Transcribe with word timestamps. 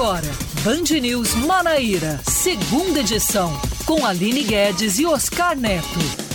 agora, 0.00 0.30
Band 0.64 0.98
News 0.98 1.34
Manaíra, 1.34 2.18
segunda 2.26 3.00
edição, 3.00 3.52
com 3.84 4.06
Aline 4.06 4.44
Guedes 4.44 4.98
e 4.98 5.04
Oscar 5.04 5.54
Neto. 5.54 6.29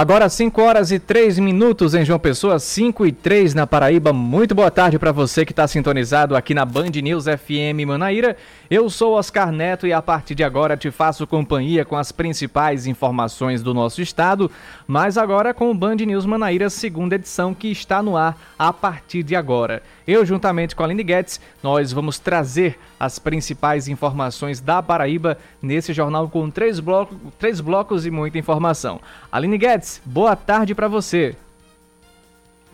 Agora 0.00 0.28
5 0.28 0.62
horas 0.62 0.92
e 0.92 1.00
3 1.00 1.40
minutos 1.40 1.92
em 1.92 2.04
João 2.04 2.20
Pessoa, 2.20 2.60
5 2.60 3.04
e 3.04 3.10
3 3.10 3.52
na 3.52 3.66
Paraíba. 3.66 4.12
Muito 4.12 4.54
boa 4.54 4.70
tarde 4.70 4.96
para 4.96 5.10
você 5.10 5.44
que 5.44 5.50
está 5.50 5.66
sintonizado 5.66 6.36
aqui 6.36 6.54
na 6.54 6.64
Band 6.64 6.90
News 7.02 7.24
FM 7.24 7.84
Manaíra. 7.84 8.36
Eu 8.70 8.88
sou 8.90 9.14
Oscar 9.14 9.50
Neto 9.50 9.88
e 9.88 9.92
a 9.92 10.00
partir 10.00 10.36
de 10.36 10.44
agora 10.44 10.76
te 10.76 10.92
faço 10.92 11.26
companhia 11.26 11.84
com 11.84 11.96
as 11.96 12.12
principais 12.12 12.86
informações 12.86 13.60
do 13.60 13.74
nosso 13.74 14.00
estado, 14.00 14.48
mas 14.86 15.18
agora 15.18 15.52
com 15.52 15.68
o 15.68 15.74
Band 15.74 15.96
News 15.96 16.24
Manaíra, 16.24 16.70
segunda 16.70 17.16
edição 17.16 17.52
que 17.52 17.66
está 17.66 18.00
no 18.00 18.16
ar 18.16 18.38
a 18.56 18.72
partir 18.72 19.24
de 19.24 19.34
agora. 19.34 19.82
Eu, 20.06 20.24
juntamente 20.24 20.76
com 20.76 20.84
a 20.84 20.86
Aline 20.86 21.02
Guedes, 21.02 21.40
nós 21.60 21.92
vamos 21.92 22.20
trazer 22.20 22.78
as 22.98 23.18
principais 23.18 23.88
informações 23.88 24.60
da 24.60 24.82
Paraíba 24.82 25.38
nesse 25.62 25.92
jornal 25.92 26.28
com 26.28 26.50
três, 26.50 26.80
bloco, 26.80 27.14
três 27.38 27.60
blocos 27.60 28.06
e 28.06 28.10
muita 28.10 28.38
informação. 28.38 29.00
Aline 29.30 29.58
Guedes, 29.58 30.00
boa 30.04 30.34
tarde 30.34 30.74
para 30.74 30.88
você. 30.88 31.36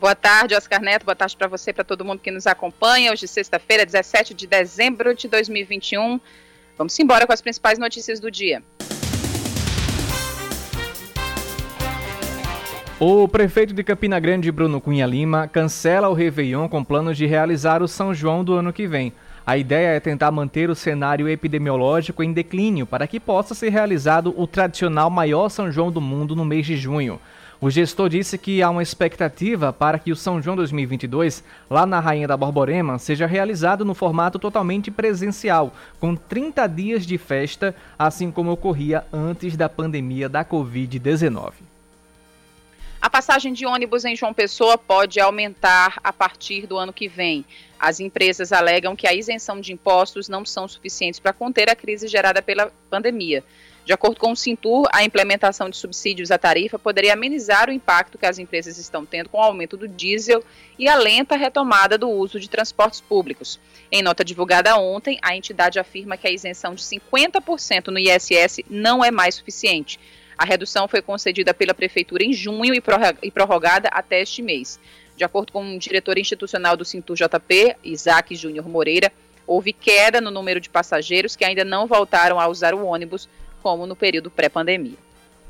Boa 0.00 0.14
tarde, 0.14 0.55
Oscar 0.55 0.83
Neto. 0.83 1.05
Boa 1.05 1.17
tarde 1.17 1.36
para 1.36 1.48
você, 1.48 1.72
para 1.72 1.84
todo 1.84 2.05
mundo 2.05 2.19
que 2.19 2.30
nos 2.30 2.47
acompanha. 2.47 3.12
Hoje, 3.12 3.27
sexta-feira, 3.27 3.86
17 3.86 4.34
de 4.34 4.47
dezembro 4.47 5.14
de 5.14 5.28
2021. 5.28 6.20
Vamos 6.77 6.98
embora 6.98 7.27
com 7.27 7.33
as 7.33 7.41
principais 7.41 7.78
notícias 7.78 8.20
do 8.20 8.30
dia. 8.30 8.62
O 13.00 13.27
prefeito 13.27 13.75
de 13.75 13.83
Campina 13.83 14.20
Grande, 14.20 14.52
Bruno 14.52 14.80
Cunha 14.80 15.06
Lima, 15.06 15.48
cancela 15.48 16.08
o 16.08 16.14
Réveillon 16.14 16.69
com 16.69 16.84
planos 16.84 17.17
de 17.17 17.27
realizar 17.27 17.83
o 17.83 17.89
São 17.89 18.14
João 18.14 18.45
do 18.45 18.55
ano 18.55 18.72
que 18.72 18.86
vem. 18.86 19.12
A 19.47 19.59
ideia 19.59 19.89
é 19.89 20.00
tentar 20.00 20.31
manter 20.31 20.70
o 20.70 20.75
cenário 20.75 21.28
epidemiológico 21.28 22.23
em 22.23 22.33
declínio 22.33 22.87
para 22.87 23.06
que 23.06 23.20
possa 23.20 23.55
ser 23.55 23.69
realizado 23.69 24.33
o 24.39 24.47
tradicional 24.47 25.11
maior 25.11 25.51
São 25.51 25.70
João 25.70 25.92
do 25.92 26.01
mundo 26.01 26.34
no 26.34 26.47
mês 26.47 26.64
de 26.64 26.78
junho. 26.78 27.20
O 27.61 27.69
gestor 27.69 28.09
disse 28.09 28.39
que 28.39 28.62
há 28.62 28.70
uma 28.70 28.83
expectativa 28.83 29.70
para 29.70 29.98
que 29.98 30.11
o 30.11 30.17
São 30.17 30.41
João 30.41 30.56
2022, 30.56 31.45
lá 31.69 31.84
na 31.84 32.01
Rainha 32.01 32.27
da 32.27 32.39
Borborema, 32.39 32.98
seja 32.98 33.27
realizado 33.27 33.84
no 33.84 33.95
formato 33.95 34.39
totalmente 34.39 34.91
presencial, 34.91 35.75
com 36.01 36.17
30 36.17 36.67
dias 36.67 37.05
de 37.05 37.19
festa, 37.19 37.75
assim 37.98 38.31
como 38.31 38.51
ocorria 38.51 39.05
antes 39.12 39.58
da 39.58 39.69
pandemia 39.69 40.27
da 40.27 40.42
Covid-19. 40.42 41.73
A 43.05 43.10
passagem 43.10 43.52
de 43.52 43.66
ônibus 43.66 44.06
em 44.06 44.16
João 44.16 44.33
Pessoa 44.33 44.78
pode 44.78 45.20
aumentar 45.20 46.00
a 46.02 46.10
partir 46.10 46.66
do 46.66 46.78
ano 46.78 46.91
que 46.91 47.06
vem. 47.06 47.44
As 47.78 48.00
empresas 48.00 48.50
alegam 48.50 48.96
que 48.96 49.06
a 49.06 49.12
isenção 49.12 49.61
de 49.61 49.74
impostos 49.74 50.27
não 50.27 50.42
são 50.42 50.67
suficientes 50.67 51.20
para 51.20 51.34
conter 51.34 51.68
a 51.68 51.77
crise 51.77 52.08
gerada 52.08 52.40
pela 52.40 52.73
pandemia. 52.89 53.45
De 53.84 53.92
acordo 53.92 54.18
com 54.18 54.33
o 54.33 54.36
Cintur, 54.36 54.89
a 54.90 55.05
implementação 55.05 55.68
de 55.68 55.77
subsídios 55.77 56.30
à 56.30 56.39
tarifa 56.39 56.79
poderia 56.79 57.12
amenizar 57.12 57.68
o 57.68 57.73
impacto 57.74 58.17
que 58.17 58.24
as 58.24 58.39
empresas 58.39 58.79
estão 58.79 59.05
tendo 59.05 59.29
com 59.29 59.36
o 59.36 59.42
aumento 59.42 59.77
do 59.77 59.86
diesel 59.86 60.42
e 60.79 60.89
a 60.89 60.96
lenta 60.96 61.36
retomada 61.36 61.98
do 61.98 62.08
uso 62.08 62.40
de 62.40 62.48
transportes 62.48 63.02
públicos. 63.02 63.61
Em 63.92 64.02
nota 64.02 64.24
divulgada 64.24 64.79
ontem, 64.79 65.18
a 65.20 65.36
entidade 65.36 65.79
afirma 65.79 66.17
que 66.17 66.27
a 66.27 66.30
isenção 66.30 66.74
de 66.74 66.83
50% 66.83 67.89
no 67.89 67.98
ISS 67.98 68.61
não 68.70 69.05
é 69.05 69.11
mais 69.11 69.34
suficiente 69.34 70.00
a 70.36 70.45
redução 70.45 70.89
foi 70.89 71.00
concedida 71.00 71.55
pela 71.55 71.74
Prefeitura 71.74 72.24
em 72.24 72.33
junho 72.33 72.74
e 72.74 73.30
prorrogada 73.30 73.89
até 73.89 74.20
este 74.20 74.42
mês. 74.42 74.78
De 75.17 75.24
acordo 75.24 75.52
com 75.52 75.74
o 75.74 75.78
diretor 75.78 76.18
institucional 76.18 76.77
do 76.77 76.84
Cintur 76.84 77.17
JP, 77.17 77.77
Isaac 77.84 78.34
Júnior 78.34 78.68
Moreira, 78.68 79.12
houve 79.46 79.73
queda 79.73 80.20
no 80.20 80.30
número 80.30 80.61
de 80.61 80.68
passageiros 80.68 81.36
que 81.36 81.44
ainda 81.44 81.64
não 81.64 81.86
voltaram 81.86 82.40
a 82.40 82.48
usar 82.48 82.74
o 82.74 82.84
ônibus, 82.84 83.28
como 83.62 83.86
no 83.86 83.94
período 83.94 84.30
pré-pandemia. 84.30 84.96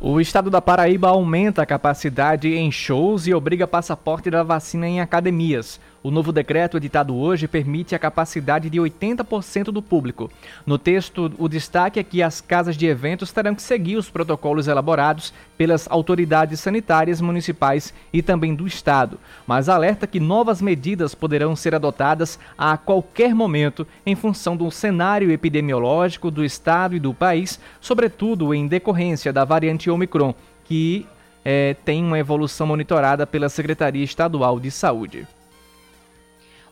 O 0.00 0.20
estado 0.20 0.50
da 0.50 0.60
Paraíba 0.60 1.08
aumenta 1.08 1.62
a 1.62 1.66
capacidade 1.66 2.52
em 2.52 2.70
shows 2.70 3.26
e 3.26 3.32
obriga 3.32 3.66
passaporte 3.66 4.30
da 4.30 4.42
vacina 4.42 4.86
em 4.86 5.00
academias. 5.00 5.80
O 6.04 6.10
novo 6.10 6.32
decreto 6.32 6.76
editado 6.76 7.16
hoje 7.16 7.48
permite 7.48 7.94
a 7.94 7.98
capacidade 7.98 8.68
de 8.68 8.78
80% 8.78 9.72
do 9.72 9.80
público. 9.80 10.30
No 10.66 10.76
texto, 10.76 11.32
o 11.38 11.48
destaque 11.48 11.98
é 11.98 12.04
que 12.04 12.22
as 12.22 12.42
casas 12.42 12.76
de 12.76 12.84
eventos 12.84 13.32
terão 13.32 13.54
que 13.54 13.62
seguir 13.62 13.96
os 13.96 14.10
protocolos 14.10 14.68
elaborados 14.68 15.32
pelas 15.56 15.90
autoridades 15.90 16.60
sanitárias 16.60 17.22
municipais 17.22 17.94
e 18.12 18.20
também 18.20 18.54
do 18.54 18.66
estado, 18.66 19.18
mas 19.46 19.66
alerta 19.66 20.06
que 20.06 20.20
novas 20.20 20.60
medidas 20.60 21.14
poderão 21.14 21.56
ser 21.56 21.74
adotadas 21.74 22.38
a 22.58 22.76
qualquer 22.76 23.34
momento 23.34 23.86
em 24.04 24.14
função 24.14 24.58
do 24.58 24.70
cenário 24.70 25.30
epidemiológico 25.30 26.30
do 26.30 26.44
estado 26.44 26.94
e 26.94 27.00
do 27.00 27.14
país, 27.14 27.58
sobretudo 27.80 28.52
em 28.52 28.66
decorrência 28.66 29.32
da 29.32 29.46
variante 29.46 29.88
Omicron, 29.88 30.34
que 30.64 31.06
é, 31.42 31.72
tem 31.82 32.04
uma 32.04 32.18
evolução 32.18 32.66
monitorada 32.66 33.26
pela 33.26 33.48
Secretaria 33.48 34.04
Estadual 34.04 34.60
de 34.60 34.70
Saúde. 34.70 35.26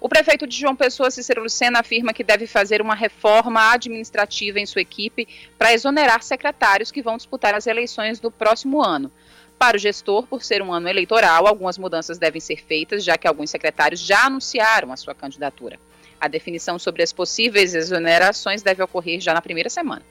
O 0.02 0.08
prefeito 0.08 0.48
de 0.48 0.58
João 0.58 0.74
Pessoa, 0.74 1.12
Cícero 1.12 1.44
Lucena, 1.44 1.78
afirma 1.78 2.12
que 2.12 2.24
deve 2.24 2.44
fazer 2.44 2.82
uma 2.82 2.92
reforma 2.92 3.70
administrativa 3.70 4.58
em 4.58 4.66
sua 4.66 4.82
equipe 4.82 5.28
para 5.56 5.72
exonerar 5.72 6.24
secretários 6.24 6.90
que 6.90 7.00
vão 7.00 7.16
disputar 7.16 7.54
as 7.54 7.68
eleições 7.68 8.18
do 8.18 8.28
próximo 8.28 8.82
ano. 8.84 9.12
Para 9.56 9.76
o 9.76 9.78
gestor, 9.78 10.26
por 10.26 10.42
ser 10.42 10.60
um 10.60 10.72
ano 10.72 10.88
eleitoral, 10.88 11.46
algumas 11.46 11.78
mudanças 11.78 12.18
devem 12.18 12.40
ser 12.40 12.64
feitas, 12.64 13.04
já 13.04 13.16
que 13.16 13.28
alguns 13.28 13.50
secretários 13.50 14.00
já 14.00 14.26
anunciaram 14.26 14.90
a 14.90 14.96
sua 14.96 15.14
candidatura. 15.14 15.78
A 16.20 16.26
definição 16.26 16.80
sobre 16.80 17.04
as 17.04 17.12
possíveis 17.12 17.72
exonerações 17.72 18.60
deve 18.60 18.82
ocorrer 18.82 19.20
já 19.20 19.32
na 19.32 19.40
primeira 19.40 19.70
semana. 19.70 20.02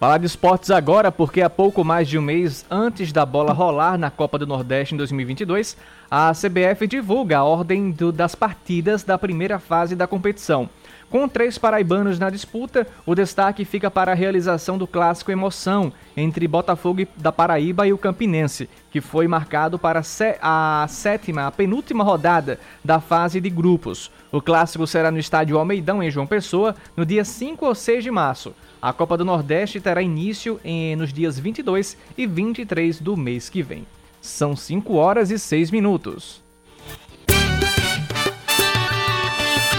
Falar 0.00 0.16
de 0.16 0.24
esportes 0.24 0.70
agora, 0.70 1.12
porque 1.12 1.42
há 1.42 1.50
pouco 1.50 1.84
mais 1.84 2.08
de 2.08 2.16
um 2.16 2.22
mês 2.22 2.64
antes 2.70 3.12
da 3.12 3.26
bola 3.26 3.52
rolar 3.52 3.98
na 3.98 4.10
Copa 4.10 4.38
do 4.38 4.46
Nordeste 4.46 4.94
em 4.94 4.96
2022, 4.96 5.76
a 6.10 6.32
CBF 6.32 6.86
divulga 6.86 7.36
a 7.36 7.44
ordem 7.44 7.90
do, 7.90 8.10
das 8.10 8.34
partidas 8.34 9.02
da 9.02 9.18
primeira 9.18 9.58
fase 9.58 9.94
da 9.94 10.06
competição. 10.06 10.70
Com 11.10 11.28
três 11.28 11.58
paraibanos 11.58 12.18
na 12.18 12.30
disputa, 12.30 12.86
o 13.04 13.14
destaque 13.14 13.62
fica 13.66 13.90
para 13.90 14.12
a 14.12 14.14
realização 14.14 14.78
do 14.78 14.86
clássico 14.86 15.32
Emoção 15.32 15.92
entre 16.16 16.48
Botafogo 16.48 17.06
da 17.18 17.30
Paraíba 17.30 17.86
e 17.86 17.92
o 17.92 17.98
Campinense, 17.98 18.70
que 18.90 19.02
foi 19.02 19.28
marcado 19.28 19.78
para 19.78 20.00
a 20.40 20.86
sétima, 20.88 21.46
a 21.46 21.52
penúltima 21.52 22.02
rodada 22.02 22.58
da 22.82 23.00
fase 23.00 23.38
de 23.38 23.50
grupos. 23.50 24.10
O 24.32 24.40
clássico 24.40 24.86
será 24.86 25.10
no 25.10 25.18
estádio 25.18 25.58
Almeidão, 25.58 26.02
em 26.02 26.10
João 26.10 26.26
Pessoa, 26.26 26.74
no 26.96 27.04
dia 27.04 27.22
5 27.22 27.66
ou 27.66 27.74
6 27.74 28.02
de 28.02 28.10
março. 28.10 28.54
A 28.82 28.94
Copa 28.94 29.14
do 29.14 29.26
Nordeste 29.26 29.78
terá 29.78 30.00
início 30.00 30.58
em, 30.64 30.96
nos 30.96 31.12
dias 31.12 31.38
22 31.38 31.98
e 32.16 32.26
23 32.26 32.98
do 32.98 33.14
mês 33.14 33.50
que 33.50 33.62
vem. 33.62 33.86
São 34.22 34.56
5 34.56 34.94
horas 34.94 35.30
e 35.30 35.38
6 35.38 35.70
minutos. 35.70 36.42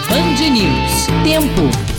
Band 0.08 0.50
News. 0.52 1.06
Tempo. 1.24 1.92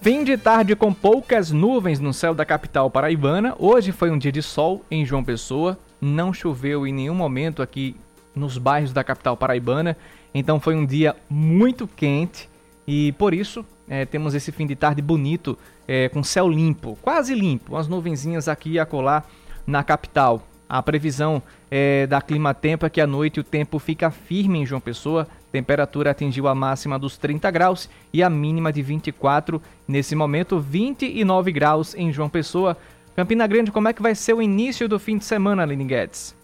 Fim 0.00 0.22
de 0.22 0.36
tarde 0.38 0.76
com 0.76 0.94
poucas 0.94 1.50
nuvens 1.50 1.98
no 1.98 2.14
céu 2.14 2.34
da 2.34 2.44
capital 2.44 2.88
paraibana. 2.88 3.56
Hoje 3.58 3.90
foi 3.90 4.12
um 4.12 4.18
dia 4.18 4.30
de 4.30 4.42
sol 4.42 4.84
em 4.88 5.04
João 5.04 5.24
Pessoa 5.24 5.76
não 6.00 6.32
choveu 6.32 6.86
em 6.86 6.92
nenhum 6.92 7.14
momento 7.14 7.62
aqui 7.62 7.96
nos 8.34 8.58
bairros 8.58 8.92
da 8.92 9.04
capital 9.04 9.36
paraibana, 9.36 9.96
então 10.32 10.60
foi 10.60 10.74
um 10.74 10.86
dia 10.86 11.16
muito 11.28 11.86
quente 11.86 12.48
e 12.86 13.12
por 13.12 13.34
isso 13.34 13.64
é, 13.88 14.04
temos 14.04 14.34
esse 14.34 14.52
fim 14.52 14.66
de 14.66 14.76
tarde 14.76 15.02
bonito, 15.02 15.58
é, 15.86 16.08
com 16.08 16.22
céu 16.22 16.48
limpo, 16.48 16.96
quase 17.02 17.34
limpo, 17.34 17.72
umas 17.74 17.88
nuvenzinhas 17.88 18.48
aqui 18.48 18.72
e 18.72 18.78
acolá 18.78 19.24
na 19.66 19.82
capital. 19.82 20.46
A 20.68 20.80
previsão 20.80 21.42
é, 21.68 22.06
da 22.06 22.22
Clima 22.22 22.54
Tempo 22.54 22.86
é 22.86 22.90
que 22.90 23.00
à 23.00 23.06
noite 23.06 23.40
o 23.40 23.44
tempo 23.44 23.80
fica 23.80 24.08
firme 24.08 24.60
em 24.60 24.66
João 24.66 24.80
Pessoa. 24.80 25.26
Temperatura 25.50 26.12
atingiu 26.12 26.46
a 26.46 26.54
máxima 26.54 26.96
dos 26.96 27.18
30 27.18 27.50
graus 27.50 27.90
e 28.12 28.22
a 28.22 28.30
mínima 28.30 28.72
de 28.72 28.80
24. 28.80 29.60
Nesse 29.88 30.14
momento, 30.14 30.60
29 30.60 31.50
graus 31.50 31.92
em 31.96 32.12
João 32.12 32.28
Pessoa. 32.28 32.76
Campina 33.16 33.46
Grande, 33.46 33.70
como 33.70 33.88
é 33.88 33.92
que 33.92 34.02
vai 34.02 34.14
ser 34.14 34.34
o 34.34 34.42
início 34.42 34.88
do 34.88 34.98
fim 34.98 35.18
de 35.18 35.24
semana, 35.24 35.62
Aline 35.62 35.84
Guedes? 35.84 36.34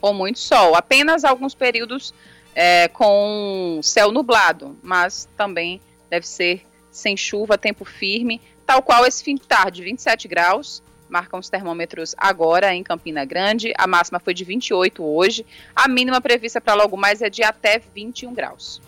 Com 0.00 0.12
muito 0.12 0.38
sol. 0.38 0.74
Apenas 0.74 1.24
alguns 1.24 1.54
períodos 1.54 2.14
é, 2.54 2.88
com 2.88 3.80
céu 3.82 4.10
nublado, 4.10 4.76
mas 4.82 5.28
também 5.36 5.80
deve 6.10 6.26
ser 6.26 6.62
sem 6.90 7.16
chuva, 7.16 7.58
tempo 7.58 7.84
firme 7.84 8.40
tal 8.68 8.82
qual 8.82 9.06
esse 9.06 9.24
fim 9.24 9.34
de 9.34 9.48
tarde, 9.48 9.82
27 9.82 10.28
graus, 10.28 10.82
marcam 11.08 11.40
os 11.40 11.48
termômetros 11.48 12.14
agora 12.18 12.74
em 12.74 12.82
Campina 12.82 13.24
Grande. 13.24 13.72
A 13.78 13.86
máxima 13.86 14.20
foi 14.20 14.34
de 14.34 14.44
28 14.44 15.02
hoje. 15.02 15.46
A 15.74 15.88
mínima 15.88 16.20
prevista 16.20 16.60
para 16.60 16.74
logo 16.74 16.94
mais 16.94 17.22
é 17.22 17.30
de 17.30 17.42
até 17.42 17.80
21 17.94 18.34
graus. 18.34 18.82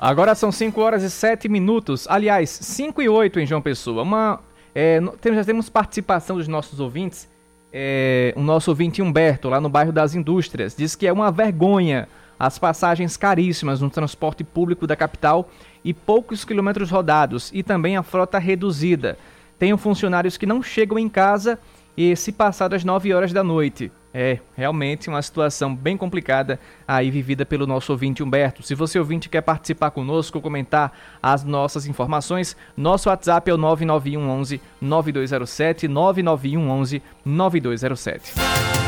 Agora 0.00 0.34
são 0.34 0.52
5 0.52 0.80
horas 0.80 1.02
e 1.02 1.10
7 1.10 1.48
minutos. 1.48 2.06
Aliás, 2.08 2.50
5 2.50 3.02
e 3.02 3.08
8 3.08 3.40
em 3.40 3.46
João 3.46 3.60
Pessoa. 3.60 4.02
Uma, 4.02 4.40
é, 4.72 5.00
já 5.34 5.44
temos 5.44 5.68
participação 5.68 6.36
dos 6.36 6.46
nossos 6.46 6.78
ouvintes. 6.78 7.28
É, 7.72 8.32
o 8.36 8.40
nosso 8.40 8.70
ouvinte 8.70 9.02
Humberto, 9.02 9.48
lá 9.48 9.60
no 9.60 9.68
bairro 9.68 9.92
das 9.92 10.14
Indústrias, 10.14 10.74
diz 10.76 10.94
que 10.94 11.06
é 11.06 11.12
uma 11.12 11.32
vergonha 11.32 12.08
as 12.38 12.58
passagens 12.58 13.16
caríssimas 13.16 13.80
no 13.80 13.90
transporte 13.90 14.44
público 14.44 14.86
da 14.86 14.94
capital 14.94 15.50
e 15.84 15.92
poucos 15.92 16.44
quilômetros 16.44 16.90
rodados, 16.90 17.50
e 17.52 17.64
também 17.64 17.96
a 17.96 18.02
frota 18.02 18.38
reduzida. 18.38 19.18
Tenho 19.58 19.76
funcionários 19.76 20.36
que 20.36 20.46
não 20.46 20.62
chegam 20.62 20.98
em 20.98 21.08
casa 21.08 21.58
e 21.96 22.14
se 22.14 22.30
passar 22.30 22.68
das 22.68 22.84
9 22.84 23.12
horas 23.12 23.32
da 23.32 23.42
noite. 23.42 23.90
É 24.12 24.38
realmente 24.56 25.08
uma 25.08 25.20
situação 25.20 25.74
bem 25.74 25.96
complicada 25.96 26.58
aí 26.86 27.10
vivida 27.10 27.44
pelo 27.44 27.66
nosso 27.66 27.92
ouvinte 27.92 28.22
Humberto. 28.22 28.62
Se 28.62 28.74
você 28.74 28.98
ouvinte 28.98 29.28
quer 29.28 29.42
participar 29.42 29.90
conosco, 29.90 30.40
comentar 30.40 30.92
as 31.22 31.44
nossas 31.44 31.86
informações, 31.86 32.56
nosso 32.76 33.10
WhatsApp 33.10 33.50
é 33.50 33.54
o 33.54 33.58
991 33.58 34.28
11 34.28 34.60
9207 34.80 35.88
991 35.88 36.70
11 36.70 37.02
9207. 37.24 38.87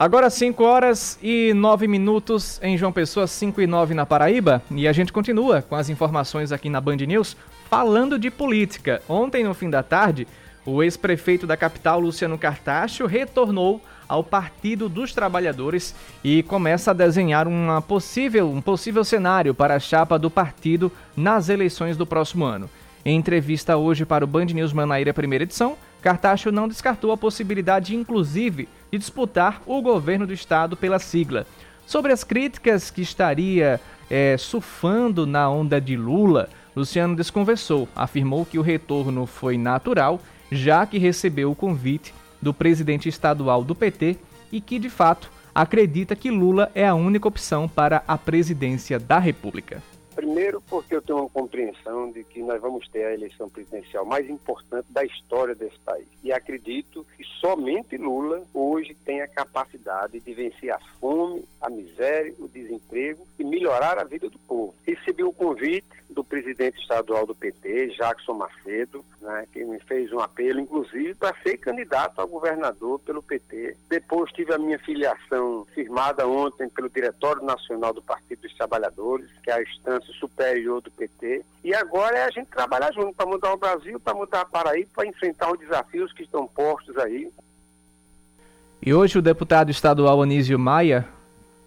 Agora 0.00 0.30
5 0.30 0.62
horas 0.62 1.18
e 1.20 1.52
9 1.52 1.88
minutos 1.88 2.60
em 2.62 2.78
João 2.78 2.92
Pessoa, 2.92 3.26
5 3.26 3.60
e 3.60 3.66
9 3.66 3.94
na 3.94 4.06
Paraíba. 4.06 4.62
E 4.70 4.86
a 4.86 4.92
gente 4.92 5.12
continua 5.12 5.60
com 5.60 5.74
as 5.74 5.88
informações 5.88 6.52
aqui 6.52 6.70
na 6.70 6.80
Band 6.80 6.98
News, 6.98 7.36
falando 7.68 8.16
de 8.16 8.30
política. 8.30 9.02
Ontem, 9.08 9.42
no 9.42 9.54
fim 9.54 9.68
da 9.68 9.82
tarde, 9.82 10.28
o 10.64 10.84
ex-prefeito 10.84 11.48
da 11.48 11.56
capital, 11.56 11.98
Luciano 11.98 12.38
Cartacho, 12.38 13.06
retornou 13.06 13.82
ao 14.08 14.22
Partido 14.22 14.88
dos 14.88 15.12
Trabalhadores 15.12 15.92
e 16.22 16.44
começa 16.44 16.92
a 16.92 16.94
desenhar 16.94 17.48
uma 17.48 17.82
possível, 17.82 18.48
um 18.48 18.60
possível 18.60 19.02
cenário 19.02 19.52
para 19.52 19.74
a 19.74 19.80
chapa 19.80 20.16
do 20.16 20.30
partido 20.30 20.92
nas 21.16 21.48
eleições 21.48 21.96
do 21.96 22.06
próximo 22.06 22.44
ano. 22.44 22.70
Em 23.04 23.16
entrevista 23.16 23.76
hoje 23.76 24.04
para 24.04 24.24
o 24.24 24.28
Band 24.28 24.44
News 24.44 24.72
Manaíra, 24.72 25.12
primeira 25.12 25.42
edição, 25.42 25.76
Cartacho 26.02 26.52
não 26.52 26.68
descartou 26.68 27.12
a 27.12 27.16
possibilidade, 27.16 27.94
inclusive, 27.94 28.68
de 28.90 28.98
disputar 28.98 29.62
o 29.66 29.82
governo 29.82 30.26
do 30.26 30.32
estado 30.32 30.76
pela 30.76 30.98
sigla. 30.98 31.46
Sobre 31.86 32.12
as 32.12 32.22
críticas 32.22 32.90
que 32.90 33.02
estaria 33.02 33.80
é, 34.10 34.36
surfando 34.36 35.26
na 35.26 35.48
onda 35.50 35.80
de 35.80 35.96
Lula, 35.96 36.48
Luciano 36.76 37.16
desconversou, 37.16 37.88
afirmou 37.96 38.46
que 38.46 38.58
o 38.58 38.62
retorno 38.62 39.26
foi 39.26 39.58
natural, 39.58 40.20
já 40.50 40.86
que 40.86 40.98
recebeu 40.98 41.50
o 41.50 41.56
convite 41.56 42.14
do 42.40 42.54
presidente 42.54 43.08
estadual 43.08 43.64
do 43.64 43.74
PT 43.74 44.16
e 44.52 44.60
que, 44.60 44.78
de 44.78 44.88
fato, 44.88 45.30
acredita 45.54 46.14
que 46.14 46.30
Lula 46.30 46.70
é 46.74 46.86
a 46.86 46.94
única 46.94 47.26
opção 47.26 47.68
para 47.68 48.02
a 48.06 48.16
presidência 48.16 48.98
da 48.98 49.18
República. 49.18 49.82
Primeiro, 50.38 50.60
porque 50.68 50.94
eu 50.94 51.02
tenho 51.02 51.18
uma 51.18 51.28
compreensão 51.28 52.12
de 52.12 52.22
que 52.22 52.40
nós 52.44 52.60
vamos 52.60 52.86
ter 52.86 53.04
a 53.06 53.12
eleição 53.12 53.50
presidencial 53.50 54.04
mais 54.04 54.30
importante 54.30 54.86
da 54.88 55.02
história 55.04 55.52
desse 55.52 55.76
país. 55.80 56.06
E 56.22 56.30
acredito 56.30 57.04
que 57.16 57.24
somente 57.40 57.96
Lula 57.96 58.44
hoje 58.54 58.94
tem 59.04 59.20
a 59.20 59.26
capacidade 59.26 60.20
de 60.20 60.32
vencer 60.32 60.70
a 60.70 60.78
fome, 61.00 61.44
a 61.60 61.68
miséria, 61.68 62.32
o 62.38 62.46
desemprego 62.46 63.26
e 63.36 63.42
melhorar 63.42 63.98
a 63.98 64.04
vida 64.04 64.30
do 64.30 64.38
povo. 64.38 64.76
Recebi 64.86 65.24
o 65.24 65.32
convite 65.32 65.98
do 66.08 66.24
presidente 66.24 66.80
estadual 66.80 67.26
do 67.26 67.34
PT, 67.34 67.88
Jackson 67.96 68.34
Macedo, 68.34 69.04
né, 69.20 69.46
que 69.52 69.64
me 69.64 69.78
fez 69.80 70.12
um 70.12 70.20
apelo, 70.20 70.58
inclusive, 70.58 71.14
para 71.14 71.36
ser 71.42 71.58
candidato 71.58 72.20
a 72.20 72.26
governador 72.26 72.98
pelo 73.00 73.22
PT. 73.22 73.76
Depois 73.88 74.32
tive 74.32 74.52
a 74.54 74.58
minha 74.58 74.78
filiação 74.78 75.66
firmada 75.74 76.26
ontem 76.26 76.68
pelo 76.68 76.88
Diretório 76.88 77.42
Nacional 77.42 77.92
do 77.92 78.02
Partido 78.02 78.42
dos 78.42 78.54
Trabalhadores, 78.54 79.28
que 79.42 79.50
é 79.50 79.54
a 79.54 79.62
instância 79.62 80.12
superior 80.28 80.80
do 80.80 80.90
PT. 80.90 81.44
E 81.64 81.74
agora 81.74 82.18
é 82.18 82.24
a 82.24 82.30
gente 82.30 82.48
trabalhar 82.48 82.92
junto 82.92 83.14
para 83.14 83.26
mudar 83.26 83.52
o 83.52 83.56
Brasil, 83.56 83.98
para 83.98 84.14
mudar 84.14 84.42
a 84.42 84.44
Paraíba, 84.44 84.88
para 84.94 85.06
enfrentar 85.06 85.50
os 85.52 85.58
desafios 85.58 86.12
que 86.12 86.22
estão 86.22 86.46
postos 86.46 86.96
aí. 86.98 87.30
E 88.80 88.94
hoje 88.94 89.18
o 89.18 89.22
deputado 89.22 89.70
estadual 89.70 90.22
Anísio 90.22 90.58
Maia, 90.58 91.06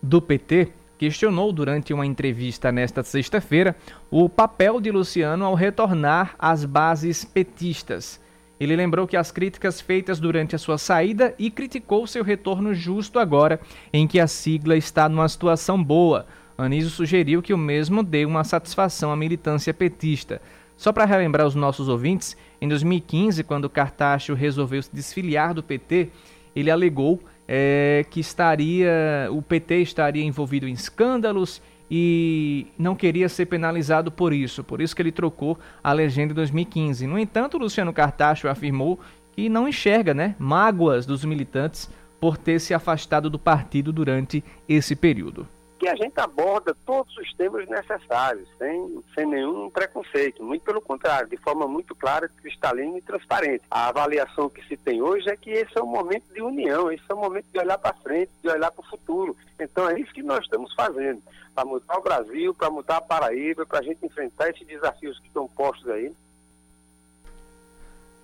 do 0.01 0.21
PT, 0.21 0.71
questionou 0.97 1.51
durante 1.51 1.93
uma 1.93 2.05
entrevista 2.05 2.71
nesta 2.71 3.03
sexta-feira 3.03 3.75
o 4.09 4.29
papel 4.29 4.79
de 4.79 4.91
Luciano 4.91 5.43
ao 5.45 5.55
retornar 5.55 6.35
às 6.37 6.63
bases 6.63 7.25
petistas. 7.25 8.21
Ele 8.59 8.75
lembrou 8.75 9.07
que 9.07 9.17
as 9.17 9.31
críticas 9.31 9.81
feitas 9.81 10.19
durante 10.19 10.55
a 10.55 10.59
sua 10.59 10.77
saída 10.77 11.33
e 11.39 11.49
criticou 11.49 12.05
seu 12.05 12.23
retorno 12.23 12.75
justo 12.75 13.17
agora, 13.17 13.59
em 13.91 14.07
que 14.07 14.19
a 14.19 14.27
sigla 14.27 14.77
está 14.77 15.09
numa 15.09 15.27
situação 15.27 15.83
boa. 15.83 16.27
Anísio 16.61 16.89
sugeriu 16.89 17.41
que 17.41 17.53
o 17.53 17.57
mesmo 17.57 18.03
dê 18.03 18.25
uma 18.25 18.43
satisfação 18.43 19.11
à 19.11 19.15
militância 19.15 19.73
petista. 19.73 20.41
Só 20.77 20.91
para 20.91 21.05
relembrar 21.05 21.45
os 21.45 21.55
nossos 21.55 21.87
ouvintes, 21.87 22.35
em 22.59 22.67
2015, 22.67 23.43
quando 23.43 23.69
Cartacho 23.69 24.33
resolveu 24.33 24.81
se 24.81 24.89
desfiliar 24.93 25.53
do 25.53 25.61
PT, 25.61 26.09
ele 26.55 26.71
alegou 26.71 27.21
é, 27.47 28.05
que 28.09 28.19
estaria 28.19 29.27
o 29.29 29.41
PT 29.41 29.81
estaria 29.81 30.23
envolvido 30.23 30.67
em 30.67 30.73
escândalos 30.73 31.61
e 31.89 32.67
não 32.77 32.95
queria 32.95 33.29
ser 33.29 33.45
penalizado 33.45 34.11
por 34.11 34.33
isso. 34.33 34.63
Por 34.63 34.81
isso 34.81 34.95
que 34.95 35.01
ele 35.01 35.11
trocou 35.11 35.59
a 35.83 35.93
legenda 35.93 36.31
em 36.31 36.35
2015. 36.35 37.05
No 37.05 37.19
entanto, 37.19 37.57
Luciano 37.57 37.93
Cartacho 37.93 38.47
afirmou 38.47 38.99
que 39.33 39.49
não 39.49 39.67
enxerga 39.67 40.13
né, 40.13 40.35
mágoas 40.39 41.05
dos 41.05 41.23
militantes 41.23 41.89
por 42.19 42.37
ter 42.37 42.59
se 42.59 42.73
afastado 42.73 43.29
do 43.29 43.37
partido 43.37 43.91
durante 43.93 44.43
esse 44.67 44.95
período 44.95 45.47
que 45.81 45.87
a 45.87 45.95
gente 45.95 46.19
aborda 46.19 46.75
todos 46.85 47.17
os 47.17 47.33
temas 47.33 47.67
necessários, 47.67 48.47
sem, 48.59 49.03
sem 49.15 49.25
nenhum 49.25 49.67
preconceito, 49.67 50.43
muito 50.43 50.63
pelo 50.63 50.79
contrário, 50.79 51.27
de 51.27 51.37
forma 51.37 51.67
muito 51.67 51.95
clara, 51.95 52.29
cristalina 52.29 52.99
e 52.99 53.01
transparente. 53.01 53.63
A 53.71 53.87
avaliação 53.87 54.47
que 54.47 54.63
se 54.67 54.77
tem 54.77 55.01
hoje 55.01 55.27
é 55.27 55.35
que 55.35 55.49
esse 55.49 55.75
é 55.75 55.81
um 55.81 55.87
momento 55.87 56.31
de 56.31 56.39
união, 56.39 56.91
esse 56.91 57.03
é 57.09 57.15
um 57.15 57.21
momento 57.21 57.47
de 57.51 57.57
olhar 57.57 57.79
para 57.79 57.95
frente, 57.95 58.29
de 58.43 58.47
olhar 58.47 58.69
para 58.69 58.79
o 58.79 58.89
futuro. 58.91 59.35
Então 59.59 59.89
é 59.89 59.99
isso 59.99 60.13
que 60.13 60.21
nós 60.21 60.43
estamos 60.43 60.71
fazendo, 60.75 61.19
para 61.55 61.65
mudar 61.65 61.97
o 61.97 62.03
Brasil, 62.03 62.53
para 62.53 62.69
mudar 62.69 62.97
a 62.97 63.01
Paraíba, 63.01 63.65
para 63.65 63.79
a 63.79 63.83
gente 63.83 64.05
enfrentar 64.05 64.51
esses 64.51 64.67
desafios 64.67 65.17
que 65.17 65.25
estão 65.25 65.47
postos 65.47 65.89
aí. 65.89 66.13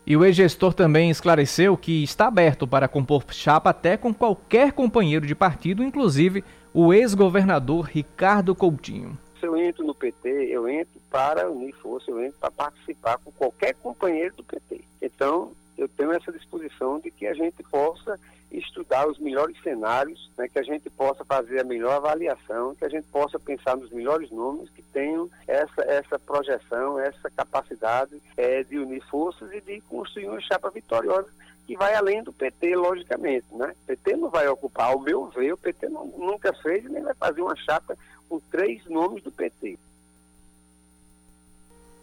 E 0.08 0.16
o 0.16 0.24
ex-gestor 0.24 0.74
também 0.74 1.10
esclareceu 1.10 1.76
que 1.76 2.02
está 2.02 2.28
aberto 2.28 2.66
para 2.66 2.88
compor 2.88 3.26
chapa 3.30 3.72
até 3.72 3.98
com 3.98 4.14
qualquer 4.14 4.72
companheiro 4.72 5.28
de 5.28 5.36
partido, 5.36 5.84
inclusive 5.84 6.46
o 6.74 6.94
ex-governador 6.94 7.84
Ricardo 7.88 8.56
Coutinho. 8.56 9.18
Se 9.38 9.46
eu 9.46 9.58
entro 9.58 9.86
no 9.86 9.94
PT, 9.94 10.30
eu 10.50 10.66
entro 10.70 10.98
para 11.12 11.52
unir 11.52 11.74
força, 11.74 12.10
eu 12.10 12.24
entro 12.24 12.40
para 12.40 12.50
participar 12.50 13.18
com 13.18 13.34
qualquer 13.34 13.76
companheiro 13.76 14.34
do 14.38 14.46
PT. 14.46 14.80
Então, 15.02 15.52
eu 15.78 15.90
tenho 15.90 16.14
essa 16.14 16.32
disposição 16.32 17.02
de 17.02 17.12
que 17.12 17.28
a 17.28 17.34
gente 17.34 17.62
possa 17.64 18.18
estudar 18.52 19.08
os 19.08 19.20
melhores 19.20 19.60
cenários, 19.62 20.30
né, 20.38 20.48
que 20.48 20.58
a 20.58 20.64
gente 20.64 20.90
possa 20.90 21.26
fazer 21.26 21.60
a 21.60 21.64
melhor 21.64 21.96
avaliação, 21.96 22.76
que 22.76 22.86
a 22.86 22.90
gente 22.90 23.06
possa 23.08 23.40
pensar 23.40 23.76
nos 23.76 23.92
melhores 23.92 24.32
nomes 24.32 24.70
que 24.70 24.82
tenham 24.82 25.30
essa, 25.48 25.82
essa 25.82 26.20
projeção, 26.20 27.00
essa 27.00 27.30
capacidade 27.30 28.22
é, 28.38 28.64
de 28.64 28.78
unir 28.78 29.02
forças 29.04 29.52
e 29.52 29.62
de 29.62 29.82
construir 29.82 30.28
uma 30.28 30.42
chapa 30.42 30.70
vitoriosa 30.70 31.30
que 31.66 31.76
vai 31.76 31.94
além 31.94 32.24
do 32.24 32.32
PT, 32.32 32.76
logicamente. 32.78 33.46
Né? 33.52 33.76
O 33.84 33.88
PT 33.88 34.16
não 34.16 34.30
vai 34.30 34.48
ocupar, 34.48 34.92
ao 34.92 35.00
meu 35.00 35.26
ver, 35.28 35.54
o 35.54 35.58
PT 35.58 35.90
não, 35.90 36.06
nunca 36.06 36.54
fez 36.54 36.86
nem 36.86 37.04
vai 37.04 37.14
fazer 37.14 37.42
uma 37.42 37.56
chapa 37.58 37.98
com 38.30 38.40
três 38.40 38.86
nomes 38.86 39.22
do 39.22 39.32
PT. 39.32 39.78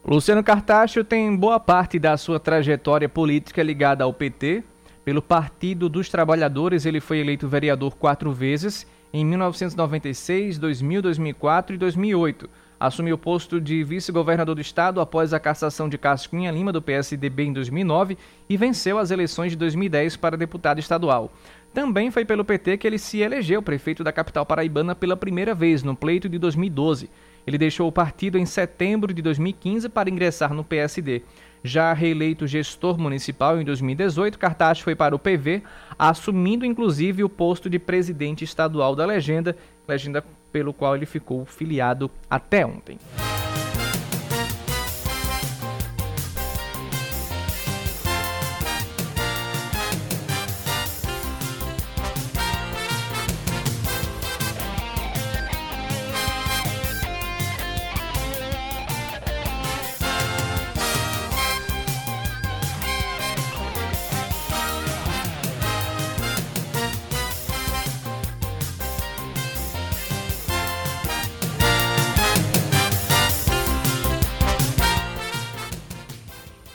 Luciano 0.06 0.44
Cartacho 0.44 1.02
tem 1.02 1.34
boa 1.34 1.58
parte 1.58 1.98
da 1.98 2.14
sua 2.18 2.38
trajetória 2.38 3.08
política 3.08 3.62
ligada 3.62 4.04
ao 4.04 4.12
PT. 4.12 4.62
Pelo 5.04 5.20
Partido 5.20 5.86
dos 5.88 6.08
Trabalhadores, 6.08 6.86
ele 6.86 6.98
foi 6.98 7.18
eleito 7.18 7.46
vereador 7.46 7.94
quatro 7.94 8.32
vezes, 8.32 8.86
em 9.12 9.22
1996, 9.22 10.58
2000, 10.58 11.02
2004 11.02 11.74
e 11.74 11.78
2008. 11.78 12.48
Assumiu 12.80 13.14
o 13.14 13.18
posto 13.18 13.60
de 13.60 13.84
vice-governador 13.84 14.54
do 14.54 14.62
estado 14.62 15.02
após 15.02 15.34
a 15.34 15.38
cassação 15.38 15.90
de 15.90 15.98
Cássio 15.98 16.30
Cunha 16.30 16.50
Lima, 16.50 16.72
do 16.72 16.80
PSDB, 16.80 17.44
em 17.44 17.52
2009 17.52 18.16
e 18.48 18.56
venceu 18.56 18.98
as 18.98 19.10
eleições 19.10 19.52
de 19.52 19.56
2010 19.56 20.16
para 20.16 20.38
deputado 20.38 20.78
estadual. 20.78 21.30
Também 21.74 22.10
foi 22.10 22.24
pelo 22.24 22.44
PT 22.44 22.78
que 22.78 22.86
ele 22.86 22.98
se 22.98 23.18
elegeu 23.20 23.62
prefeito 23.62 24.02
da 24.02 24.12
capital 24.12 24.46
paraibana 24.46 24.94
pela 24.94 25.16
primeira 25.16 25.54
vez, 25.54 25.82
no 25.82 25.94
pleito 25.94 26.28
de 26.30 26.38
2012. 26.38 27.10
Ele 27.46 27.58
deixou 27.58 27.86
o 27.88 27.92
partido 27.92 28.38
em 28.38 28.46
setembro 28.46 29.12
de 29.12 29.20
2015 29.20 29.88
para 29.90 30.08
ingressar 30.08 30.54
no 30.54 30.64
PSD. 30.64 31.22
Já 31.66 31.94
reeleito 31.94 32.46
gestor 32.46 32.98
municipal 32.98 33.58
em 33.58 33.64
2018, 33.64 34.38
Cartaz 34.38 34.80
foi 34.80 34.94
para 34.94 35.16
o 35.16 35.18
PV, 35.18 35.62
assumindo 35.98 36.66
inclusive 36.66 37.24
o 37.24 37.28
posto 37.28 37.70
de 37.70 37.78
presidente 37.78 38.44
estadual 38.44 38.94
da 38.94 39.06
legenda, 39.06 39.56
legenda 39.88 40.22
pelo 40.52 40.74
qual 40.74 40.94
ele 40.94 41.06
ficou 41.06 41.46
filiado 41.46 42.10
até 42.28 42.66
ontem. 42.66 42.98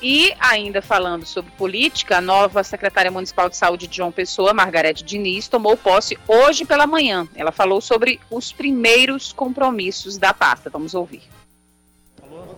E 0.01 0.33
ainda 0.39 0.81
falando 0.81 1.25
sobre 1.25 1.51
política, 1.51 2.17
a 2.17 2.21
nova 2.21 2.63
secretária 2.63 3.11
municipal 3.11 3.49
de 3.49 3.57
saúde 3.57 3.85
de 3.85 3.97
João 3.97 4.13
Pessoa, 4.13 4.53
Margarete 4.53 5.03
Diniz, 5.03 5.49
tomou 5.49 5.75
posse 5.75 6.17
hoje 6.25 6.63
pela 6.63 6.87
manhã. 6.87 7.27
Ela 7.35 7.51
falou 7.51 7.81
sobre 7.81 8.17
os 8.31 8.53
primeiros 8.53 9.33
compromissos 9.33 10.17
da 10.17 10.33
pasta. 10.33 10.69
Vamos 10.69 10.93
ouvir. 10.93 11.23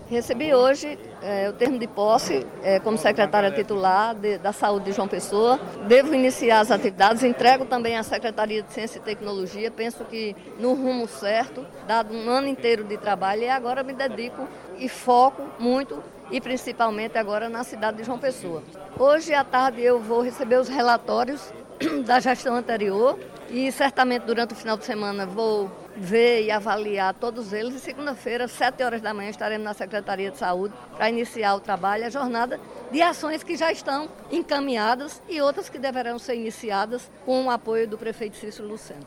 Recebi 0.08 0.54
hoje 0.54 0.98
é, 1.22 1.48
o 1.48 1.54
termo 1.54 1.78
de 1.78 1.86
posse 1.88 2.46
é, 2.62 2.78
como 2.78 2.98
secretária 2.98 3.50
titular 3.50 4.14
de, 4.14 4.38
da 4.38 4.52
Saúde 4.52 4.84
de 4.84 4.92
João 4.92 5.08
Pessoa. 5.08 5.58
Devo 5.88 6.14
iniciar 6.14 6.60
as 6.60 6.70
atividades, 6.70 7.24
entrego 7.24 7.64
também 7.64 7.96
à 7.96 8.02
Secretaria 8.02 8.62
de 8.62 8.72
Ciência 8.72 8.98
e 8.98 9.02
Tecnologia. 9.02 9.70
Penso 9.70 10.04
que 10.04 10.36
no 10.60 10.74
rumo 10.74 11.08
certo, 11.08 11.66
dado 11.88 12.14
um 12.14 12.28
ano 12.28 12.46
inteiro 12.46 12.84
de 12.84 12.98
trabalho, 12.98 13.42
e 13.42 13.48
agora 13.48 13.82
me 13.82 13.94
dedico 13.94 14.46
e 14.78 14.88
foco 14.88 15.42
muito 15.58 16.02
e 16.32 16.40
principalmente 16.40 17.18
agora 17.18 17.48
na 17.48 17.62
cidade 17.62 17.98
de 17.98 18.04
João 18.04 18.18
Pessoa. 18.18 18.62
Hoje 18.98 19.34
à 19.34 19.44
tarde 19.44 19.82
eu 19.82 20.00
vou 20.00 20.22
receber 20.22 20.56
os 20.56 20.68
relatórios 20.68 21.52
da 22.06 22.18
gestão 22.18 22.56
anterior 22.56 23.18
e 23.50 23.70
certamente 23.70 24.22
durante 24.22 24.54
o 24.54 24.56
final 24.56 24.78
de 24.78 24.86
semana 24.86 25.26
vou 25.26 25.70
ver 25.94 26.42
e 26.44 26.50
avaliar 26.50 27.12
todos 27.12 27.52
eles. 27.52 27.74
E 27.74 27.78
segunda-feira, 27.78 28.48
sete 28.48 28.82
horas 28.82 29.02
da 29.02 29.12
manhã, 29.12 29.28
estaremos 29.28 29.64
na 29.64 29.74
Secretaria 29.74 30.30
de 30.30 30.38
Saúde 30.38 30.74
para 30.96 31.10
iniciar 31.10 31.54
o 31.54 31.60
trabalho, 31.60 32.06
a 32.06 32.10
jornada 32.10 32.58
de 32.90 33.02
ações 33.02 33.42
que 33.42 33.54
já 33.54 33.70
estão 33.70 34.08
encaminhadas 34.30 35.22
e 35.28 35.40
outras 35.42 35.68
que 35.68 35.78
deverão 35.78 36.18
ser 36.18 36.36
iniciadas 36.36 37.10
com 37.26 37.44
o 37.44 37.50
apoio 37.50 37.86
do 37.86 37.98
prefeito 37.98 38.36
Cícero 38.36 38.68
Luceno. 38.68 39.06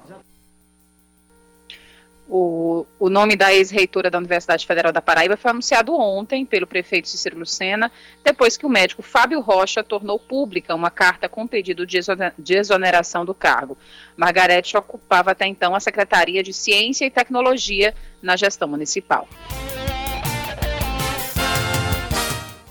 O, 2.28 2.88
o 3.00 3.08
nome 3.08 3.36
da 3.36 3.54
ex-reitora 3.54 4.10
da 4.10 4.18
Universidade 4.18 4.66
Federal 4.66 4.92
da 4.92 5.02
Paraíba 5.02 5.38
foi 5.38 5.52
anunciado 5.52 5.94
ontem 5.94 6.44
pelo 6.44 6.66
prefeito 6.66 7.08
Cícero 7.08 7.38
Lucena, 7.38 7.92
depois 8.24 8.58
que 8.58 8.66
o 8.66 8.70
médico 8.70 9.04
Fábio 9.04 9.40
Rocha 9.42 9.84
tornou 9.84 10.18
pública 10.18 10.74
uma 10.74 10.90
carta 10.90 11.30
com 11.30 11.46
pedido 11.46 11.86
de 11.86 12.56
exoneração 12.56 13.24
do 13.24 13.34
cargo. 13.34 13.78
Margarete 14.18 14.76
ocupava 14.76 15.32
até 15.32 15.46
então 15.46 15.76
a 15.76 15.80
Secretaria 15.80 16.42
de 16.42 16.52
Ciência 16.52 17.06
e 17.06 17.12
Tecnologia 17.12 17.94
na 18.22 18.36
gestão 18.36 18.68
municipal. 18.68 19.28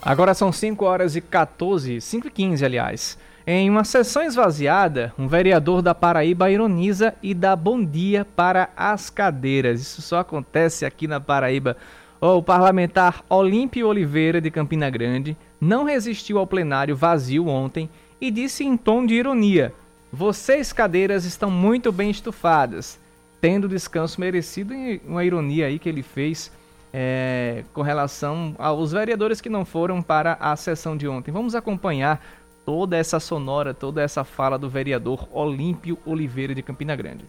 Agora 0.02 0.34
são 0.34 0.52
5 0.52 0.84
horas 0.84 1.16
e 1.16 1.20
14, 1.20 2.00
5 2.00 2.26
e 2.26 2.30
15, 2.30 2.64
aliás. 2.64 3.18
Em 3.46 3.68
uma 3.68 3.84
sessão 3.84 4.22
esvaziada, 4.22 5.12
um 5.18 5.28
vereador 5.28 5.82
da 5.82 5.94
Paraíba 5.94 6.50
ironiza 6.50 7.14
e 7.22 7.34
dá 7.34 7.54
bom 7.54 7.84
dia 7.84 8.24
para 8.24 8.70
as 8.74 9.10
cadeiras. 9.10 9.82
Isso 9.82 10.00
só 10.00 10.20
acontece 10.20 10.86
aqui 10.86 11.06
na 11.06 11.20
Paraíba. 11.20 11.76
O 12.18 12.42
parlamentar 12.42 13.22
Olímpio 13.28 13.86
Oliveira, 13.86 14.40
de 14.40 14.50
Campina 14.50 14.88
Grande, 14.88 15.36
não 15.60 15.84
resistiu 15.84 16.38
ao 16.38 16.46
plenário 16.46 16.96
vazio 16.96 17.46
ontem 17.46 17.90
e 18.18 18.30
disse 18.30 18.64
em 18.64 18.78
tom 18.78 19.04
de 19.04 19.12
ironia: 19.12 19.74
Vocês, 20.10 20.72
cadeiras, 20.72 21.26
estão 21.26 21.50
muito 21.50 21.92
bem 21.92 22.10
estufadas, 22.10 22.98
tendo 23.42 23.68
descanso 23.68 24.22
merecido. 24.22 24.72
E 24.72 25.02
uma 25.06 25.22
ironia 25.22 25.66
aí 25.66 25.78
que 25.78 25.90
ele 25.90 26.02
fez 26.02 26.50
é, 26.94 27.62
com 27.74 27.82
relação 27.82 28.54
aos 28.56 28.92
vereadores 28.92 29.42
que 29.42 29.50
não 29.50 29.66
foram 29.66 30.00
para 30.00 30.38
a 30.40 30.56
sessão 30.56 30.96
de 30.96 31.06
ontem. 31.06 31.30
Vamos 31.30 31.54
acompanhar 31.54 32.24
toda 32.64 32.96
essa 32.96 33.20
sonora, 33.20 33.74
toda 33.74 34.02
essa 34.02 34.24
fala 34.24 34.58
do 34.58 34.68
vereador 34.68 35.28
Olímpio 35.32 35.98
Oliveira 36.04 36.54
de 36.54 36.62
Campina 36.62 36.96
Grande. 36.96 37.24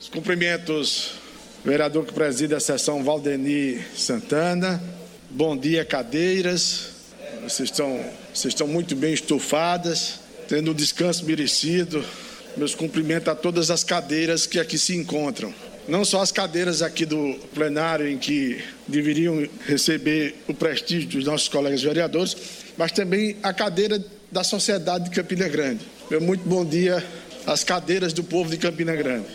Os 0.00 0.08
cumprimentos, 0.08 1.14
vereador 1.64 2.04
que 2.04 2.12
preside 2.12 2.54
a 2.54 2.60
sessão 2.60 3.02
Valdeni 3.02 3.80
Santana. 3.94 4.82
Bom 5.30 5.56
dia, 5.56 5.84
cadeiras. 5.84 6.90
Vocês 7.42 7.70
estão, 7.70 8.04
vocês 8.34 8.52
estão 8.52 8.66
muito 8.66 8.94
bem 8.96 9.12
estufadas, 9.14 10.20
tendo 10.48 10.72
um 10.72 10.74
descanso 10.74 11.24
merecido. 11.24 12.04
Meus 12.56 12.74
cumprimentos 12.74 13.28
a 13.28 13.34
todas 13.34 13.70
as 13.70 13.84
cadeiras 13.84 14.46
que 14.46 14.58
aqui 14.58 14.78
se 14.78 14.96
encontram. 14.96 15.54
Não 15.86 16.04
só 16.04 16.20
as 16.20 16.32
cadeiras 16.32 16.82
aqui 16.82 17.06
do 17.06 17.34
plenário 17.54 18.08
em 18.08 18.18
que 18.18 18.60
deveriam 18.88 19.46
receber 19.66 20.34
o 20.48 20.54
prestígio 20.54 21.08
dos 21.10 21.24
nossos 21.24 21.48
colegas 21.48 21.82
vereadores, 21.82 22.36
mas 22.76 22.90
também 22.90 23.36
a 23.42 23.52
cadeira 23.52 24.02
da 24.30 24.44
sociedade 24.44 25.04
de 25.04 25.10
Campina 25.10 25.48
Grande. 25.48 25.86
Meu 26.10 26.20
muito 26.20 26.48
bom 26.48 26.64
dia 26.64 27.04
às 27.46 27.62
cadeiras 27.62 28.12
do 28.12 28.24
povo 28.24 28.50
de 28.50 28.58
Campina 28.58 28.94
Grande. 28.94 29.26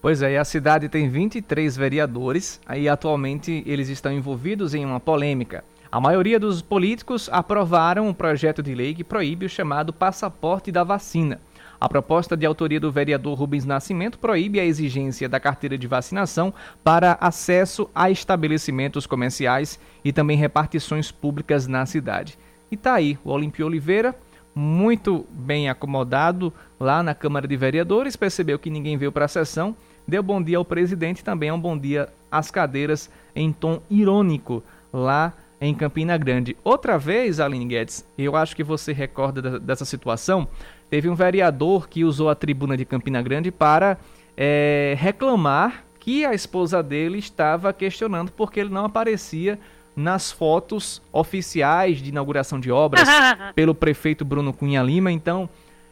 Pois 0.00 0.20
é, 0.20 0.36
a 0.36 0.44
cidade 0.44 0.88
tem 0.88 1.08
23 1.08 1.76
vereadores, 1.76 2.60
aí 2.66 2.88
atualmente 2.88 3.62
eles 3.66 3.88
estão 3.88 4.12
envolvidos 4.12 4.74
em 4.74 4.84
uma 4.84 4.98
polêmica. 4.98 5.64
A 5.92 6.00
maioria 6.00 6.40
dos 6.40 6.60
políticos 6.62 7.28
aprovaram 7.30 8.08
um 8.08 8.14
projeto 8.14 8.62
de 8.62 8.74
lei 8.74 8.94
que 8.94 9.04
proíbe 9.04 9.46
o 9.46 9.48
chamado 9.48 9.92
passaporte 9.92 10.72
da 10.72 10.82
vacina. 10.82 11.40
A 11.78 11.88
proposta 11.88 12.36
de 12.36 12.46
autoria 12.46 12.80
do 12.80 12.90
vereador 12.90 13.36
Rubens 13.36 13.64
Nascimento 13.64 14.18
proíbe 14.18 14.58
a 14.58 14.64
exigência 14.64 15.28
da 15.28 15.38
carteira 15.38 15.76
de 15.76 15.86
vacinação 15.86 16.54
para 16.82 17.18
acesso 17.20 17.90
a 17.94 18.10
estabelecimentos 18.10 19.06
comerciais 19.06 19.78
e 20.04 20.12
também 20.12 20.36
repartições 20.36 21.10
públicas 21.10 21.66
na 21.66 21.84
cidade. 21.84 22.38
E 22.72 22.76
tá 22.78 22.94
aí, 22.94 23.18
o 23.22 23.30
Olimpio 23.30 23.66
Oliveira, 23.66 24.14
muito 24.54 25.26
bem 25.28 25.68
acomodado 25.68 26.50
lá 26.80 27.02
na 27.02 27.14
Câmara 27.14 27.46
de 27.46 27.54
Vereadores, 27.54 28.16
percebeu 28.16 28.58
que 28.58 28.70
ninguém 28.70 28.96
veio 28.96 29.12
para 29.12 29.26
a 29.26 29.28
sessão, 29.28 29.76
deu 30.08 30.22
bom 30.22 30.42
dia 30.42 30.56
ao 30.56 30.64
presidente, 30.64 31.22
também 31.22 31.50
é 31.50 31.52
um 31.52 31.60
bom 31.60 31.76
dia 31.76 32.08
às 32.30 32.50
cadeiras 32.50 33.10
em 33.36 33.52
tom 33.52 33.82
irônico 33.90 34.62
lá 34.90 35.34
em 35.60 35.74
Campina 35.74 36.16
Grande. 36.16 36.56
Outra 36.64 36.96
vez, 36.96 37.40
Aline 37.40 37.66
Guedes, 37.66 38.06
eu 38.16 38.34
acho 38.34 38.56
que 38.56 38.64
você 38.64 38.90
recorda 38.94 39.60
dessa 39.60 39.84
situação, 39.84 40.48
teve 40.88 41.10
um 41.10 41.14
vereador 41.14 41.86
que 41.90 42.06
usou 42.06 42.30
a 42.30 42.34
tribuna 42.34 42.74
de 42.74 42.86
Campina 42.86 43.20
Grande 43.20 43.50
para 43.50 43.98
é, 44.34 44.94
reclamar 44.98 45.84
que 46.00 46.24
a 46.24 46.32
esposa 46.32 46.82
dele 46.82 47.18
estava 47.18 47.70
questionando 47.70 48.32
porque 48.32 48.60
ele 48.60 48.70
não 48.70 48.86
aparecia 48.86 49.58
nas 49.94 50.32
fotos 50.32 51.02
oficiais 51.12 51.98
de 51.98 52.08
inauguração 52.08 52.58
de 52.58 52.70
obras 52.70 53.08
pelo 53.54 53.74
prefeito 53.74 54.24
Bruno 54.24 54.52
Cunha 54.52 54.82
Lima. 54.82 55.12
Então, 55.12 55.48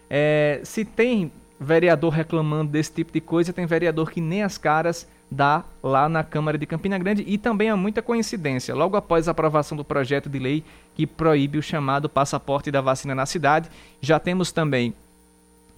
é, 0.09 0.61
se 0.65 0.85
tem 0.85 1.31
vereador 1.59 2.11
reclamando 2.11 2.73
desse 2.73 2.93
tipo 2.93 3.13
de 3.13 3.21
coisa, 3.21 3.53
tem 3.53 3.67
vereador 3.67 4.11
que 4.11 4.21
nem 4.21 4.43
as 4.43 4.57
caras 4.57 5.07
dá 5.31 5.63
lá 5.83 6.09
na 6.09 6.25
Câmara 6.25 6.59
de 6.59 6.67
Campina 6.67 6.99
Grande 6.99 7.25
e 7.27 7.39
também 7.39 7.71
há 7.71 7.77
muita 7.77 8.03
coincidência. 8.03 8.75
Logo 8.75 8.97
após 8.97 9.29
a 9.29 9.31
aprovação 9.31 9.77
do 9.77 9.85
projeto 9.85 10.29
de 10.29 10.39
lei 10.39 10.65
que 10.95 11.07
proíbe 11.07 11.59
o 11.59 11.63
chamado 11.63 12.09
passaporte 12.09 12.71
da 12.71 12.81
vacina 12.81 13.15
na 13.15 13.27
cidade, 13.27 13.71
já 14.01 14.19
temos 14.19 14.51
também 14.51 14.93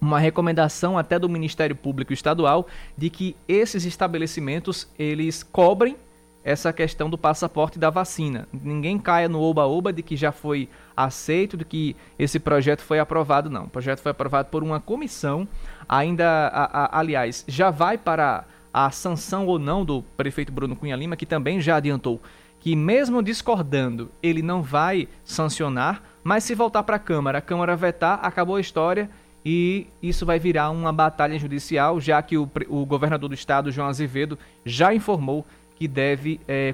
uma 0.01 0.19
recomendação 0.19 0.97
até 0.97 1.19
do 1.19 1.29
Ministério 1.29 1.75
Público 1.75 2.11
Estadual 2.11 2.67
de 2.97 3.09
que 3.09 3.35
esses 3.47 3.85
estabelecimentos 3.85 4.87
eles 4.97 5.43
cobrem 5.43 5.95
essa 6.43 6.73
questão 6.73 7.09
do 7.09 7.17
passaporte 7.17 7.79
da 7.79 7.89
vacina. 7.89 8.47
Ninguém 8.51 8.99
caia 8.99 9.29
no 9.29 9.41
oba-oba 9.41 9.93
de 9.93 10.03
que 10.03 10.15
já 10.15 10.31
foi 10.31 10.67
aceito, 10.95 11.55
de 11.55 11.65
que 11.65 11.95
esse 12.19 12.39
projeto 12.39 12.81
foi 12.81 12.99
aprovado, 12.99 13.49
não. 13.49 13.65
O 13.65 13.69
projeto 13.69 13.99
foi 13.99 14.11
aprovado 14.11 14.49
por 14.49 14.63
uma 14.63 14.79
comissão, 14.79 15.47
ainda, 15.87 16.47
a, 16.47 16.83
a, 16.83 16.99
aliás, 16.99 17.45
já 17.47 17.71
vai 17.71 17.97
para 17.97 18.45
a 18.73 18.89
sanção 18.91 19.45
ou 19.47 19.57
não 19.57 19.85
do 19.85 20.03
prefeito 20.17 20.51
Bruno 20.51 20.75
Cunha 20.75 20.95
Lima, 20.95 21.15
que 21.15 21.25
também 21.25 21.61
já 21.61 21.77
adiantou 21.77 22.19
que, 22.63 22.77
mesmo 22.77 23.21
discordando, 23.21 24.09
ele 24.23 24.41
não 24.41 24.61
vai 24.61 25.09
sancionar, 25.25 26.01
mas 26.23 26.45
se 26.45 26.55
voltar 26.55 26.81
para 26.83 26.95
a 26.95 26.99
Câmara, 26.99 27.39
a 27.39 27.41
Câmara 27.41 27.75
vetar, 27.75 28.21
acabou 28.23 28.55
a 28.55 28.61
história 28.61 29.09
e 29.45 29.87
isso 30.01 30.25
vai 30.25 30.39
virar 30.39 30.69
uma 30.69 30.93
batalha 30.93 31.37
judicial, 31.37 31.99
já 31.99 32.21
que 32.21 32.37
o, 32.37 32.49
o 32.69 32.85
governador 32.85 33.27
do 33.27 33.35
estado, 33.35 33.69
João 33.69 33.89
Azevedo, 33.89 34.39
já 34.63 34.93
informou 34.93 35.45
que 35.75 35.87
deve 35.87 36.39
é, 36.47 36.73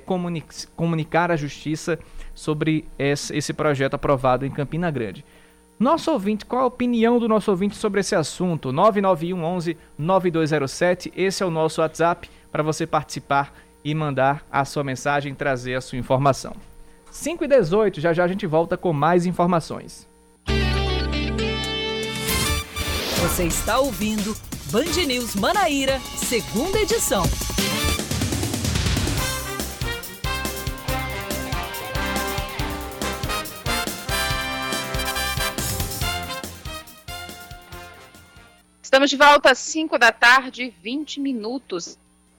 comunicar 0.75 1.31
à 1.31 1.35
Justiça 1.35 1.99
sobre 2.33 2.85
esse, 2.97 3.53
projeto 3.53 3.95
aprovado 3.95 4.45
em 4.45 4.51
Campina 4.51 4.89
Grande. 4.89 5.25
Nosso 5.79 6.11
ouvinte, 6.11 6.45
qual 6.45 6.63
a 6.63 6.67
opinião 6.67 7.19
do 7.19 7.27
nosso 7.27 7.49
ouvinte 7.51 7.75
sobre 7.75 8.01
esse 8.01 8.13
assunto? 8.13 8.71
991 8.71 9.43
11 9.43 9.77
9207, 9.97 11.13
esse 11.15 11.41
é 11.41 11.45
o 11.45 11.49
nosso 11.49 11.81
WhatsApp 11.81 12.29
para 12.51 12.63
você 12.63 12.85
participar 12.85 13.53
e 13.83 13.95
mandar 13.95 14.45
a 14.51 14.65
sua 14.65 14.83
mensagem, 14.83 15.33
trazer 15.33 15.75
a 15.75 15.81
sua 15.81 15.97
informação. 15.97 16.53
5 17.11 17.43
e 17.43 17.47
18, 17.47 18.01
já 18.01 18.13
já 18.13 18.23
a 18.23 18.27
gente 18.27 18.45
volta 18.45 18.77
com 18.77 18.91
mais 18.93 19.25
informações. 19.25 20.07
Você 23.21 23.43
está 23.43 23.79
ouvindo 23.79 24.35
Band 24.71 25.05
News 25.07 25.35
Manaíra, 25.35 25.99
segunda 26.17 26.79
edição. 26.79 27.23
Estamos 38.89 39.11
de 39.11 39.17
volta 39.17 39.51
às 39.51 39.59
5 39.59 39.99
da 39.99 40.11
tarde, 40.11 40.73
20 40.81 41.19
minutos. 41.19 41.95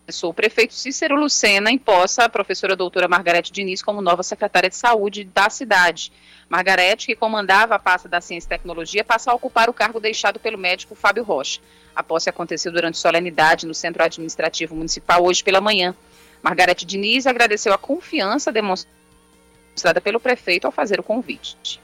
Sou 0.08 0.30
o 0.30 0.34
prefeito 0.34 0.74
Cícero 0.74 1.14
Lucena, 1.14 1.70
imposta 1.70 2.24
a 2.24 2.28
professora 2.28 2.74
doutora 2.74 3.06
Margarete 3.06 3.52
Diniz 3.52 3.84
como 3.84 4.02
nova 4.02 4.24
secretária 4.24 4.68
de 4.68 4.74
saúde 4.74 5.22
da 5.22 5.48
cidade. 5.48 6.10
Margarete, 6.48 7.06
que 7.06 7.14
comandava 7.14 7.76
a 7.76 7.78
pasta 7.78 8.08
da 8.08 8.20
Ciência 8.20 8.48
e 8.48 8.50
Tecnologia, 8.50 9.04
passa 9.04 9.30
a 9.30 9.34
ocupar 9.34 9.70
o 9.70 9.72
cargo 9.72 10.00
deixado 10.00 10.40
pelo 10.40 10.58
médico 10.58 10.96
Fábio 10.96 11.22
Rocha. 11.22 11.60
A 11.94 12.02
posse 12.02 12.28
aconteceu 12.28 12.72
durante 12.72 12.98
solenidade 12.98 13.64
no 13.64 13.72
Centro 13.72 14.02
Administrativo 14.02 14.74
Municipal 14.74 15.24
hoje 15.24 15.44
pela 15.44 15.60
manhã. 15.60 15.94
Margarete 16.42 16.84
Diniz 16.84 17.28
agradeceu 17.28 17.72
a 17.72 17.78
confiança 17.78 18.50
demonstrada 18.50 20.00
pelo 20.02 20.18
prefeito 20.18 20.64
ao 20.64 20.72
fazer 20.72 20.98
o 20.98 21.04
convite. 21.04 21.80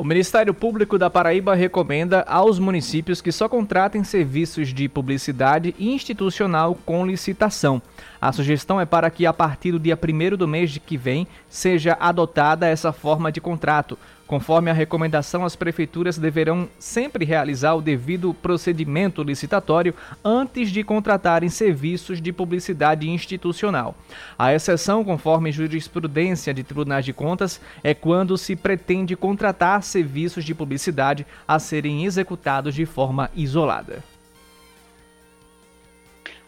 O 0.00 0.04
Ministério 0.04 0.54
Público 0.54 0.96
da 0.96 1.10
Paraíba 1.10 1.56
recomenda 1.56 2.22
aos 2.28 2.60
municípios 2.60 3.20
que 3.20 3.32
só 3.32 3.48
contratem 3.48 4.04
serviços 4.04 4.72
de 4.72 4.88
publicidade 4.88 5.74
institucional 5.76 6.78
com 6.86 7.04
licitação. 7.04 7.82
A 8.20 8.30
sugestão 8.30 8.80
é 8.80 8.86
para 8.86 9.10
que, 9.10 9.26
a 9.26 9.32
partir 9.32 9.72
do 9.72 9.80
dia 9.80 9.98
1 10.00 10.36
do 10.36 10.46
mês 10.46 10.70
de 10.70 10.78
que 10.78 10.96
vem, 10.96 11.26
seja 11.48 11.96
adotada 11.98 12.68
essa 12.68 12.92
forma 12.92 13.32
de 13.32 13.40
contrato, 13.40 13.98
Conforme 14.28 14.70
a 14.70 14.74
recomendação, 14.74 15.42
as 15.42 15.56
prefeituras 15.56 16.18
deverão 16.18 16.68
sempre 16.78 17.24
realizar 17.24 17.72
o 17.72 17.80
devido 17.80 18.34
procedimento 18.34 19.22
licitatório 19.22 19.94
antes 20.22 20.70
de 20.70 20.84
contratarem 20.84 21.48
serviços 21.48 22.20
de 22.20 22.30
publicidade 22.30 23.08
institucional. 23.08 23.96
A 24.38 24.52
exceção, 24.52 25.02
conforme 25.02 25.50
jurisprudência 25.50 26.52
de 26.52 26.62
tribunais 26.62 27.06
de 27.06 27.14
contas, 27.14 27.58
é 27.82 27.94
quando 27.94 28.36
se 28.36 28.54
pretende 28.54 29.16
contratar 29.16 29.82
serviços 29.82 30.44
de 30.44 30.54
publicidade 30.54 31.26
a 31.46 31.58
serem 31.58 32.04
executados 32.04 32.74
de 32.74 32.84
forma 32.84 33.30
isolada. 33.34 34.04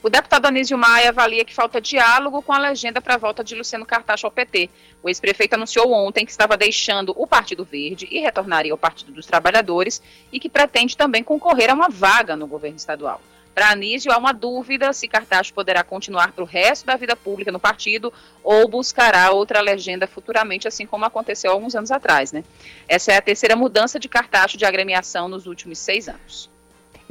O 0.02 0.08
deputado 0.08 0.46
Anísio 0.46 0.78
Maia 0.78 1.10
avalia 1.10 1.44
que 1.44 1.54
falta 1.54 1.78
diálogo 1.78 2.40
com 2.40 2.54
a 2.54 2.58
legenda 2.58 3.02
para 3.02 3.16
a 3.16 3.18
volta 3.18 3.44
de 3.44 3.54
Luciano 3.54 3.84
Cartacho 3.84 4.26
ao 4.26 4.30
PT. 4.30 4.70
O 5.02 5.10
ex-prefeito 5.10 5.54
anunciou 5.54 5.92
ontem 5.92 6.24
que 6.24 6.30
estava 6.30 6.56
deixando 6.56 7.12
o 7.18 7.26
Partido 7.26 7.64
Verde 7.64 8.08
e 8.10 8.18
retornaria 8.18 8.72
ao 8.72 8.78
Partido 8.78 9.12
dos 9.12 9.26
Trabalhadores 9.26 10.02
e 10.32 10.40
que 10.40 10.48
pretende 10.48 10.96
também 10.96 11.22
concorrer 11.22 11.70
a 11.70 11.74
uma 11.74 11.90
vaga 11.90 12.34
no 12.34 12.46
governo 12.46 12.78
estadual. 12.78 13.20
Para 13.54 13.72
Anísio, 13.72 14.10
há 14.10 14.16
uma 14.16 14.32
dúvida 14.32 14.90
se 14.94 15.06
Cartacho 15.06 15.52
poderá 15.52 15.84
continuar 15.84 16.32
para 16.32 16.44
o 16.44 16.46
resto 16.46 16.86
da 16.86 16.96
vida 16.96 17.14
pública 17.14 17.52
no 17.52 17.60
partido 17.60 18.10
ou 18.42 18.66
buscará 18.68 19.30
outra 19.32 19.60
legenda 19.60 20.06
futuramente, 20.06 20.66
assim 20.66 20.86
como 20.86 21.04
aconteceu 21.04 21.50
alguns 21.50 21.74
anos 21.74 21.90
atrás. 21.90 22.32
Né? 22.32 22.42
Essa 22.88 23.12
é 23.12 23.16
a 23.18 23.22
terceira 23.22 23.54
mudança 23.54 24.00
de 24.00 24.08
Cartacho 24.08 24.56
de 24.56 24.64
agremiação 24.64 25.28
nos 25.28 25.46
últimos 25.46 25.78
seis 25.78 26.08
anos. 26.08 26.48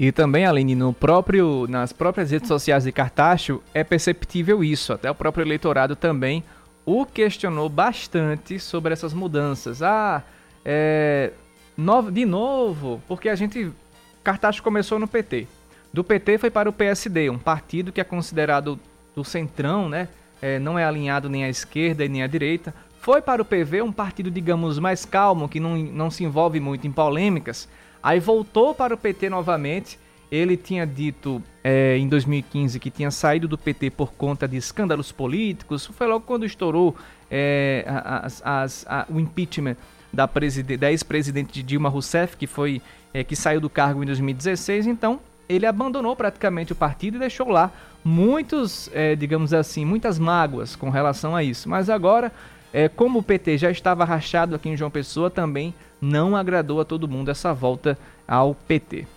E 0.01 0.13
também, 0.13 0.45
Aline, 0.45 0.75
no 0.75 0.93
próprio, 0.93 1.67
nas 1.67 1.91
próprias 1.91 2.31
redes 2.31 2.47
sociais 2.47 2.85
de 2.85 2.91
Cartacho 2.93 3.61
é 3.73 3.83
perceptível 3.83 4.63
isso. 4.63 4.93
Até 4.93 5.11
o 5.11 5.13
próprio 5.13 5.43
eleitorado 5.43 5.93
também 5.93 6.41
o 6.85 7.05
questionou 7.05 7.67
bastante 7.67 8.57
sobre 8.59 8.93
essas 8.93 9.13
mudanças. 9.13 9.83
Ah, 9.83 10.23
é, 10.63 11.33
no, 11.75 12.09
de 12.09 12.25
novo, 12.25 13.01
porque 13.09 13.27
a 13.27 13.35
gente. 13.35 13.73
Cartacho 14.23 14.63
começou 14.63 14.99
no 14.99 15.07
PT. 15.07 15.47
Do 15.91 16.01
PT 16.01 16.37
foi 16.37 16.49
para 16.49 16.69
o 16.69 16.73
PSD, 16.73 17.29
um 17.29 17.37
partido 17.37 17.91
que 17.91 17.99
é 17.99 18.03
considerado 18.05 18.79
do 19.13 19.25
centrão, 19.25 19.89
né? 19.89 20.07
É, 20.41 20.59
não 20.59 20.79
é 20.79 20.85
alinhado 20.85 21.27
nem 21.27 21.43
à 21.43 21.49
esquerda 21.49 22.05
e 22.05 22.07
nem 22.07 22.23
à 22.23 22.27
direita. 22.27 22.73
Foi 23.01 23.21
para 23.21 23.41
o 23.41 23.45
PV, 23.45 23.81
um 23.81 23.91
partido, 23.91 24.31
digamos, 24.31 24.79
mais 24.79 25.03
calmo, 25.03 25.49
que 25.49 25.59
não, 25.59 25.75
não 25.75 26.09
se 26.09 26.23
envolve 26.23 26.61
muito 26.61 26.87
em 26.87 26.91
polêmicas. 26.91 27.67
Aí 28.01 28.19
voltou 28.19 28.73
para 28.73 28.93
o 28.93 28.97
PT 28.97 29.29
novamente. 29.29 29.99
Ele 30.31 30.55
tinha 30.55 30.85
dito 30.85 31.41
é, 31.63 31.97
em 31.97 32.07
2015 32.07 32.79
que 32.79 32.91
tinha 32.91 33.09
saído 33.09 33.47
do 33.47 33.57
PT 33.57 33.89
por 33.89 34.13
conta 34.13 34.47
de 34.47 34.57
escândalos 34.57 35.11
políticos. 35.11 35.87
Foi 35.87 36.07
logo 36.07 36.25
quando 36.25 36.45
estourou 36.45 36.95
é, 37.29 37.83
as, 37.87 38.41
as, 38.45 38.85
a, 38.87 39.05
o 39.09 39.19
impeachment 39.19 39.75
da, 40.13 40.29
da 40.79 40.91
ex-presidente 40.91 41.63
Dilma 41.63 41.89
Rousseff, 41.89 42.37
que 42.37 42.47
foi 42.47 42.81
é, 43.13 43.23
que 43.23 43.35
saiu 43.35 43.59
do 43.59 43.69
cargo 43.69 44.03
em 44.03 44.05
2016. 44.05 44.87
Então 44.87 45.19
ele 45.47 45.65
abandonou 45.65 46.15
praticamente 46.15 46.71
o 46.71 46.75
partido 46.75 47.17
e 47.17 47.19
deixou 47.19 47.49
lá 47.49 47.71
muitos, 48.03 48.89
digamos 49.17 49.51
assim, 49.51 49.83
muitas 49.83 50.19
mágoas 50.19 50.75
com 50.75 50.91
relação 50.91 51.35
a 51.35 51.43
isso. 51.43 51.67
Mas 51.67 51.89
agora, 51.89 52.31
é, 52.73 52.87
como 52.87 53.19
o 53.19 53.23
PT 53.23 53.57
já 53.57 53.71
estava 53.71 54.05
rachado 54.05 54.55
aqui 54.55 54.69
em 54.69 54.77
João 54.77 54.91
Pessoa, 54.91 55.29
também 55.29 55.73
não 56.01 56.35
agradou 56.35 56.79
a 56.79 56.85
todo 56.85 57.07
mundo 57.07 57.29
essa 57.29 57.53
volta 57.53 57.97
ao 58.27 58.53
PT. 58.53 59.07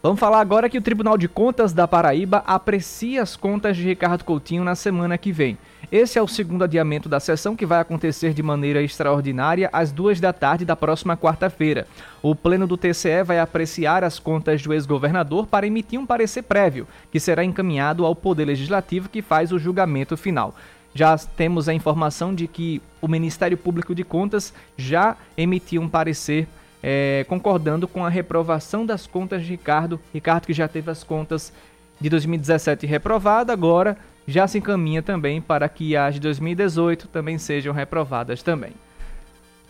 Vamos 0.00 0.20
falar 0.20 0.40
agora 0.40 0.68
que 0.68 0.78
o 0.78 0.82
Tribunal 0.82 1.18
de 1.18 1.28
Contas 1.28 1.72
da 1.72 1.88
Paraíba 1.88 2.42
aprecia 2.46 3.20
as 3.20 3.34
contas 3.34 3.76
de 3.76 3.82
Ricardo 3.82 4.24
Coutinho 4.24 4.62
na 4.62 4.76
semana 4.76 5.18
que 5.18 5.32
vem. 5.32 5.58
Esse 5.90 6.18
é 6.18 6.22
o 6.22 6.28
segundo 6.28 6.62
adiamento 6.62 7.08
da 7.08 7.18
sessão 7.18 7.56
que 7.56 7.66
vai 7.66 7.80
acontecer 7.80 8.32
de 8.32 8.42
maneira 8.42 8.80
extraordinária 8.80 9.68
às 9.72 9.90
duas 9.90 10.20
da 10.20 10.32
tarde 10.32 10.64
da 10.64 10.76
próxima 10.76 11.16
quarta-feira. 11.16 11.86
O 12.22 12.34
Pleno 12.34 12.66
do 12.66 12.76
TCE 12.76 13.24
vai 13.24 13.40
apreciar 13.40 14.04
as 14.04 14.20
contas 14.20 14.62
do 14.62 14.72
ex-governador 14.72 15.46
para 15.46 15.66
emitir 15.66 15.98
um 15.98 16.06
parecer 16.06 16.42
prévio, 16.42 16.86
que 17.10 17.18
será 17.18 17.42
encaminhado 17.42 18.06
ao 18.06 18.14
Poder 18.14 18.44
Legislativo 18.44 19.08
que 19.08 19.20
faz 19.20 19.50
o 19.50 19.58
julgamento 19.58 20.16
final 20.16 20.54
já 20.98 21.16
temos 21.16 21.68
a 21.68 21.74
informação 21.74 22.34
de 22.34 22.48
que 22.48 22.82
o 23.00 23.06
Ministério 23.06 23.56
Público 23.56 23.94
de 23.94 24.02
Contas 24.02 24.52
já 24.76 25.16
emitiu 25.36 25.80
um 25.80 25.88
parecer 25.88 26.48
é, 26.82 27.24
concordando 27.28 27.86
com 27.86 28.04
a 28.04 28.08
reprovação 28.08 28.84
das 28.84 29.06
contas 29.06 29.42
de 29.42 29.50
Ricardo. 29.50 30.00
Ricardo 30.12 30.46
que 30.46 30.52
já 30.52 30.66
teve 30.66 30.90
as 30.90 31.04
contas 31.04 31.52
de 32.00 32.08
2017 32.08 32.84
reprovada, 32.84 33.52
agora 33.52 33.96
já 34.26 34.48
se 34.48 34.58
encaminha 34.58 35.00
também 35.00 35.40
para 35.40 35.68
que 35.68 35.96
as 35.96 36.14
de 36.14 36.20
2018 36.20 37.06
também 37.06 37.38
sejam 37.38 37.72
reprovadas 37.72 38.42
também. 38.42 38.72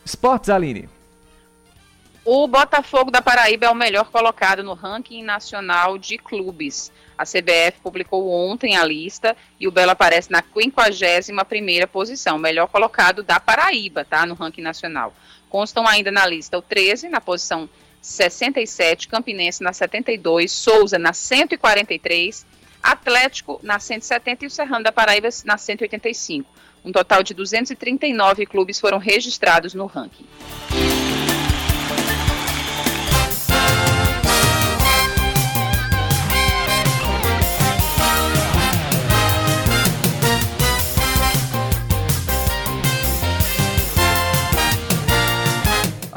Esportes, 0.07 0.49
Aline. 0.49 0.89
O 2.31 2.47
Botafogo 2.47 3.11
da 3.11 3.23
Paraíba 3.23 3.65
é 3.65 3.71
o 3.71 3.75
melhor 3.75 4.11
colocado 4.11 4.63
no 4.63 4.75
ranking 4.75 5.23
nacional 5.23 5.97
de 5.97 6.19
clubes. 6.19 6.93
A 7.17 7.25
CBF 7.25 7.81
publicou 7.83 8.31
ontem 8.31 8.77
a 8.77 8.85
lista 8.85 9.35
e 9.59 9.67
o 9.67 9.71
Belo 9.71 9.93
aparece 9.93 10.31
na 10.31 10.43
51ª 10.43 11.87
posição, 11.87 12.37
melhor 12.37 12.67
colocado 12.67 13.23
da 13.23 13.41
Paraíba, 13.41 14.05
tá, 14.05 14.27
no 14.27 14.35
ranking 14.35 14.61
nacional. 14.61 15.15
Constam 15.49 15.89
ainda 15.89 16.13
na 16.13 16.27
lista 16.27 16.59
o 16.59 16.61
13, 16.61 17.09
na 17.09 17.19
posição 17.19 17.67
67, 18.03 19.09
Campinense 19.09 19.63
na 19.63 19.73
72, 19.73 20.53
Souza 20.53 20.99
na 20.99 21.15
143, 21.15 22.45
Atlético 22.83 23.59
na 23.63 23.79
170 23.79 24.45
e 24.45 24.49
o 24.49 24.51
Serrano 24.51 24.85
da 24.85 24.93
Paraíba 24.93 25.31
na 25.47 25.57
185. 25.57 26.47
Um 26.85 26.93
total 26.93 27.23
de 27.23 27.33
239 27.33 28.45
clubes 28.45 28.79
foram 28.79 28.99
registrados 28.99 29.73
no 29.73 29.87
ranking. 29.87 30.27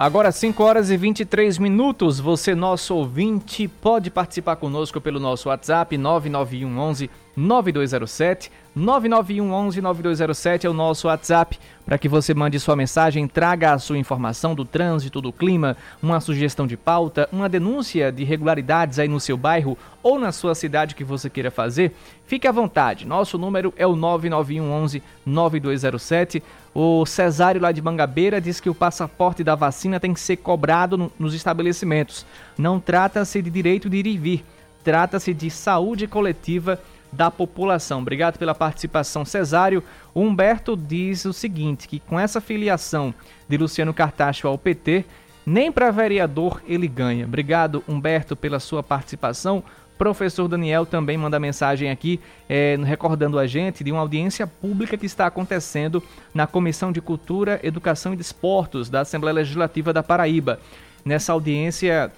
Agora 0.02 0.32
5 0.32 0.64
horas 0.64 0.90
e 0.90 0.98
23 0.98 1.60
minutos. 1.60 2.20
Você, 2.20 2.56
nosso 2.56 2.96
ouvinte, 2.96 3.68
pode 3.68 4.10
participar 4.10 4.56
conosco 4.56 5.00
pelo 5.00 5.20
nosso 5.20 5.50
WhatsApp 5.50 5.96
991 5.96 6.80
11 6.80 7.10
9207. 7.36 8.52
991 8.74 9.52
11 9.52 9.82
9207 9.82 10.66
é 10.66 10.70
o 10.70 10.74
nosso 10.74 11.08
WhatsApp 11.08 11.60
para 11.86 11.98
que 11.98 12.08
você 12.08 12.34
mande 12.34 12.58
sua 12.58 12.74
mensagem, 12.74 13.28
traga 13.28 13.74
a 13.74 13.80
sua 13.80 13.98
informação 13.98 14.56
do 14.56 14.64
trânsito, 14.64 15.20
do 15.20 15.34
clima, 15.34 15.76
uma 16.02 16.22
sugestão 16.22 16.66
de 16.66 16.78
pauta, 16.78 17.28
uma 17.34 17.50
denúncia 17.50 18.14
de 18.14 18.22
irregularidades 18.22 18.98
aí 18.98 19.10
no 19.10 19.20
seu 19.20 19.36
bairro 19.36 19.78
ou 20.02 20.18
na 20.18 20.32
sua 20.32 20.56
cidade 20.56 20.96
que 20.96 21.04
você 21.04 21.30
queira 21.30 21.52
fazer. 21.52 21.94
Fique 22.26 22.48
à 22.48 22.52
vontade. 22.52 23.06
Nosso 23.06 23.38
número 23.38 23.74
é 23.76 23.86
o 23.86 23.94
991 23.94 24.72
11 24.72 25.04
9207. 25.26 26.42
O 26.74 27.06
Cesário 27.06 27.60
lá 27.60 27.74
de 27.74 27.82
Mangabeira 27.82 28.40
diz 28.40 28.62
que 28.62 28.70
o 28.70 28.76
passaporte 28.76 29.44
da 29.44 29.56
vacina 29.56 30.00
tem 30.00 30.14
que 30.14 30.20
ser 30.22 30.38
cobrado 30.38 30.98
no, 30.98 31.12
nos 31.20 31.34
estabelecimentos. 31.34 32.26
Não 32.58 32.80
trata-se 32.80 33.42
de 33.42 33.50
direito 33.50 33.90
de 33.90 33.98
ir 33.98 34.08
e 34.08 34.18
vir, 34.18 34.46
trata-se 34.82 35.34
de 35.34 35.50
saúde 35.50 36.08
coletiva 36.08 36.80
da 37.12 37.30
população. 37.30 38.00
Obrigado 38.00 38.38
pela 38.38 38.56
participação, 38.56 39.26
Cesário. 39.26 39.84
O 40.14 40.22
Humberto 40.22 40.78
diz 40.78 41.26
o 41.26 41.34
seguinte, 41.34 41.88
que 41.88 42.00
com 42.00 42.20
essa 42.20 42.40
filiação 42.40 43.14
de 43.48 43.58
Luciano 43.58 43.94
Cartacho 43.94 44.48
ao 44.48 44.58
PT, 44.58 45.06
nem 45.46 45.72
para 45.72 45.92
vereador 45.92 46.62
ele 46.68 46.88
ganha. 46.88 47.26
Obrigado, 47.26 47.84
Humberto, 47.88 48.36
pela 48.36 48.60
sua 48.60 48.82
participação. 48.82 49.64
Professor 49.98 50.48
Daniel 50.48 50.84
também 50.84 51.16
manda 51.16 51.40
mensagem 51.40 51.92
aqui, 51.92 52.20
é, 52.50 52.76
recordando 52.84 53.38
a 53.38 53.46
gente 53.46 53.84
de 53.84 53.92
uma 53.92 54.02
audiência 54.02 54.48
pública 54.48 54.98
que 54.98 55.06
está 55.06 55.28
acontecendo 55.28 56.02
na 56.34 56.48
Comissão 56.48 56.92
de 56.92 57.00
Cultura, 57.00 57.60
Educação 57.62 58.14
e 58.14 58.16
Desportos 58.18 58.90
da 58.90 59.02
Assembleia 59.02 59.36
Legislativa 59.36 59.94
da 59.94 60.02
Paraíba. 60.02 60.60
Nessa 61.06 61.34
audiência 61.34 62.12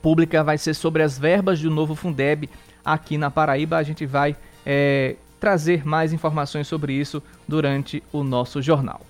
pública 0.00 0.42
vai 0.42 0.58
ser 0.58 0.74
sobre 0.74 1.04
as 1.04 1.16
verbas 1.16 1.60
do 1.60 1.70
novo 1.70 1.94
Fundeb 1.94 2.50
aqui 2.84 3.18
na 3.18 3.30
Paraíba. 3.30 3.76
A 3.76 3.82
gente 3.82 4.06
vai 4.06 4.36
é, 4.64 5.16
trazer 5.40 5.86
mais 5.86 6.12
informações 6.12 6.68
sobre 6.68 6.92
isso 6.92 7.22
durante 7.46 8.02
o 8.12 8.22
nosso 8.22 8.62
jornal. 8.62 9.00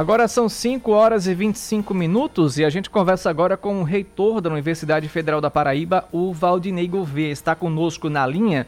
Agora 0.00 0.26
são 0.26 0.48
5 0.48 0.92
horas 0.92 1.26
e 1.26 1.34
25 1.34 1.92
minutos 1.92 2.58
e 2.58 2.64
a 2.64 2.70
gente 2.70 2.88
conversa 2.88 3.28
agora 3.28 3.54
com 3.54 3.82
o 3.82 3.84
reitor 3.84 4.40
da 4.40 4.48
Universidade 4.48 5.06
Federal 5.10 5.42
da 5.42 5.50
Paraíba, 5.50 6.08
o 6.10 6.32
Valdinei 6.32 6.88
Gouveia. 6.88 7.30
Está 7.30 7.54
conosco 7.54 8.08
na 8.08 8.26
linha. 8.26 8.66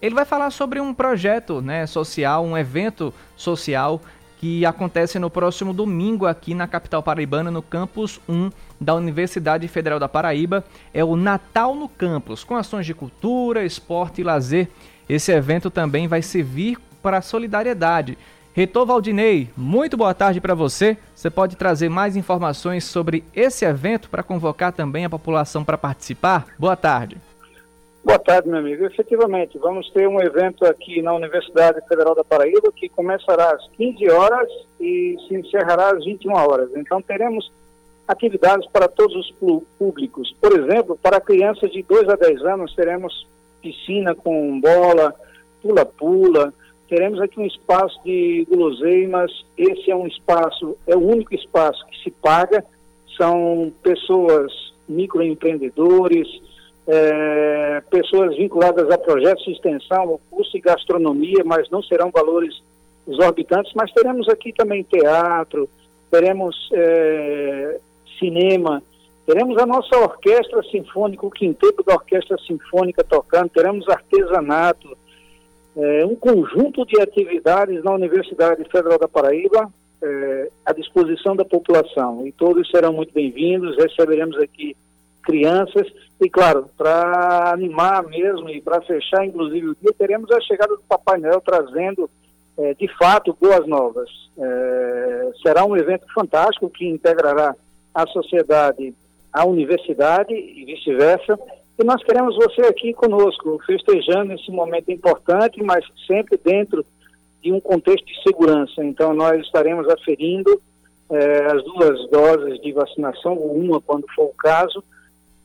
Ele 0.00 0.12
vai 0.12 0.24
falar 0.24 0.50
sobre 0.50 0.80
um 0.80 0.92
projeto 0.92 1.62
né, 1.62 1.86
social, 1.86 2.44
um 2.44 2.58
evento 2.58 3.14
social 3.36 4.00
que 4.38 4.66
acontece 4.66 5.20
no 5.20 5.30
próximo 5.30 5.72
domingo 5.72 6.26
aqui 6.26 6.52
na 6.52 6.66
capital 6.66 7.00
paraibana, 7.00 7.48
no 7.48 7.62
campus 7.62 8.20
1 8.28 8.50
da 8.80 8.92
Universidade 8.92 9.68
Federal 9.68 10.00
da 10.00 10.08
Paraíba. 10.08 10.64
É 10.92 11.04
o 11.04 11.14
Natal 11.14 11.76
no 11.76 11.88
Campus, 11.88 12.42
com 12.42 12.56
ações 12.56 12.86
de 12.86 12.92
cultura, 12.92 13.64
esporte 13.64 14.20
e 14.20 14.24
lazer. 14.24 14.68
Esse 15.08 15.30
evento 15.30 15.70
também 15.70 16.08
vai 16.08 16.22
servir 16.22 16.76
para 17.00 17.18
a 17.18 17.22
solidariedade 17.22 18.18
Reitor 18.54 18.84
Valdinei, 18.84 19.48
muito 19.56 19.96
boa 19.96 20.12
tarde 20.12 20.38
para 20.38 20.54
você. 20.54 20.98
Você 21.14 21.30
pode 21.30 21.56
trazer 21.56 21.88
mais 21.88 22.16
informações 22.16 22.84
sobre 22.84 23.24
esse 23.34 23.64
evento 23.64 24.10
para 24.10 24.22
convocar 24.22 24.72
também 24.72 25.06
a 25.06 25.10
população 25.10 25.64
para 25.64 25.78
participar? 25.78 26.46
Boa 26.58 26.76
tarde. 26.76 27.16
Boa 28.04 28.18
tarde, 28.18 28.50
meu 28.50 28.58
amigo. 28.58 28.84
Efetivamente, 28.84 29.56
vamos 29.56 29.88
ter 29.92 30.06
um 30.06 30.20
evento 30.20 30.66
aqui 30.66 31.00
na 31.00 31.14
Universidade 31.14 31.80
Federal 31.88 32.14
da 32.14 32.22
Paraíba 32.22 32.70
que 32.76 32.90
começará 32.90 33.54
às 33.54 33.66
15 33.70 34.10
horas 34.10 34.48
e 34.78 35.16
se 35.26 35.34
encerrará 35.34 35.92
às 35.92 36.04
21 36.04 36.34
horas. 36.34 36.68
Então, 36.76 37.00
teremos 37.00 37.50
atividades 38.06 38.68
para 38.70 38.86
todos 38.86 39.16
os 39.16 39.30
públicos. 39.78 40.36
Por 40.38 40.52
exemplo, 40.52 40.98
para 41.00 41.22
crianças 41.22 41.70
de 41.70 41.82
2 41.82 42.06
a 42.06 42.16
10 42.16 42.42
anos, 42.42 42.74
teremos 42.74 43.26
piscina 43.62 44.14
com 44.14 44.60
bola, 44.60 45.14
pula-pula, 45.62 46.52
teremos 46.92 47.22
aqui 47.22 47.40
um 47.40 47.46
espaço 47.46 47.98
de 48.04 48.46
guloseimas. 48.50 49.32
Esse 49.56 49.90
é 49.90 49.96
um 49.96 50.06
espaço, 50.06 50.76
é 50.86 50.94
o 50.94 51.00
único 51.00 51.34
espaço 51.34 51.86
que 51.86 52.02
se 52.02 52.10
paga. 52.10 52.62
São 53.16 53.72
pessoas 53.82 54.52
microempreendedores, 54.86 56.28
é, 56.86 57.82
pessoas 57.90 58.36
vinculadas 58.36 58.90
a 58.90 58.98
projetos 58.98 59.42
de 59.42 59.52
extensão, 59.52 60.20
curso 60.30 60.52
de 60.52 60.60
gastronomia, 60.60 61.42
mas 61.46 61.70
não 61.70 61.82
serão 61.82 62.10
valores 62.10 62.62
exorbitantes. 63.08 63.72
Mas 63.74 63.90
teremos 63.92 64.28
aqui 64.28 64.52
também 64.52 64.82
teatro, 64.82 65.70
teremos 66.10 66.68
é, 66.74 67.80
cinema, 68.18 68.82
teremos 69.24 69.56
a 69.56 69.64
nossa 69.64 69.96
orquestra 69.98 70.62
sinfônica, 70.64 71.24
o 71.24 71.30
quinteto 71.30 71.82
da 71.84 71.94
orquestra 71.94 72.36
sinfônica 72.46 73.02
tocando, 73.02 73.48
teremos 73.48 73.88
artesanato, 73.88 74.94
é, 75.76 76.04
um 76.04 76.14
conjunto 76.14 76.84
de 76.84 77.00
atividades 77.00 77.82
na 77.82 77.92
Universidade 77.92 78.64
Federal 78.64 78.98
da 78.98 79.08
Paraíba 79.08 79.72
é, 80.02 80.50
à 80.66 80.72
disposição 80.72 81.34
da 81.34 81.44
população. 81.44 82.26
E 82.26 82.32
todos 82.32 82.70
serão 82.70 82.92
muito 82.92 83.12
bem-vindos, 83.12 83.76
receberemos 83.76 84.36
aqui 84.38 84.76
crianças 85.22 85.86
e, 86.20 86.28
claro, 86.28 86.68
para 86.76 87.52
animar 87.52 88.02
mesmo 88.04 88.50
e 88.50 88.60
para 88.60 88.82
fechar, 88.82 89.24
inclusive, 89.24 89.68
o 89.68 89.76
dia, 89.80 89.92
teremos 89.96 90.30
a 90.30 90.40
chegada 90.40 90.74
do 90.74 90.82
Papai 90.82 91.18
Noel 91.18 91.40
trazendo, 91.40 92.10
é, 92.58 92.74
de 92.74 92.88
fato, 92.98 93.36
boas 93.40 93.66
novas. 93.66 94.10
É, 94.36 95.30
será 95.42 95.64
um 95.64 95.76
evento 95.76 96.06
fantástico 96.12 96.68
que 96.68 96.86
integrará 96.86 97.54
a 97.94 98.06
sociedade 98.08 98.94
à 99.32 99.46
universidade 99.46 100.34
e 100.34 100.64
vice-versa 100.64 101.38
e 101.82 101.84
nós 101.84 102.00
queremos 102.04 102.36
você 102.36 102.60
aqui 102.62 102.92
conosco, 102.92 103.60
festejando 103.66 104.32
esse 104.34 104.52
momento 104.52 104.88
importante, 104.92 105.60
mas 105.64 105.84
sempre 106.06 106.38
dentro 106.38 106.86
de 107.42 107.52
um 107.52 107.58
contexto 107.58 108.06
de 108.06 108.22
segurança. 108.22 108.84
Então, 108.84 109.12
nós 109.12 109.44
estaremos 109.44 109.88
aferindo 109.88 110.62
eh, 111.10 111.46
as 111.46 111.64
duas 111.64 112.08
doses 112.08 112.60
de 112.60 112.70
vacinação, 112.70 113.36
ou 113.36 113.56
uma 113.56 113.80
quando 113.80 114.06
for 114.14 114.26
o 114.26 114.34
caso, 114.34 114.84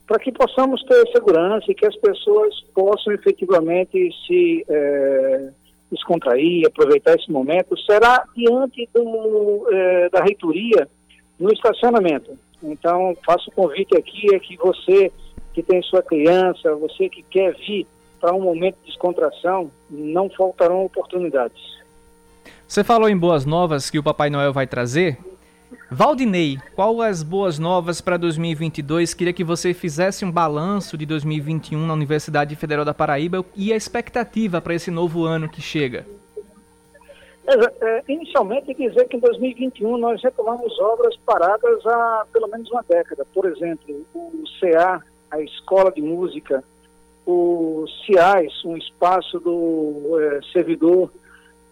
para 0.06 0.20
que 0.20 0.32
possamos 0.32 0.84
ter 0.84 1.08
segurança 1.12 1.72
e 1.72 1.74
que 1.74 1.88
as 1.88 1.96
pessoas 1.96 2.54
possam 2.72 3.14
efetivamente 3.14 3.98
se 4.28 4.64
eh, 4.70 5.50
descontrair, 5.92 6.68
aproveitar 6.68 7.16
esse 7.16 7.32
momento. 7.32 7.76
Será 7.80 8.24
diante 8.36 8.88
do, 8.94 9.68
eh, 9.72 10.10
da 10.12 10.24
reitoria 10.24 10.88
no 11.40 11.52
estacionamento. 11.52 12.38
Então, 12.62 13.18
faço 13.26 13.50
o 13.50 13.54
convite 13.54 13.98
aqui, 13.98 14.36
é 14.36 14.40
que 14.40 14.56
você 14.58 15.12
que 15.58 15.64
tem 15.64 15.82
sua 15.82 16.04
criança, 16.04 16.76
você 16.76 17.10
que 17.10 17.24
quer 17.24 17.52
vir 17.56 17.88
para 18.22 18.32
um 18.32 18.42
momento 18.42 18.76
de 18.84 18.92
descontração, 18.92 19.72
não 19.90 20.30
faltarão 20.30 20.86
oportunidades. 20.86 21.80
Você 22.68 22.84
falou 22.84 23.10
em 23.10 23.18
boas 23.18 23.44
novas 23.44 23.90
que 23.90 23.98
o 23.98 24.04
Papai 24.04 24.30
Noel 24.30 24.54
vai 24.54 24.68
trazer. 24.68 25.18
Valdinei, 25.90 26.60
qual 26.76 27.02
as 27.02 27.24
boas 27.24 27.58
novas 27.58 28.02
para 28.02 28.18
2022? 28.18 29.16
Queria 29.16 29.34
que 29.34 29.44
você 29.44 29.74
fizesse 29.74 30.24
um 30.24 30.32
balanço 30.32 30.96
de 30.96 31.08
2021 31.08 31.88
na 31.88 31.94
Universidade 31.94 32.56
Federal 32.56 32.86
da 32.86 32.94
Paraíba 32.94 33.44
e 33.56 33.74
a 33.74 33.76
expectativa 33.76 34.62
para 34.62 34.76
esse 34.76 34.92
novo 34.92 35.26
ano 35.26 35.50
que 35.50 35.60
chega. 35.60 36.06
É, 37.48 38.04
inicialmente, 38.08 38.76
dizer 38.76 39.08
que 39.08 39.18
em 39.18 39.22
2021 39.22 39.98
nós 39.98 40.22
retomamos 40.22 40.80
obras 40.80 41.16
paradas 41.26 41.84
há 41.84 42.28
pelo 42.32 42.48
menos 42.48 42.70
uma 42.70 42.84
década. 42.88 43.26
Por 43.34 43.48
exemplo, 43.48 44.06
o 44.14 44.44
CA, 44.60 45.02
a 45.32 45.42
Escola 45.42 45.92
de 45.92 46.02
Música, 46.02 46.64
o 47.26 47.86
CIAS, 48.06 48.64
um 48.66 48.78
espaço 48.78 49.40
do 49.40 50.20
é, 50.20 50.40
servidor 50.54 51.12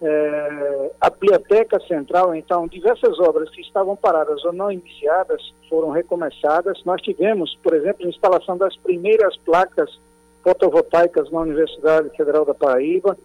é, 0.02 0.92
a 1.00 1.10
Biblioteca 1.10 1.80
Central, 1.88 2.36
então, 2.36 2.68
diversas 2.68 3.18
obras 3.20 3.50
que 3.50 3.62
estavam 3.62 3.96
paradas 3.96 4.44
ou 4.44 4.52
não 4.52 4.72
iniciadas 4.72 5.54
foram 5.70 5.90
recomeçadas. 5.90 6.84
Nós 6.84 7.02
tivemos, 7.02 7.58
por 7.64 7.74
exemplo, 7.74 8.06
a 8.06 8.10
instalação 8.10 8.58
das 8.58 8.76
primeiras 8.76 9.36
placas 9.38 10.00
fotovoltaicas 10.44 11.32
na 11.32 11.42
Universidade 11.42 12.10
Federal 12.16 12.46
da 12.46 12.54
Paraíba. 12.54 13.18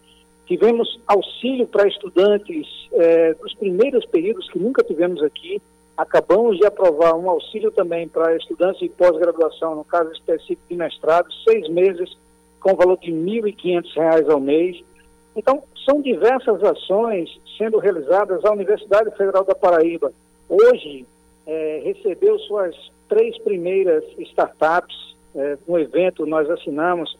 Tivemos 0.47 1.01
auxílio 1.07 1.67
para 1.67 1.89
estudantes 1.89 2.67
é, 2.93 3.35
dos 3.35 3.55
primeiros 3.55 4.07
períodos 4.07 4.49
que 4.51 4.59
nunca 4.59 4.83
tivemos 4.83 5.23
aqui. 5.23 5.61
Acabamos 6.01 6.57
de 6.57 6.65
aprovar 6.65 7.15
um 7.15 7.29
auxílio 7.29 7.71
também 7.71 8.09
para 8.09 8.35
estudantes 8.35 8.81
de 8.81 8.89
pós-graduação, 8.89 9.75
no 9.75 9.85
caso 9.85 10.11
específico 10.13 10.63
de 10.67 10.75
mestrado, 10.75 11.31
seis 11.47 11.69
meses, 11.69 12.17
com 12.59 12.75
valor 12.75 12.97
de 12.97 13.11
R$ 13.11 13.43
1.500 13.43 14.31
ao 14.31 14.41
mês. 14.41 14.83
Então, 15.37 15.63
são 15.85 16.01
diversas 16.01 16.65
ações 16.65 17.39
sendo 17.59 17.77
realizadas. 17.77 18.43
A 18.47 18.51
Universidade 18.51 19.15
Federal 19.15 19.45
da 19.45 19.55
Paraíba, 19.55 20.11
hoje, 20.49 21.05
é, 21.47 21.83
recebeu 21.85 22.39
suas 22.39 22.75
três 23.07 23.37
primeiras 23.43 24.03
startups. 24.21 24.97
É, 25.35 25.59
evento, 25.79 26.25
nós 26.25 26.49
assinamos 26.49 27.15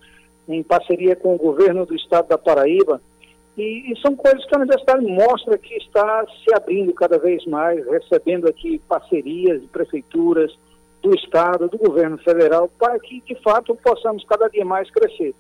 em 0.49 0.63
parceria 0.63 1.15
com 1.15 1.35
o 1.35 1.39
governo 1.39 1.85
do 1.85 1.95
estado 1.95 2.29
da 2.29 2.39
Paraíba. 2.39 2.99
E, 3.61 3.93
e, 3.93 4.01
são 4.01 4.17
coisas 4.17 4.43
que 4.47 4.55
a 4.55 4.59
universidade 4.59 5.05
mostra 5.05 5.59
que 5.59 5.75
está 5.75 6.25
se 6.43 6.55
abrindo 6.55 6.95
cada 6.95 7.19
vez 7.19 7.45
mais, 7.45 7.85
recebendo 7.87 8.49
aqui 8.49 8.81
parcerias 8.89 9.61
de 9.61 9.67
prefeituras, 9.67 10.57
do 11.03 11.15
estado, 11.15 11.69
do 11.69 11.77
governo 11.77 12.17
federal, 12.19 12.71
para 12.79 12.99
que, 12.99 13.21
de 13.21 13.35
fato, 13.43 13.75
possamos 13.77 14.25
cada 14.25 14.49
dia 14.49 14.65
mais 14.65 14.91
crescer. 14.91 15.35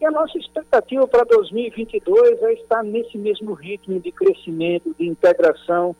E 0.00 0.04
a 0.04 0.10
nossa 0.10 0.36
expectativa 0.36 1.06
para 1.06 1.24
2022 1.24 2.42
é 2.42 2.52
estar 2.54 2.82
nesse 2.82 3.16
mesmo 3.16 3.54
ritmo 3.54 3.98
de 4.00 4.12
crescimento, 4.12 4.94
de 4.98 5.06
integração, 5.06 5.96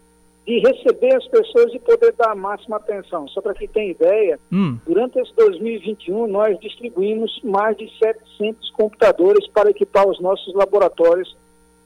de 0.46 0.58
receber 0.58 1.14
as 1.14 1.26
pessoas 1.28 1.72
e 1.72 1.78
poder 1.78 2.12
dar 2.18 2.32
a 2.32 2.34
máxima 2.34 2.76
atenção. 2.76 3.28
Só 3.28 3.40
para 3.40 3.54
que 3.54 3.68
tenha 3.68 3.92
ideia, 3.92 4.38
hum. 4.52 4.76
durante 4.86 5.18
esse 5.20 5.34
2021 5.36 6.26
nós 6.26 6.58
distribuímos 6.58 7.40
mais 7.42 7.76
de 7.76 7.90
700 7.98 8.70
computadores 8.72 9.46
para 9.48 9.70
equipar 9.70 10.06
os 10.06 10.20
nossos 10.20 10.52
laboratórios 10.54 11.34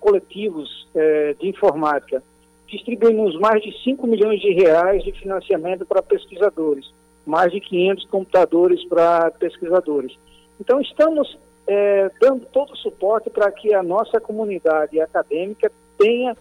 coletivos 0.00 0.88
eh, 0.94 1.34
de 1.38 1.48
informática. 1.48 2.22
Distribuímos 2.66 3.38
mais 3.38 3.62
de 3.62 3.72
5 3.82 4.06
milhões 4.06 4.40
de 4.40 4.52
reais 4.52 5.02
de 5.04 5.12
financiamento 5.12 5.86
para 5.86 6.02
pesquisadores, 6.02 6.92
mais 7.24 7.52
de 7.52 7.60
500 7.60 8.06
computadores 8.06 8.84
para 8.88 9.30
pesquisadores. 9.32 10.16
Então 10.60 10.80
estamos 10.80 11.38
é, 11.66 12.10
dando 12.20 12.46
todo 12.46 12.72
o 12.72 12.76
suporte 12.76 13.30
para 13.30 13.50
que 13.52 13.72
a 13.74 13.82
nossa 13.82 14.20
comunidade 14.20 15.00
acadêmica 15.00 15.70
tenha, 15.98 16.36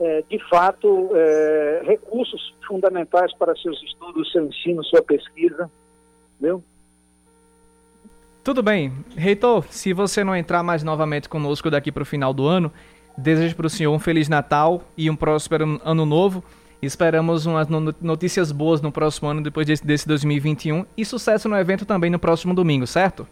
é, 0.00 0.22
de 0.28 0.38
fato, 0.48 1.10
recursos 1.84 2.54
fundamentais 2.66 3.34
para 3.34 3.54
seus 3.56 3.82
estudos, 3.82 4.30
seu 4.32 4.46
ensino, 4.46 4.84
sua 4.84 5.02
pesquisa. 5.02 5.70
Entendeu? 6.38 6.62
Tudo 8.42 8.62
bem. 8.62 8.92
Reitor, 9.16 9.64
se 9.70 9.92
você 9.92 10.24
não 10.24 10.34
entrar 10.34 10.62
mais 10.62 10.82
novamente 10.82 11.28
conosco 11.28 11.70
daqui 11.70 11.92
para 11.92 12.02
o 12.02 12.06
final 12.06 12.32
do 12.32 12.46
ano, 12.46 12.72
desejo 13.16 13.56
para 13.56 13.66
o 13.66 13.70
senhor 13.70 13.92
um 13.92 13.98
Feliz 13.98 14.28
Natal 14.28 14.82
e 14.96 15.10
um 15.10 15.16
próspero 15.16 15.80
Ano 15.84 16.06
Novo. 16.06 16.42
Esperamos 16.80 17.44
umas 17.44 17.66
notícias 18.00 18.52
boas 18.52 18.80
no 18.80 18.92
próximo 18.92 19.28
ano, 19.28 19.42
depois 19.42 19.66
desse, 19.66 19.84
desse 19.84 20.06
2021, 20.06 20.86
e 20.96 21.04
sucesso 21.04 21.48
no 21.48 21.56
evento 21.56 21.84
também 21.84 22.08
no 22.08 22.20
próximo 22.20 22.54
domingo, 22.54 22.86
certo? 22.86 23.26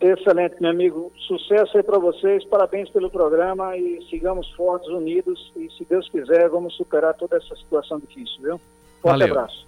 Excelente, 0.00 0.56
meu 0.60 0.70
amigo. 0.70 1.12
Sucesso 1.26 1.76
aí 1.76 1.82
para 1.82 1.98
vocês. 1.98 2.44
Parabéns 2.44 2.90
pelo 2.90 3.10
programa 3.10 3.76
e 3.76 4.04
sigamos 4.10 4.50
fortes, 4.52 4.88
unidos. 4.88 5.52
E 5.56 5.70
se 5.70 5.84
Deus 5.88 6.08
quiser, 6.08 6.48
vamos 6.48 6.74
superar 6.74 7.14
toda 7.14 7.36
essa 7.36 7.56
situação 7.56 7.98
difícil, 7.98 8.42
viu? 8.42 8.60
Forte 9.00 9.20
Valeu. 9.20 9.30
abraço. 9.30 9.66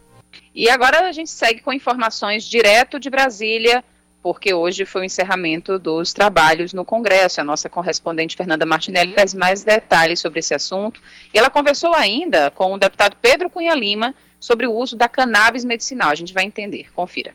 E 0.54 0.68
agora 0.68 1.08
a 1.08 1.12
gente 1.12 1.30
segue 1.30 1.60
com 1.60 1.72
informações 1.72 2.44
direto 2.44 3.00
de 3.00 3.08
Brasília, 3.08 3.82
porque 4.26 4.52
hoje 4.52 4.84
foi 4.84 5.02
o 5.02 5.04
encerramento 5.04 5.78
dos 5.78 6.12
trabalhos 6.12 6.72
no 6.72 6.84
Congresso. 6.84 7.40
A 7.40 7.44
nossa 7.44 7.70
correspondente 7.70 8.36
Fernanda 8.36 8.66
Martinelli 8.66 9.12
traz 9.12 9.32
mais 9.32 9.62
detalhes 9.62 10.18
sobre 10.18 10.40
esse 10.40 10.52
assunto. 10.52 11.00
E 11.32 11.38
ela 11.38 11.48
conversou 11.48 11.94
ainda 11.94 12.50
com 12.50 12.74
o 12.74 12.76
deputado 12.76 13.16
Pedro 13.22 13.48
Cunha 13.48 13.72
Lima 13.72 14.12
sobre 14.40 14.66
o 14.66 14.72
uso 14.72 14.96
da 14.96 15.08
cannabis 15.08 15.64
medicinal. 15.64 16.10
A 16.10 16.14
gente 16.16 16.34
vai 16.34 16.42
entender. 16.42 16.92
Confira. 16.92 17.34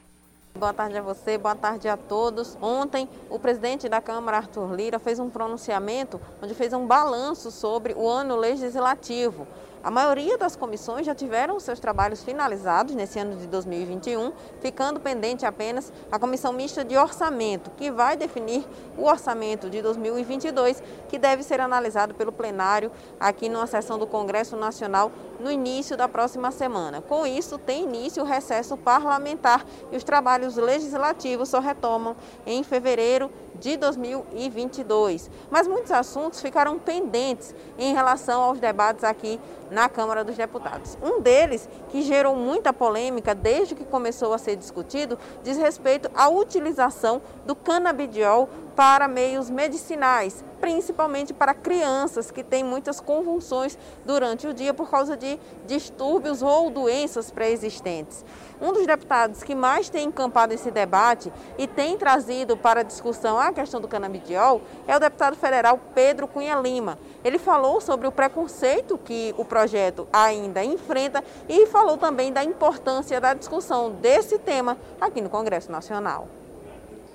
Boa 0.54 0.74
tarde 0.74 0.98
a 0.98 1.02
você, 1.02 1.38
boa 1.38 1.56
tarde 1.56 1.88
a 1.88 1.96
todos. 1.96 2.58
Ontem, 2.62 3.08
o 3.30 3.40
presidente 3.40 3.88
da 3.88 4.02
Câmara, 4.02 4.36
Arthur 4.36 4.76
Lira, 4.76 5.00
fez 5.00 5.18
um 5.18 5.30
pronunciamento 5.30 6.20
onde 6.44 6.54
fez 6.54 6.74
um 6.74 6.86
balanço 6.86 7.52
sobre 7.52 7.94
o 7.94 8.06
ano 8.06 8.36
legislativo. 8.36 9.48
A 9.84 9.90
maioria 9.90 10.38
das 10.38 10.56
comissões 10.56 11.08
já 11.08 11.16
tiveram 11.16 11.60
seus 11.60 11.80
trabalhos 11.80 12.24
finalizados 12.24 12.94
nesse 12.94 13.18
ano 13.18 13.36
de 13.36 13.48
2021, 13.48 14.32
ficando 14.60 15.00
pendente 15.00 15.44
apenas 15.44 15.92
a 16.12 16.20
Comissão 16.20 16.54
Mista 16.54 16.86
de 16.86 16.96
Orçamento, 16.96 17.72
que 17.72 17.90
vai 17.90 18.16
definir 18.16 18.64
o 18.96 19.06
orçamento 19.06 19.72
de 19.72 19.82
2022, 19.82 20.84
que 21.10 21.18
deve 21.18 21.42
ser 21.42 21.60
analisado 21.60 22.14
pelo 22.14 22.32
plenário 22.32 22.92
aqui 23.20 23.50
numa 23.50 23.66
sessão 23.66 23.98
do 23.98 24.06
Congresso 24.06 24.56
Nacional 24.56 25.12
no 25.40 25.52
início 25.52 25.98
da 25.98 26.08
próxima 26.08 26.52
semana. 26.52 27.02
Com 27.02 27.26
isso, 27.26 27.58
tem 27.58 27.84
início 27.84 28.22
o 28.22 28.26
recesso 28.26 28.78
parlamentar 28.78 29.66
e 29.92 29.98
os 29.98 30.04
trabalhos 30.04 30.58
legislativos 30.58 31.50
só 31.50 31.60
retomam 31.60 32.16
em 32.46 32.64
fevereiro 32.64 33.32
de 33.60 33.78
2022. 33.78 35.30
Mas 35.50 35.68
muitos 35.68 35.92
assuntos 35.92 36.40
ficaram 36.40 36.78
pendentes 36.78 37.56
em 37.80 37.94
relação 37.94 38.44
aos 38.44 38.60
debates 38.60 39.04
aqui 39.04 39.40
na 39.72 39.88
Câmara 39.88 40.24
dos 40.24 40.36
Deputados. 40.36 40.98
Um 41.02 41.22
deles, 41.22 41.68
que 41.90 42.02
gerou 42.02 42.36
muita 42.36 42.74
polêmica 42.74 43.34
desde 43.34 43.74
que 43.74 43.86
começou 43.86 44.34
a 44.34 44.38
ser 44.38 44.58
discutido, 44.58 45.18
diz 45.42 45.58
respeito 45.58 46.12
à 46.14 46.28
utilização 46.28 47.22
do 47.46 47.56
canabidiol 47.56 48.50
para 48.76 49.08
meios 49.08 49.50
medicinais, 49.50 50.44
principalmente 50.60 51.34
para 51.34 51.54
crianças 51.54 52.32
que 52.32 52.44
têm 52.44 52.64
muitas 52.64 53.00
convulsões 53.00 53.78
durante 54.06 54.48
o 54.48 54.54
dia 54.54 54.74
por 54.74 54.90
causa 54.90 55.18
de 55.18 55.40
distúrbios 55.66 56.42
ou 56.42 56.70
doenças 56.70 57.32
pré-existentes. 57.32 58.24
Um 58.62 58.72
dos 58.72 58.86
deputados 58.86 59.42
que 59.44 59.56
mais 59.56 59.90
tem 59.90 60.08
encampado 60.08 60.54
esse 60.54 60.70
debate 60.70 61.34
e 61.58 61.68
tem 61.68 61.98
trazido 61.98 62.56
para 62.56 62.84
discussão 62.84 63.40
a 63.40 63.52
questão 63.52 63.82
do 63.82 63.88
canabidiol 63.88 64.62
é 64.88 64.96
o 64.96 65.00
deputado 65.00 65.36
federal 65.36 65.80
Pedro 65.96 66.28
Cunha 66.28 66.56
Lima. 66.56 66.98
Ele 67.24 67.40
falou 67.40 67.82
sobre 67.82 68.08
o 68.08 68.12
preconceito 68.12 68.98
que 68.98 69.34
o 69.38 69.44
projeto 69.44 70.08
ainda 70.14 70.64
enfrenta 70.64 71.24
e 71.50 71.66
falou 71.66 71.98
também 71.98 72.32
da 72.32 72.44
importância 72.44 73.20
da 73.20 73.34
discussão 73.34 73.92
desse 73.92 74.38
tema 74.38 74.78
aqui 75.00 75.22
no 75.22 75.30
Congresso 75.30 75.72
Nacional. 75.72 76.28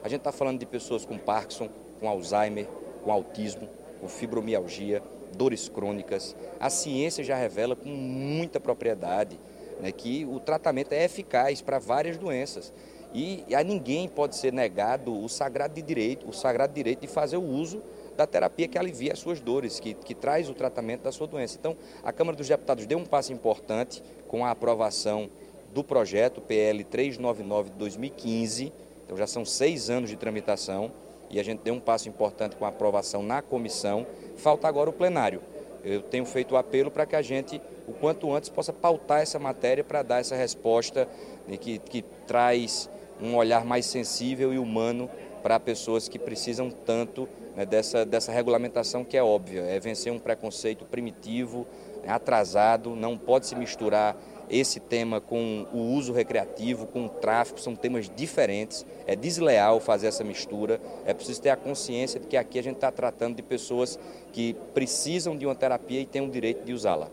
A 0.03 0.09
gente 0.09 0.21
está 0.21 0.33
falando 0.33 0.59
de 0.59 0.67
pessoas 0.67 1.05
com 1.05 1.19
Parkinson, 1.19 1.69
com 1.99 2.09
Alzheimer, 2.09 2.67
com 3.03 3.11
autismo, 3.11 3.69
com 4.01 4.09
fibromialgia, 4.09 5.03
dores 5.37 5.69
crônicas. 5.69 6.35
A 6.59 6.71
ciência 6.71 7.23
já 7.25 7.37
revela 7.37 7.77
com 7.77 7.89
muita 7.89 8.61
propriedade 8.61 9.39
né, 9.81 9.93
que 9.93 10.25
o 10.25 10.41
tratamento 10.41 10.93
é 10.93 11.05
eficaz 11.05 11.61
para 11.61 11.79
várias 11.79 12.17
doenças. 12.17 12.73
E 13.15 13.45
a 13.55 13.63
ninguém 13.63 14.09
pode 14.09 14.37
ser 14.37 14.53
negado 14.53 15.17
o 15.17 15.29
sagrado 15.29 15.75
de 15.75 15.83
direito, 15.83 16.29
o 16.29 16.33
sagrado 16.33 16.73
direito 16.75 17.01
de 17.01 17.07
fazer 17.07 17.37
o 17.37 17.43
uso 17.43 17.83
da 18.17 18.27
terapia 18.27 18.69
que 18.69 18.79
alivia 18.79 19.13
as 19.13 19.19
suas 19.19 19.41
dores, 19.41 19.79
que, 19.79 19.95
que 19.95 20.15
traz 20.15 20.51
o 20.51 20.55
tratamento 20.55 21.03
da 21.03 21.13
sua 21.13 21.27
doença. 21.27 21.57
Então, 21.59 21.77
a 22.03 22.13
Câmara 22.13 22.37
dos 22.37 22.49
Deputados 22.49 22.87
deu 22.87 22.99
um 22.99 23.05
passo 23.05 23.33
importante 23.33 24.03
com 24.29 24.45
a 24.45 24.51
aprovação 24.51 25.31
do 25.73 25.85
projeto 25.85 26.41
PL 26.41 26.83
399 26.85 27.71
de 27.71 27.77
2015, 27.77 28.73
então 29.07 29.17
já 29.17 29.27
são 29.27 29.45
seis 29.45 29.89
anos 29.89 30.11
de 30.11 30.17
tramitação 30.17 30.91
e 31.31 31.41
a 31.41 31.43
gente 31.43 31.61
deu 31.61 31.75
um 31.75 31.81
passo 31.81 32.09
importante 32.09 32.57
com 32.57 32.65
a 32.65 32.69
aprovação 32.69 33.23
na 33.23 33.41
comissão. 33.41 34.05
Falta 34.37 34.69
agora 34.69 34.91
o 34.91 34.93
plenário. 34.93 35.41
Eu 35.85 36.03
tenho 36.03 36.27
feito 36.27 36.53
o 36.53 36.57
apelo 36.57 36.91
para 36.91 37.07
que 37.07 37.15
a 37.15 37.23
gente, 37.23 37.63
o 37.87 37.93
quanto 37.93 38.33
antes, 38.33 38.51
possa 38.51 38.73
pautar 38.73 39.21
essa 39.21 39.39
matéria 39.39 39.85
para 39.85 40.03
dar 40.03 40.21
essa 40.21 40.35
resposta 40.35 41.09
né, 41.47 41.57
que, 41.57 41.79
que 41.79 42.03
traz 42.27 42.91
um 43.23 43.37
olhar 43.37 43.65
mais 43.65 43.87
sensível 43.87 44.53
e 44.53 44.59
humano 44.59 45.09
para 45.43 45.61
pessoas 45.61 46.09
que 46.09 46.19
precisam 46.19 46.71
tanto 46.71 47.29
né, 47.55 47.65
dessa, 47.65 48.05
dessa 48.05 48.33
regulamentação 48.33 49.05
que 49.05 49.17
é 49.17 49.23
óbvia, 49.23 49.61
é 49.63 49.79
vencer 49.79 50.13
um 50.13 50.19
preconceito 50.19 50.85
primitivo, 50.85 51.67
atrasado, 52.07 52.97
não 52.97 53.17
pode 53.17 53.47
se 53.47 53.55
misturar 53.55 54.17
esse 54.51 54.81
tema 54.81 55.21
com 55.21 55.67
o 55.73 55.79
uso 55.79 56.13
recreativo, 56.13 56.87
com 56.87 57.07
o 57.07 57.09
tráfico, 57.09 57.61
são 57.61 57.75
temas 57.75 58.11
diferentes. 58.15 58.85
É 59.07 59.17
desleal 59.17 59.81
fazer 59.81 60.07
essa 60.07 60.25
mistura. 60.25 60.81
É 61.05 61.13
preciso 61.13 61.43
ter 61.43 61.51
a 61.51 61.57
consciência 61.57 62.21
de 62.21 62.27
que 62.27 62.37
aqui 62.37 62.59
a 62.59 62.63
gente 62.63 62.77
está 62.77 62.91
tratando 62.91 63.37
de 63.37 63.43
pessoas 63.43 63.99
que 64.33 64.55
precisam 64.75 65.37
de 65.37 65.47
uma 65.47 65.55
terapia 65.55 66.01
e 66.01 66.07
têm 66.07 66.23
o 66.23 66.31
direito 66.31 66.65
de 66.65 66.73
usá-la. 66.73 67.11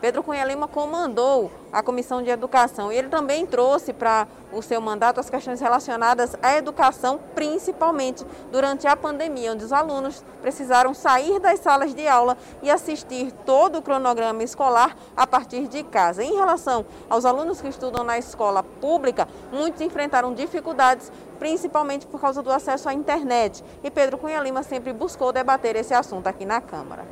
Pedro 0.00 0.22
Cunha 0.22 0.44
Lima 0.44 0.68
comandou 0.68 1.50
a 1.72 1.82
Comissão 1.82 2.22
de 2.22 2.30
Educação 2.30 2.92
e 2.92 2.96
ele 2.96 3.08
também 3.08 3.44
trouxe 3.44 3.92
para 3.92 4.28
o 4.52 4.62
seu 4.62 4.80
mandato 4.80 5.18
as 5.18 5.28
questões 5.28 5.60
relacionadas 5.60 6.36
à 6.40 6.56
educação, 6.56 7.18
principalmente 7.34 8.24
durante 8.52 8.86
a 8.86 8.96
pandemia, 8.96 9.52
onde 9.52 9.64
os 9.64 9.72
alunos 9.72 10.24
precisaram 10.40 10.94
sair 10.94 11.40
das 11.40 11.58
salas 11.58 11.94
de 11.94 12.06
aula 12.06 12.38
e 12.62 12.70
assistir 12.70 13.32
todo 13.44 13.78
o 13.78 13.82
cronograma 13.82 14.42
escolar 14.44 14.96
a 15.16 15.26
partir 15.26 15.66
de 15.66 15.82
casa. 15.82 16.22
Em 16.22 16.34
relação 16.34 16.86
aos 17.10 17.24
alunos 17.24 17.60
que 17.60 17.68
estudam 17.68 18.04
na 18.04 18.18
escola 18.18 18.62
pública, 18.62 19.26
muitos 19.52 19.80
enfrentaram 19.80 20.32
dificuldades, 20.32 21.10
principalmente 21.40 22.06
por 22.06 22.20
causa 22.20 22.40
do 22.40 22.52
acesso 22.52 22.88
à 22.88 22.94
internet. 22.94 23.64
E 23.82 23.90
Pedro 23.90 24.16
Cunha 24.16 24.40
Lima 24.40 24.62
sempre 24.62 24.92
buscou 24.92 25.32
debater 25.32 25.74
esse 25.74 25.92
assunto 25.92 26.28
aqui 26.28 26.46
na 26.46 26.60
Câmara. 26.60 27.04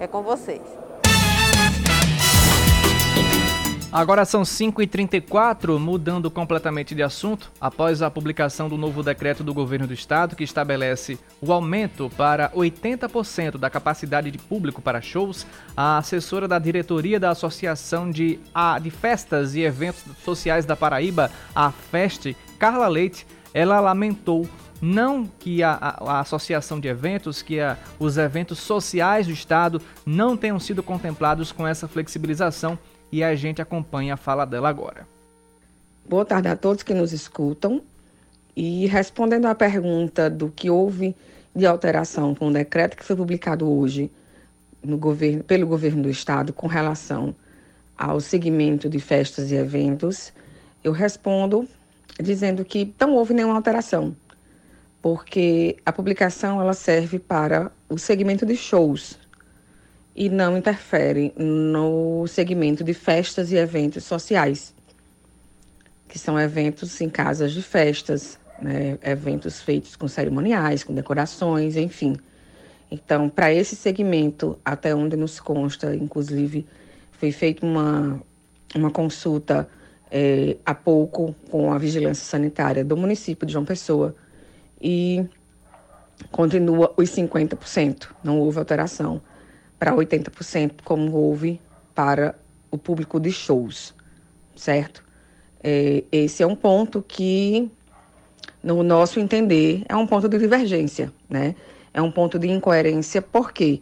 É 0.00 0.08
com 0.08 0.20
vocês. 0.22 0.81
Agora 3.92 4.24
são 4.24 4.40
5h34, 4.40 5.78
mudando 5.78 6.30
completamente 6.30 6.94
de 6.94 7.02
assunto, 7.02 7.52
após 7.60 8.00
a 8.00 8.10
publicação 8.10 8.66
do 8.66 8.78
novo 8.78 9.02
decreto 9.02 9.44
do 9.44 9.52
governo 9.52 9.86
do 9.86 9.92
estado 9.92 10.34
que 10.34 10.42
estabelece 10.42 11.18
o 11.42 11.52
aumento 11.52 12.10
para 12.16 12.48
80% 12.52 13.58
da 13.58 13.68
capacidade 13.68 14.30
de 14.30 14.38
público 14.38 14.80
para 14.80 15.02
shows, 15.02 15.46
a 15.76 15.98
assessora 15.98 16.48
da 16.48 16.58
diretoria 16.58 17.20
da 17.20 17.32
Associação 17.32 18.10
de, 18.10 18.40
a, 18.54 18.78
de 18.78 18.90
Festas 18.90 19.54
e 19.54 19.60
Eventos 19.60 20.02
Sociais 20.24 20.64
da 20.64 20.74
Paraíba, 20.74 21.30
a 21.54 21.70
FEST, 21.70 22.34
Carla 22.58 22.88
Leite, 22.88 23.26
ela 23.52 23.78
lamentou 23.78 24.48
não 24.80 25.26
que 25.26 25.62
a, 25.62 25.74
a, 25.74 26.12
a, 26.12 26.20
associação 26.20 26.80
de 26.80 26.88
eventos, 26.88 27.40
que 27.40 27.60
a, 27.60 27.76
os 28.00 28.16
eventos 28.16 28.58
sociais 28.58 29.26
do 29.26 29.32
Estado 29.32 29.80
não 30.04 30.36
tenham 30.36 30.58
sido 30.58 30.82
contemplados 30.82 31.52
com 31.52 31.66
essa 31.66 31.86
flexibilização 31.86 32.76
e 33.12 33.22
a 33.22 33.34
gente 33.34 33.60
acompanha 33.60 34.14
a 34.14 34.16
fala 34.16 34.46
dela 34.46 34.70
agora. 34.70 35.06
Boa 36.08 36.24
tarde 36.24 36.48
a 36.48 36.56
todos 36.56 36.82
que 36.82 36.94
nos 36.94 37.12
escutam. 37.12 37.82
E 38.56 38.86
respondendo 38.86 39.46
à 39.46 39.54
pergunta 39.54 40.28
do 40.28 40.48
que 40.48 40.70
houve 40.70 41.14
de 41.54 41.66
alteração 41.66 42.34
com 42.34 42.48
o 42.48 42.52
decreto 42.52 42.96
que 42.96 43.04
foi 43.04 43.14
publicado 43.14 43.70
hoje 43.70 44.10
no 44.82 44.96
governo, 44.98 45.44
pelo 45.44 45.66
governo 45.66 46.02
do 46.02 46.10
estado 46.10 46.52
com 46.52 46.66
relação 46.66 47.34
ao 47.96 48.18
segmento 48.20 48.88
de 48.88 48.98
festas 48.98 49.50
e 49.50 49.54
eventos, 49.54 50.32
eu 50.82 50.92
respondo 50.92 51.68
dizendo 52.20 52.64
que 52.64 52.92
não 52.98 53.14
houve 53.14 53.32
nenhuma 53.32 53.54
alteração, 53.54 54.14
porque 55.00 55.76
a 55.84 55.92
publicação 55.92 56.60
ela 56.60 56.74
serve 56.74 57.18
para 57.18 57.70
o 57.88 57.98
segmento 57.98 58.44
de 58.44 58.56
shows, 58.56 59.18
e 60.14 60.28
não 60.28 60.56
interfere 60.56 61.32
no 61.36 62.26
segmento 62.26 62.84
de 62.84 62.92
festas 62.92 63.50
e 63.50 63.56
eventos 63.56 64.04
sociais, 64.04 64.74
que 66.08 66.18
são 66.18 66.38
eventos 66.38 67.00
em 67.00 67.08
casas 67.08 67.52
de 67.52 67.62
festas, 67.62 68.38
né, 68.60 68.98
eventos 69.02 69.62
feitos 69.62 69.96
com 69.96 70.06
cerimoniais, 70.06 70.84
com 70.84 70.94
decorações, 70.94 71.76
enfim. 71.76 72.16
Então, 72.90 73.28
para 73.28 73.52
esse 73.52 73.74
segmento, 73.74 74.58
até 74.62 74.94
onde 74.94 75.16
nos 75.16 75.40
consta, 75.40 75.96
inclusive, 75.96 76.66
foi 77.12 77.32
feita 77.32 77.64
uma, 77.64 78.20
uma 78.74 78.90
consulta 78.90 79.66
é, 80.10 80.58
há 80.66 80.74
pouco 80.74 81.34
com 81.50 81.72
a 81.72 81.78
vigilância 81.78 82.24
sanitária 82.24 82.84
do 82.84 82.98
município 82.98 83.46
de 83.46 83.54
João 83.54 83.64
Pessoa 83.64 84.14
e 84.78 85.24
continua 86.30 86.92
os 86.98 87.08
50%, 87.10 88.08
não 88.22 88.38
houve 88.38 88.58
alteração 88.58 89.22
para 89.82 89.92
80%, 89.96 90.74
como 90.84 91.10
houve 91.12 91.60
para 91.92 92.36
o 92.70 92.78
público 92.78 93.18
de 93.18 93.32
shows, 93.32 93.92
certo? 94.54 95.02
É, 95.60 96.04
esse 96.12 96.40
é 96.40 96.46
um 96.46 96.54
ponto 96.54 97.02
que, 97.02 97.68
no 98.62 98.84
nosso 98.84 99.18
entender, 99.18 99.82
é 99.88 99.96
um 99.96 100.06
ponto 100.06 100.28
de 100.28 100.38
divergência, 100.38 101.12
né? 101.28 101.56
É 101.92 102.00
um 102.00 102.12
ponto 102.12 102.38
de 102.38 102.48
incoerência, 102.48 103.20
por 103.20 103.50
quê? 103.50 103.80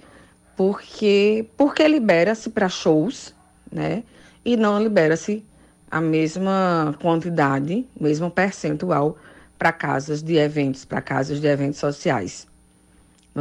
Porque, 0.57 1.47
porque 1.55 1.87
libera-se 1.87 2.49
para 2.49 2.71
shows, 2.71 3.35
né? 3.71 4.03
E 4.43 4.57
não 4.57 4.83
libera-se 4.83 5.45
a 5.91 6.01
mesma 6.01 6.97
quantidade, 7.03 7.87
mesmo 8.01 8.31
percentual 8.31 9.19
para 9.59 9.71
casas 9.71 10.23
de 10.23 10.37
eventos, 10.37 10.83
para 10.83 11.03
casas 11.03 11.43
de 11.43 11.47
eventos 11.47 11.79
sociais 11.79 12.49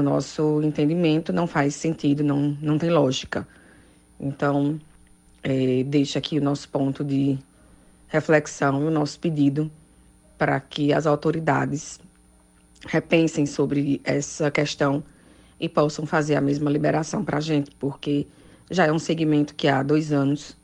no 0.01 0.09
nosso 0.09 0.61
entendimento, 0.63 1.33
não 1.33 1.45
faz 1.45 1.75
sentido, 1.75 2.23
não, 2.23 2.57
não 2.61 2.77
tem 2.77 2.89
lógica. 2.89 3.47
Então, 4.19 4.79
é, 5.43 5.83
deixa 5.83 6.19
aqui 6.19 6.37
o 6.37 6.41
nosso 6.41 6.69
ponto 6.69 7.03
de 7.03 7.37
reflexão 8.07 8.81
e 8.81 8.85
o 8.85 8.91
nosso 8.91 9.19
pedido 9.19 9.69
para 10.37 10.59
que 10.59 10.93
as 10.93 11.05
autoridades 11.05 11.99
repensem 12.87 13.45
sobre 13.45 13.99
essa 14.03 14.49
questão 14.49 15.03
e 15.59 15.67
possam 15.67 16.05
fazer 16.05 16.35
a 16.35 16.41
mesma 16.41 16.69
liberação 16.69 17.23
para 17.23 17.37
a 17.37 17.41
gente, 17.41 17.71
porque 17.77 18.25
já 18.71 18.85
é 18.85 18.91
um 18.91 18.99
segmento 18.99 19.53
que 19.53 19.67
há 19.67 19.83
dois 19.83 20.13
anos 20.13 20.57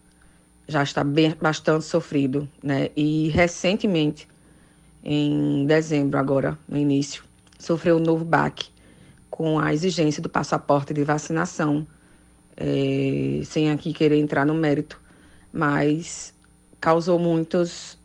já 0.67 0.82
está 0.82 1.04
bem, 1.04 1.36
bastante 1.39 1.86
sofrido, 1.86 2.48
né? 2.63 2.89
E 2.95 3.28
recentemente, 3.30 4.28
em 5.04 5.65
dezembro 5.65 6.17
agora, 6.17 6.58
no 6.67 6.78
início, 6.78 7.24
sofreu 7.60 7.98
um 7.98 8.00
novo 8.00 8.24
baque 8.24 8.75
com 9.36 9.60
a 9.60 9.74
exigência 9.74 10.24
do 10.24 10.30
passaporte 10.30 10.93
de 10.93 11.04
vacinação, 11.04 11.86
é, 12.56 13.41
sem 13.43 13.69
aqui 13.69 13.91
querer 13.91 14.17
entrar 14.17 14.45
no 14.45 14.54
mérito, 14.54 14.98
mas 15.52 16.34
causou 16.80 17.19
muitos, 17.19 18.00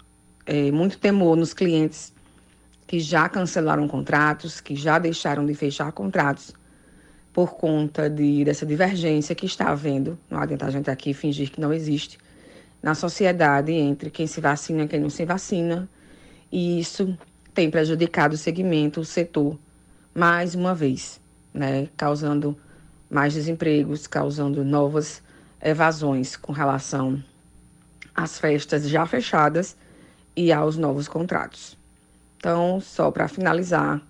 é, 0.44 0.72
muito 0.72 0.98
temor 0.98 1.36
nos 1.36 1.54
clientes 1.54 2.12
que 2.84 2.98
já 2.98 3.28
cancelaram 3.28 3.86
contratos, 3.86 4.60
que 4.60 4.74
já 4.74 4.98
deixaram 4.98 5.46
de 5.46 5.54
fechar 5.54 5.92
contratos 5.92 6.52
por 7.32 7.54
conta 7.54 8.10
de, 8.10 8.44
dessa 8.44 8.66
divergência 8.66 9.32
que 9.32 9.46
está 9.46 9.68
havendo, 9.68 10.18
não 10.28 10.40
adianta 10.40 10.66
a 10.66 10.70
gente 10.70 10.90
aqui 10.90 11.14
fingir 11.14 11.52
que 11.52 11.60
não 11.60 11.72
existe, 11.72 12.18
na 12.82 12.96
sociedade 12.96 13.70
entre 13.70 14.10
quem 14.10 14.26
se 14.26 14.40
vacina 14.40 14.82
e 14.82 14.88
quem 14.88 14.98
não 14.98 15.08
se 15.08 15.24
vacina, 15.24 15.88
e 16.50 16.80
isso 16.80 17.16
tem 17.54 17.70
prejudicado 17.70 18.34
o 18.34 18.36
segmento, 18.36 18.98
o 18.98 19.04
setor, 19.04 19.56
mais 20.14 20.54
uma 20.54 20.74
vez, 20.74 21.20
né, 21.52 21.88
causando 21.96 22.56
mais 23.08 23.34
desempregos, 23.34 24.06
causando 24.06 24.64
novas 24.64 25.22
evasões 25.62 26.36
com 26.36 26.52
relação 26.52 27.22
às 28.14 28.38
festas 28.38 28.88
já 28.88 29.06
fechadas 29.06 29.76
e 30.36 30.52
aos 30.52 30.76
novos 30.76 31.08
contratos. 31.08 31.76
Então, 32.36 32.80
só 32.80 33.10
para 33.10 33.28
finalizar 33.28 34.00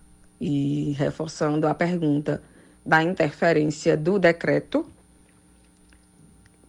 e 0.41 0.93
reforçando 0.93 1.67
a 1.67 1.75
pergunta 1.75 2.43
da 2.85 3.03
interferência 3.03 3.97
do 3.97 4.19
decreto 4.19 4.87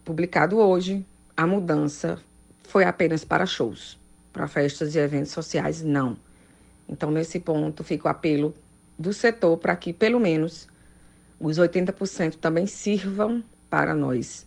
publicado 0.04 0.58
hoje, 0.58 1.06
a 1.36 1.46
mudança 1.46 2.18
foi 2.64 2.84
apenas 2.84 3.24
para 3.24 3.46
shows, 3.46 3.98
para 4.32 4.48
festas 4.48 4.94
e 4.94 4.98
eventos 4.98 5.32
sociais, 5.32 5.82
não. 5.82 6.16
Então, 6.88 7.10
nesse 7.10 7.38
ponto, 7.38 7.84
fica 7.84 8.08
o 8.08 8.10
apelo 8.10 8.54
do 9.02 9.12
setor 9.12 9.58
para 9.58 9.76
que, 9.76 9.92
pelo 9.92 10.18
menos, 10.18 10.68
os 11.38 11.58
80% 11.58 12.36
também 12.36 12.66
sirvam 12.66 13.42
para 13.68 13.94
nós. 13.94 14.46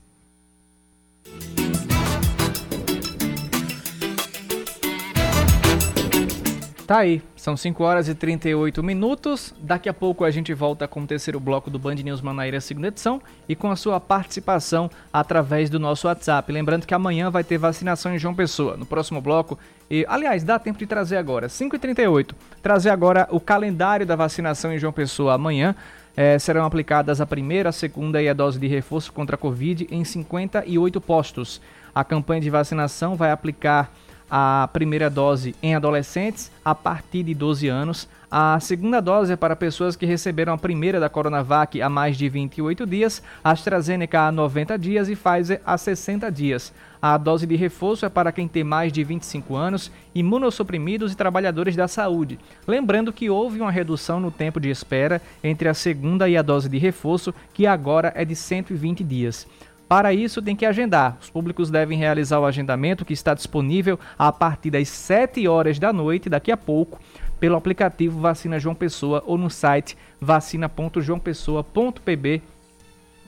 Tá 6.86 7.00
aí, 7.00 7.20
são 7.36 7.58
5 7.58 7.84
horas 7.84 8.08
e 8.08 8.14
38 8.14 8.84
minutos. 8.84 9.56
Daqui 9.60 9.90
a 9.90 9.94
pouco 9.94 10.24
a 10.24 10.30
gente 10.30 10.54
volta 10.54 10.88
com 10.88 11.02
o 11.02 11.08
terceiro 11.08 11.40
bloco 11.40 11.72
do 11.72 11.80
Band 11.80 11.96
News 11.96 12.22
Manaíra 12.22 12.62
segunda 12.62 12.90
edição 12.90 13.20
e 13.50 13.56
com 13.56 13.72
a 13.72 13.76
sua 13.76 14.00
participação 14.00 14.88
através 15.12 15.68
do 15.68 15.80
nosso 15.80 16.06
WhatsApp. 16.06 16.52
Lembrando 16.52 16.86
que 16.86 16.94
amanhã 16.94 17.32
vai 17.32 17.44
ter 17.44 17.58
vacinação 17.58 18.14
em 18.14 18.20
João 18.20 18.36
Pessoa. 18.36 18.78
No 18.78 18.86
próximo 18.86 19.20
bloco, 19.20 19.58
e 19.90 20.06
aliás, 20.08 20.44
dá 20.44 20.60
tempo 20.60 20.78
de 20.78 20.86
trazer 20.86 21.18
agora, 21.18 21.48
5h38, 21.48 22.36
trazer 22.62 22.92
agora 22.92 23.28
o 23.32 23.40
calendário 23.40 24.06
da 24.06 24.16
vacinação 24.16 24.72
em 24.72 24.78
João 24.78 24.94
Pessoa 24.94 25.34
amanhã. 25.34 25.76
É, 26.16 26.38
serão 26.38 26.66
aplicadas 26.66 27.20
a 27.20 27.26
primeira, 27.26 27.70
a 27.70 27.74
segunda 27.74 28.22
e 28.22 28.30
a 28.30 28.34
dose 28.34 28.60
de 28.60 28.68
reforço 28.68 29.12
contra 29.12 29.36
a 29.36 29.40
Covid 29.40 29.88
em 29.90 30.06
58 30.06 31.02
postos. 31.02 31.60
A 31.96 32.04
campanha 32.04 32.42
de 32.42 32.50
vacinação 32.50 33.16
vai 33.16 33.32
aplicar 33.32 33.92
a 34.30 34.70
primeira 34.72 35.10
dose 35.10 35.56
em 35.62 35.76
adolescentes 35.76 36.52
a 36.64 36.74
partir 36.74 37.24
de 37.24 37.34
12 37.34 37.68
anos. 37.68 38.08
A 38.30 38.60
segunda 38.60 39.00
dose 39.00 39.32
é 39.32 39.36
para 39.36 39.56
pessoas 39.56 39.96
que 39.96 40.06
receberam 40.06 40.54
a 40.54 40.58
primeira 40.58 41.00
da 41.00 41.08
Coronavac 41.08 41.82
há 41.82 41.88
mais 41.88 42.18
de 42.18 42.28
28 42.28 42.86
dias, 42.86 43.22
AstraZeneca 43.44 44.28
há 44.28 44.32
90 44.32 44.78
dias 44.78 45.08
e 45.08 45.16
Pfizer 45.16 45.62
há 45.66 45.78
60 45.78 46.30
dias. 46.32 46.74
A 47.02 47.18
dose 47.18 47.46
de 47.46 47.56
reforço 47.56 48.06
é 48.06 48.10
para 48.10 48.32
quem 48.32 48.48
tem 48.48 48.64
mais 48.64 48.92
de 48.92 49.04
25 49.04 49.56
anos, 49.56 49.92
imunossuprimidos 50.14 51.14
e 51.14 51.16
trabalhadores 51.16 51.76
da 51.76 51.88
saúde. 51.88 52.40
Lembrando 52.68 53.14
que 53.14 53.30
houve 53.30 53.62
uma 53.62 53.72
redução 53.72 54.20
no 54.20 54.32
tempo 54.32 54.60
de 54.60 54.70
espera 54.70 55.22
entre 55.44 55.70
a 55.70 55.74
segunda 55.74 56.28
e 56.28 56.36
a 56.36 56.42
dose 56.42 56.68
de 56.68 56.80
reforço, 56.80 57.34
que 57.54 57.68
agora 57.68 58.12
é 58.16 58.26
de 58.26 58.36
120 58.36 59.04
dias. 59.04 59.48
Para 59.88 60.14
isso, 60.14 60.42
tem 60.42 60.56
que 60.56 60.66
agendar. 60.66 61.18
Os 61.22 61.30
públicos 61.30 61.70
devem 61.70 61.98
realizar 61.98 62.40
o 62.40 62.46
agendamento 62.46 63.06
que 63.06 63.14
está 63.14 63.34
disponível 63.34 64.00
a 64.18 64.32
partir 64.32 64.72
das 64.72 64.90
7 64.90 65.48
horas 65.48 65.78
da 65.78 65.94
noite, 65.94 66.30
daqui 66.30 66.52
a 66.52 66.58
pouco, 66.58 67.00
pelo 67.40 67.56
aplicativo 67.56 68.20
Vacina 68.20 68.60
João 68.60 68.74
Pessoa 68.74 69.22
ou 69.26 69.38
no 69.38 69.50
site 69.50 69.96
vacina.joaopessoa.pb.com 70.20 72.56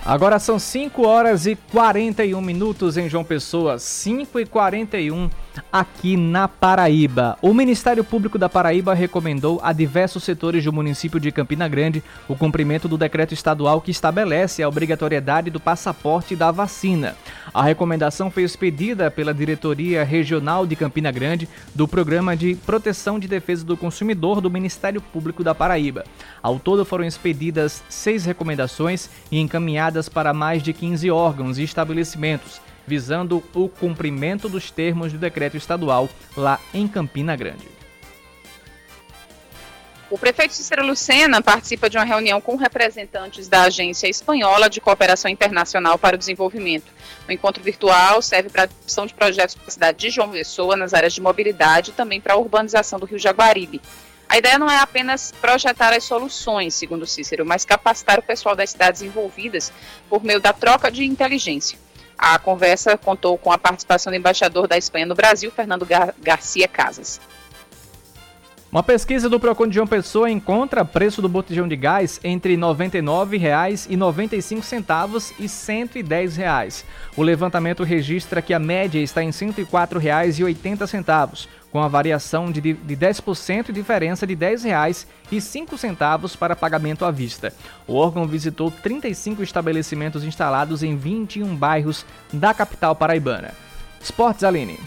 Agora 0.06 0.38
são 0.38 0.60
5 0.60 1.02
horas 1.02 1.48
e 1.48 1.56
41 1.56 2.40
minutos 2.40 2.96
em 2.96 3.10
João 3.10 3.24
Pessoa, 3.24 3.80
5 3.80 4.40
e 4.40 4.46
41 4.46 5.32
aqui 5.72 6.18
na 6.18 6.48
Paraíba. 6.48 7.38
O 7.42 7.54
Ministério 7.54 8.04
Público 8.04 8.38
da 8.38 8.50
Paraíba 8.50 8.94
recomendou 8.94 9.60
a 9.64 9.74
diversos 9.74 10.24
setores 10.24 10.64
do 10.64 10.74
município 10.74 11.20
de 11.20 11.32
Campina 11.32 11.68
Grande 11.68 12.04
o 12.28 12.36
cumprimento 12.36 12.88
do 12.88 12.98
decreto 12.98 13.34
estadual 13.34 13.82
que 13.82 13.92
estabelece 13.92 14.64
a 14.64 14.70
obrigatoriedade 14.70 15.50
do 15.50 15.60
passaporte 15.60 16.36
da 16.36 16.52
vacina. 16.52 17.16
A 17.54 17.64
recomendação 17.64 18.30
foi 18.32 18.44
expedida 18.44 19.10
pela 19.10 19.34
Diretoria 19.34 20.04
Regional 20.04 20.66
de 20.66 20.76
Campina 20.76 21.12
Grande 21.12 21.48
do 21.74 21.88
Programa 21.88 22.36
de 22.36 22.56
Proteção 22.56 23.20
de 23.20 23.28
Defesa 23.28 23.66
do 23.66 23.78
Consumidor 23.78 24.42
do 24.42 24.50
Ministério 24.50 25.02
Público 25.02 25.44
da 25.44 25.56
Paraíba. 25.56 26.04
Ao 26.42 26.60
todo 26.60 26.86
foram 26.86 27.06
expedidas 27.06 27.84
seis 27.90 28.26
recomendações 28.26 29.10
e 29.32 29.40
encaminhadas 29.40 30.10
para 30.10 30.34
mais 30.34 30.62
de 30.62 30.74
15 30.74 31.10
órgãos 31.12 31.58
e 31.58 31.64
estabelecimentos 31.64 32.65
visando 32.88 33.44
o 33.54 33.70
cumprimento 33.70 34.48
dos 34.48 34.72
termos 34.72 35.12
do 35.12 35.20
decreto 35.20 35.58
estadual 35.58 36.10
lá 36.36 36.60
em 36.74 36.88
Campina 36.88 37.36
Grande. 37.36 37.76
O 40.10 40.20
prefeito 40.20 40.54
Cícero 40.54 40.86
Lucena 40.86 41.42
participa 41.42 41.90
de 41.90 41.98
uma 41.98 42.04
reunião 42.04 42.40
com 42.40 42.56
representantes 42.56 43.48
da 43.48 43.64
Agência 43.64 44.08
Espanhola 44.08 44.70
de 44.70 44.80
Cooperação 44.80 45.30
Internacional 45.32 45.98
para 45.98 46.16
o 46.16 46.18
Desenvolvimento. 46.18 46.94
O 47.28 47.32
encontro 47.32 47.64
virtual 47.64 48.22
serve 48.22 48.50
para 48.50 48.64
a 48.64 48.66
discussão 48.68 49.08
de 49.08 49.16
projetos 49.16 49.56
para 49.56 49.68
a 49.68 49.72
cidade 49.72 49.98
de 49.98 50.12
João 50.12 50.30
Pessoa 50.30 50.78
nas 50.78 50.94
áreas 50.94 51.12
de 51.12 51.22
mobilidade 51.22 51.90
e 51.90 51.94
também 51.94 52.22
para 52.22 52.36
a 52.36 52.38
urbanização 52.38 53.00
do 53.00 53.08
Rio 53.08 53.18
Jaguaribe. 53.18 53.82
A 54.30 54.38
ideia 54.38 54.60
não 54.60 54.70
é 54.70 54.78
apenas 54.78 55.32
projetar 55.42 55.92
as 55.92 56.04
soluções, 56.04 56.76
segundo 56.76 57.08
Cícero, 57.08 57.46
mas 57.46 57.66
capacitar 57.66 58.20
o 58.20 58.24
pessoal 58.24 58.56
das 58.56 58.70
cidades 58.70 59.02
envolvidas 59.02 59.72
por 60.08 60.24
meio 60.24 60.40
da 60.40 60.54
troca 60.54 60.92
de 60.92 61.04
inteligência. 61.04 61.80
A 62.18 62.40
conversa 62.40 62.98
contou 62.98 63.38
com 63.38 63.52
a 63.52 63.58
participação 63.58 64.12
do 64.12 64.18
embaixador 64.18 64.68
da 64.68 64.78
Espanha 64.78 65.06
no 65.06 65.16
Brasil, 65.16 65.52
Fernando 65.52 65.86
Gar 65.86 66.14
Garcia 66.22 66.68
Casas. 66.68 67.20
Uma 68.76 68.84
pesquisa 68.84 69.30
do 69.30 69.40
Procon 69.40 69.70
de 69.70 69.76
João 69.76 69.88
Pessoa 69.88 70.30
encontra 70.30 70.84
preço 70.84 71.22
do 71.22 71.30
botijão 71.30 71.66
de 71.66 71.78
gás 71.78 72.20
entre 72.26 72.56
R$ 72.56 72.60
99,95 72.60 75.32
e 75.40 75.44
R$ 75.44 75.48
110. 75.48 76.86
O 77.16 77.24
levantamento 77.24 77.86
registra 77.86 78.42
que 78.42 78.54
a 78.54 78.60
média 78.60 79.00
está 79.00 79.24
em 79.24 79.28
R$ 79.28 79.32
104,80, 79.32 81.48
com 81.72 81.82
a 81.82 81.88
variação 81.88 82.52
de, 82.52 82.60
de 82.60 82.98
10% 82.98 83.70
e 83.70 83.72
diferença 83.72 84.28
de 84.28 84.34
R$ 84.34 84.58
10,05 84.58 86.36
para 86.36 86.54
pagamento 86.54 87.06
à 87.06 87.12
vista. 87.12 87.54
O 87.88 87.96
órgão 87.96 88.28
visitou 88.28 88.70
35 88.70 89.42
estabelecimentos 89.42 90.26
instalados 90.26 90.84
em 90.84 90.98
21 90.98 91.56
bairros 91.56 92.06
da 92.34 92.54
capital 92.54 92.94
paraibana. 92.94 93.54
Esportes 94.02 94.44
Aline. 94.44 94.78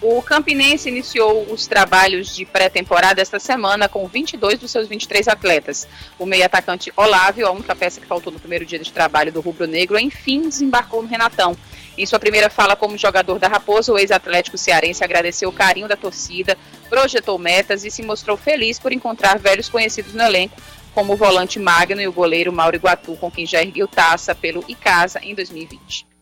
O 0.00 0.22
Campinense 0.22 0.88
iniciou 0.88 1.44
os 1.50 1.66
trabalhos 1.66 2.32
de 2.32 2.44
pré-temporada 2.44 3.20
esta 3.20 3.40
semana 3.40 3.88
com 3.88 4.06
22 4.06 4.60
dos 4.60 4.70
seus 4.70 4.86
23 4.86 5.26
atletas. 5.26 5.88
O 6.16 6.24
meio-atacante 6.24 6.92
Olávio, 6.96 7.48
a 7.48 7.50
única 7.50 7.74
peça 7.74 8.00
que 8.00 8.06
faltou 8.06 8.32
no 8.32 8.38
primeiro 8.38 8.64
dia 8.64 8.78
de 8.78 8.92
trabalho 8.92 9.32
do 9.32 9.40
Rubro 9.40 9.66
Negro, 9.66 9.98
enfim 9.98 10.42
desembarcou 10.42 11.02
no 11.02 11.08
Renatão. 11.08 11.56
Em 11.96 12.06
sua 12.06 12.20
primeira 12.20 12.48
fala 12.48 12.76
como 12.76 12.96
jogador 12.96 13.40
da 13.40 13.48
Raposa, 13.48 13.92
o 13.92 13.98
ex-atlético 13.98 14.56
cearense 14.56 15.02
agradeceu 15.02 15.48
o 15.48 15.52
carinho 15.52 15.88
da 15.88 15.96
torcida, 15.96 16.56
projetou 16.88 17.36
metas 17.36 17.84
e 17.84 17.90
se 17.90 18.04
mostrou 18.04 18.36
feliz 18.36 18.78
por 18.78 18.92
encontrar 18.92 19.36
velhos 19.40 19.68
conhecidos 19.68 20.14
no 20.14 20.22
elenco, 20.22 20.62
como 20.94 21.14
o 21.14 21.16
volante 21.16 21.58
Magno 21.58 22.00
e 22.00 22.06
o 22.06 22.12
goleiro 22.12 22.52
Mauro 22.52 22.76
Iguatu, 22.76 23.16
com 23.16 23.32
quem 23.32 23.44
já 23.44 23.60
ergueu 23.60 23.88
taça 23.88 24.32
pelo 24.32 24.64
Icasa 24.68 25.18
em 25.24 25.34
2020. 25.34 26.17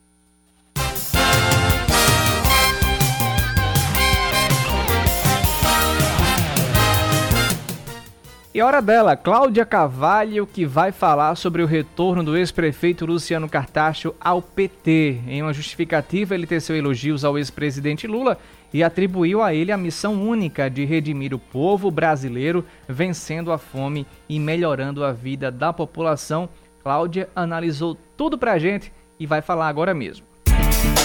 E 8.56 8.62
hora 8.62 8.80
dela, 8.80 9.14
Cláudia 9.14 9.66
Cavalho, 9.66 10.46
que 10.46 10.64
vai 10.64 10.90
falar 10.90 11.34
sobre 11.34 11.62
o 11.62 11.66
retorno 11.66 12.24
do 12.24 12.34
ex-prefeito 12.34 13.04
Luciano 13.04 13.50
Cartacho 13.50 14.14
ao 14.18 14.40
PT. 14.40 15.20
Em 15.28 15.42
uma 15.42 15.52
justificativa, 15.52 16.34
ele 16.34 16.46
teceu 16.46 16.74
elogios 16.74 17.22
ao 17.22 17.36
ex-presidente 17.36 18.06
Lula 18.06 18.38
e 18.72 18.82
atribuiu 18.82 19.42
a 19.42 19.52
ele 19.52 19.72
a 19.72 19.76
missão 19.76 20.14
única 20.26 20.70
de 20.70 20.86
redimir 20.86 21.34
o 21.34 21.38
povo 21.38 21.90
brasileiro, 21.90 22.64
vencendo 22.88 23.52
a 23.52 23.58
fome 23.58 24.06
e 24.26 24.40
melhorando 24.40 25.04
a 25.04 25.12
vida 25.12 25.50
da 25.50 25.70
população. 25.70 26.48
Cláudia 26.82 27.28
analisou 27.36 27.94
tudo 28.16 28.38
pra 28.38 28.58
gente 28.58 28.90
e 29.20 29.26
vai 29.26 29.42
falar 29.42 29.68
agora 29.68 29.92
mesmo. 29.92 30.24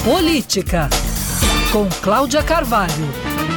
Política, 0.06 0.90
com 1.74 1.86
Cláudia 2.02 2.42
Carvalho. 2.42 3.51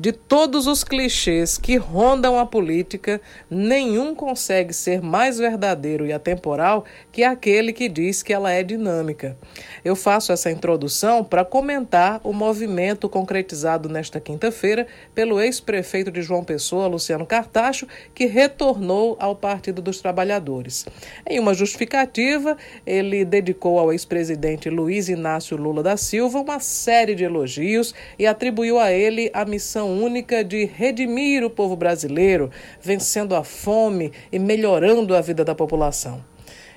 De 0.00 0.12
todos 0.12 0.68
os 0.68 0.84
clichês 0.84 1.58
que 1.58 1.76
rondam 1.76 2.38
a 2.38 2.46
política, 2.46 3.20
nenhum 3.50 4.14
consegue 4.14 4.72
ser 4.72 5.02
mais 5.02 5.38
verdadeiro 5.38 6.06
e 6.06 6.12
atemporal 6.12 6.84
que 7.10 7.24
aquele 7.24 7.72
que 7.72 7.88
diz 7.88 8.22
que 8.22 8.32
ela 8.32 8.52
é 8.52 8.62
dinâmica. 8.62 9.36
Eu 9.84 9.96
faço 9.96 10.30
essa 10.30 10.52
introdução 10.52 11.24
para 11.24 11.44
comentar 11.44 12.20
o 12.22 12.32
movimento 12.32 13.08
concretizado 13.08 13.88
nesta 13.88 14.20
quinta-feira 14.20 14.86
pelo 15.16 15.40
ex-prefeito 15.40 16.12
de 16.12 16.22
João 16.22 16.44
Pessoa, 16.44 16.86
Luciano 16.86 17.26
Cartacho, 17.26 17.88
que 18.14 18.26
retornou 18.26 19.16
ao 19.18 19.34
Partido 19.34 19.82
dos 19.82 20.00
Trabalhadores. 20.00 20.86
Em 21.28 21.40
uma 21.40 21.54
justificativa, 21.54 22.56
ele 22.86 23.24
dedicou 23.24 23.80
ao 23.80 23.92
ex-presidente 23.92 24.70
Luiz 24.70 25.08
Inácio 25.08 25.56
Lula 25.56 25.82
da 25.82 25.96
Silva 25.96 26.38
uma 26.38 26.60
série 26.60 27.16
de 27.16 27.24
elogios 27.24 27.92
e 28.16 28.28
atribuiu 28.28 28.78
a 28.78 28.92
ele 28.92 29.28
a 29.34 29.44
missão 29.44 29.87
única 29.88 30.44
de 30.44 30.64
redimir 30.64 31.44
o 31.44 31.50
povo 31.50 31.76
brasileiro, 31.76 32.50
vencendo 32.80 33.34
a 33.34 33.42
fome 33.42 34.12
e 34.30 34.38
melhorando 34.38 35.16
a 35.16 35.20
vida 35.20 35.44
da 35.44 35.54
população. 35.54 36.22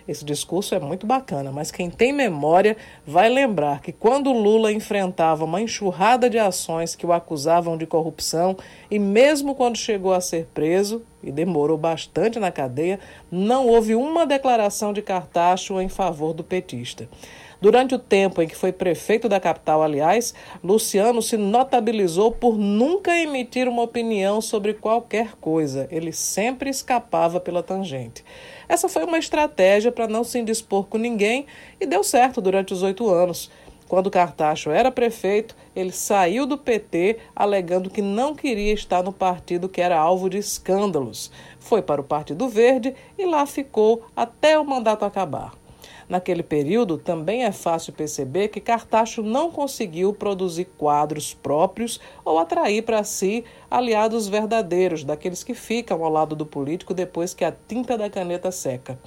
Esse 0.08 0.26
discurso 0.26 0.74
é 0.74 0.80
muito 0.80 1.06
bacana, 1.06 1.52
mas 1.52 1.70
quem 1.72 1.90
tem 1.90 2.12
memória 2.12 2.76
vai 3.06 3.30
lembrar 3.30 3.82
que 3.82 3.92
quando 3.92 4.34
Lula 4.34 4.72
enfrentava 4.72 5.46
uma 5.46 5.62
enxurrada 5.62 6.30
de 6.30 6.40
ações 6.40 6.96
que 6.96 7.06
o 7.06 7.14
acusavam 7.14 7.78
de 7.78 7.86
corrupção 7.86 8.58
e 8.90 8.98
mesmo 8.98 9.54
quando 9.54 9.78
chegou 9.78 10.12
a 10.12 10.20
ser 10.20 10.48
preso, 10.54 11.04
e 11.24 11.32
demorou 11.32 11.78
bastante 11.78 12.40
na 12.40 12.52
cadeia, 12.52 13.00
não 13.32 13.68
houve 13.68 13.94
uma 13.94 14.26
declaração 14.26 14.92
de 14.92 15.04
Cartacho 15.04 15.80
em 15.80 15.88
favor 15.88 16.34
do 16.34 16.44
petista. 16.44 17.08
Durante 17.62 17.94
o 17.94 18.00
tempo 18.00 18.42
em 18.42 18.48
que 18.48 18.56
foi 18.56 18.72
prefeito 18.72 19.30
da 19.30 19.40
capital, 19.40 19.84
aliás, 19.84 20.34
Luciano 20.64 21.22
se 21.22 21.38
notabilizou 21.38 22.32
por 22.32 22.58
nunca 22.58 23.16
emitir 23.16 23.68
uma 23.68 23.84
opinião 23.84 24.42
sobre 24.42 24.74
qualquer 24.74 25.36
coisa. 25.36 25.88
Ele 25.92 26.12
sempre 26.12 26.72
escapava 26.72 27.40
pela 27.40 27.62
tangente. 27.62 28.26
Essa 28.68 28.90
foi 28.90 29.04
uma 29.04 29.20
estratégia 29.20 29.92
para 29.92 30.08
não 30.08 30.24
se 30.24 30.40
indispor 30.40 30.88
com 30.88 30.98
ninguém 30.98 31.46
e 31.80 31.86
deu 31.86 32.04
certo 32.04 32.42
durante 32.42 32.74
os 32.74 32.82
oito 32.82 33.08
anos. 33.08 33.52
Quando 33.88 34.10
Cartacho 34.10 34.72
era 34.72 34.90
prefeito, 34.90 35.56
ele 35.76 35.92
saiu 35.92 36.48
do 36.48 36.58
PT 36.58 37.20
alegando 37.36 37.92
que 37.92 38.02
não 38.02 38.34
queria 38.34 38.74
estar 38.74 39.04
no 39.04 39.14
partido 39.14 39.70
que 39.70 39.82
era 39.82 40.00
alvo 40.00 40.32
de 40.32 40.40
escândalos. 40.40 41.32
Foi 41.60 41.84
para 41.84 42.02
o 42.02 42.06
Partido 42.06 42.50
Verde 42.50 42.96
e 43.20 43.26
lá 43.26 43.46
ficou 43.46 44.04
até 44.16 44.58
o 44.58 44.66
mandato 44.66 45.06
acabar. 45.06 45.61
Naquele 46.12 46.44
período, 46.44 46.98
também 46.98 47.46
é 47.46 47.54
fácil 47.54 47.94
perceber 47.94 48.50
que 48.50 48.60
Cartacho 48.60 49.24
não 49.24 49.50
conseguiu 49.50 50.12
produzir 50.14 50.66
quadros 50.78 51.34
próprios 51.34 52.02
ou 52.26 52.38
atrair 52.38 52.82
para 52.82 53.02
si 53.06 53.46
aliados 53.70 54.28
verdadeiros, 54.28 55.06
daqueles 55.06 55.42
que 55.42 55.54
ficam 55.54 56.04
ao 56.04 56.12
lado 56.12 56.36
do 56.36 56.46
político 56.46 56.94
depois 56.94 57.34
que 57.34 57.46
a 57.46 57.56
tinta 57.66 57.98
da 57.98 58.10
caneta 58.10 58.52
seca. 58.52 59.00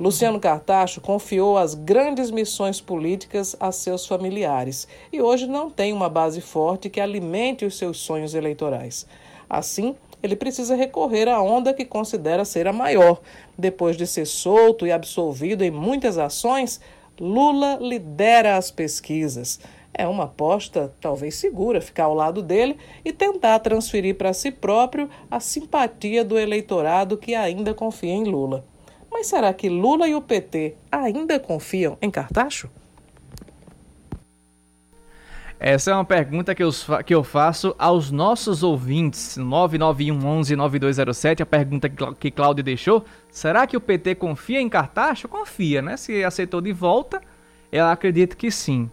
Luciano 0.00 0.40
Cartacho 0.40 1.02
confiou 1.02 1.58
as 1.58 1.74
grandes 1.74 2.30
missões 2.30 2.80
políticas 2.80 3.54
a 3.60 3.70
seus 3.70 4.06
familiares 4.06 4.88
e 5.12 5.20
hoje 5.20 5.46
não 5.46 5.68
tem 5.68 5.92
uma 5.92 6.08
base 6.08 6.40
forte 6.40 6.88
que 6.88 6.98
alimente 6.98 7.66
os 7.66 7.76
seus 7.76 7.98
sonhos 7.98 8.32
eleitorais. 8.32 9.06
Assim, 9.50 9.94
ele 10.22 10.36
precisa 10.36 10.74
recorrer 10.74 11.28
à 11.28 11.40
onda 11.42 11.74
que 11.74 11.84
considera 11.84 12.44
ser 12.44 12.66
a 12.66 12.72
maior. 12.72 13.20
Depois 13.56 13.96
de 13.96 14.06
ser 14.06 14.26
solto 14.26 14.86
e 14.86 14.92
absolvido 14.92 15.64
em 15.64 15.70
muitas 15.70 16.18
ações, 16.18 16.80
Lula 17.20 17.78
lidera 17.80 18.56
as 18.56 18.70
pesquisas. 18.70 19.60
É 19.94 20.06
uma 20.06 20.24
aposta 20.24 20.94
talvez 21.00 21.34
segura 21.34 21.80
ficar 21.80 22.04
ao 22.04 22.14
lado 22.14 22.42
dele 22.42 22.78
e 23.04 23.12
tentar 23.12 23.58
transferir 23.58 24.16
para 24.16 24.32
si 24.32 24.50
próprio 24.50 25.10
a 25.30 25.38
simpatia 25.38 26.24
do 26.24 26.38
eleitorado 26.38 27.18
que 27.18 27.34
ainda 27.34 27.74
confia 27.74 28.12
em 28.12 28.24
Lula. 28.24 28.64
Mas 29.10 29.26
será 29.26 29.52
que 29.52 29.68
Lula 29.68 30.08
e 30.08 30.14
o 30.14 30.22
PT 30.22 30.76
ainda 30.90 31.38
confiam 31.38 31.98
em 32.00 32.10
Cartacho? 32.10 32.70
Essa 35.64 35.92
é 35.92 35.94
uma 35.94 36.04
pergunta 36.04 36.56
que 36.56 36.62
eu, 36.64 36.70
que 37.06 37.14
eu 37.14 37.22
faço 37.22 37.72
aos 37.78 38.10
nossos 38.10 38.64
ouvintes. 38.64 39.36
991 39.36 40.26
11 40.26 40.56
9207, 40.56 41.40
a 41.40 41.46
pergunta 41.46 41.88
que, 42.18 42.32
Cláudio 42.32 42.64
deixou. 42.64 43.04
Será 43.30 43.64
que 43.64 43.76
o 43.76 43.80
PT 43.80 44.16
confia 44.16 44.60
em 44.60 44.68
Cartacho? 44.68 45.28
Confia, 45.28 45.80
né? 45.80 45.96
Se 45.96 46.24
aceitou 46.24 46.60
de 46.60 46.72
volta, 46.72 47.22
eu 47.70 47.86
acredito 47.86 48.36
que 48.36 48.50
sim. 48.50 48.90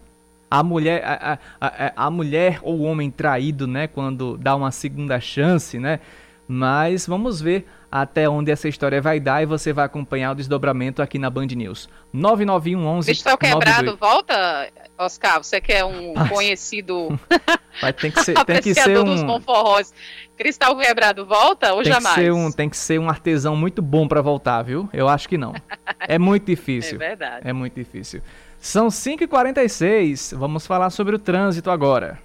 A 0.51 0.61
mulher, 0.61 1.03
a, 1.03 1.39
a, 1.59 2.05
a, 2.05 2.11
mulher 2.11 2.59
ou 2.61 2.82
o 2.82 2.84
homem 2.84 3.09
traído, 3.09 3.65
né? 3.65 3.88
Quando 3.88 4.38
dá 4.38 4.55
uma 4.55 4.70
segunda 4.70 5.20
chance, 5.20 5.80
né? 5.80 5.99
Mas 6.47 7.07
vamos 7.07 7.41
ver 7.41 7.67
até 7.91 8.30
onde 8.30 8.51
essa 8.51 8.67
história 8.67 9.01
vai 9.01 9.20
dar 9.20 9.41
e 9.41 9.45
você 9.47 9.74
vai 9.74 9.86
acompanhar 9.86 10.34
o 10.34 10.36
desdobramento 10.36 11.01
aqui 11.01 11.17
na 11.17 11.32
Band 11.32 11.47
News. 11.47 11.89
991 12.13 12.86
11 12.86 13.05
Cristal 13.07 13.38
Quebrado 13.38 13.97
volta, 13.97 14.70
Oscar, 14.99 15.41
você 15.41 15.61
que 15.61 15.71
é 15.71 15.85
um 15.85 16.13
Mas... 16.13 16.29
conhecido 16.29 17.17
Mas 17.81 17.95
tem 17.95 18.11
que 18.11 18.21
ser, 18.21 18.45
tem 18.45 18.61
que 18.61 18.73
ser 18.73 18.99
um 18.99 19.39
forrós. 19.39 19.93
Cristal 20.37 20.75
Quebrado 20.77 21.25
volta 21.25 21.73
ou 21.73 21.81
tem 21.81 21.93
jamais? 21.93 22.15
Que 22.15 22.21
ser 22.21 22.33
um, 22.33 22.51
tem 22.51 22.69
que 22.69 22.77
ser 22.77 22.99
um 22.99 23.09
artesão 23.09 23.55
muito 23.55 23.81
bom 23.81 24.07
para 24.07 24.21
voltar, 24.21 24.61
viu? 24.61 24.89
Eu 24.91 25.07
acho 25.07 25.27
que 25.29 25.37
não. 25.37 25.53
É 25.99 26.19
muito 26.19 26.45
difícil. 26.51 26.95
é 26.95 27.09
verdade. 27.09 27.47
É 27.47 27.53
muito 27.53 27.75
difícil. 27.75 28.21
São 28.59 28.87
5h46, 28.89 30.37
vamos 30.37 30.67
falar 30.67 30.89
sobre 30.89 31.15
o 31.15 31.19
trânsito 31.19 31.71
agora. 31.71 32.19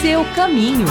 Seu 0.00 0.24
caminho. 0.34 0.86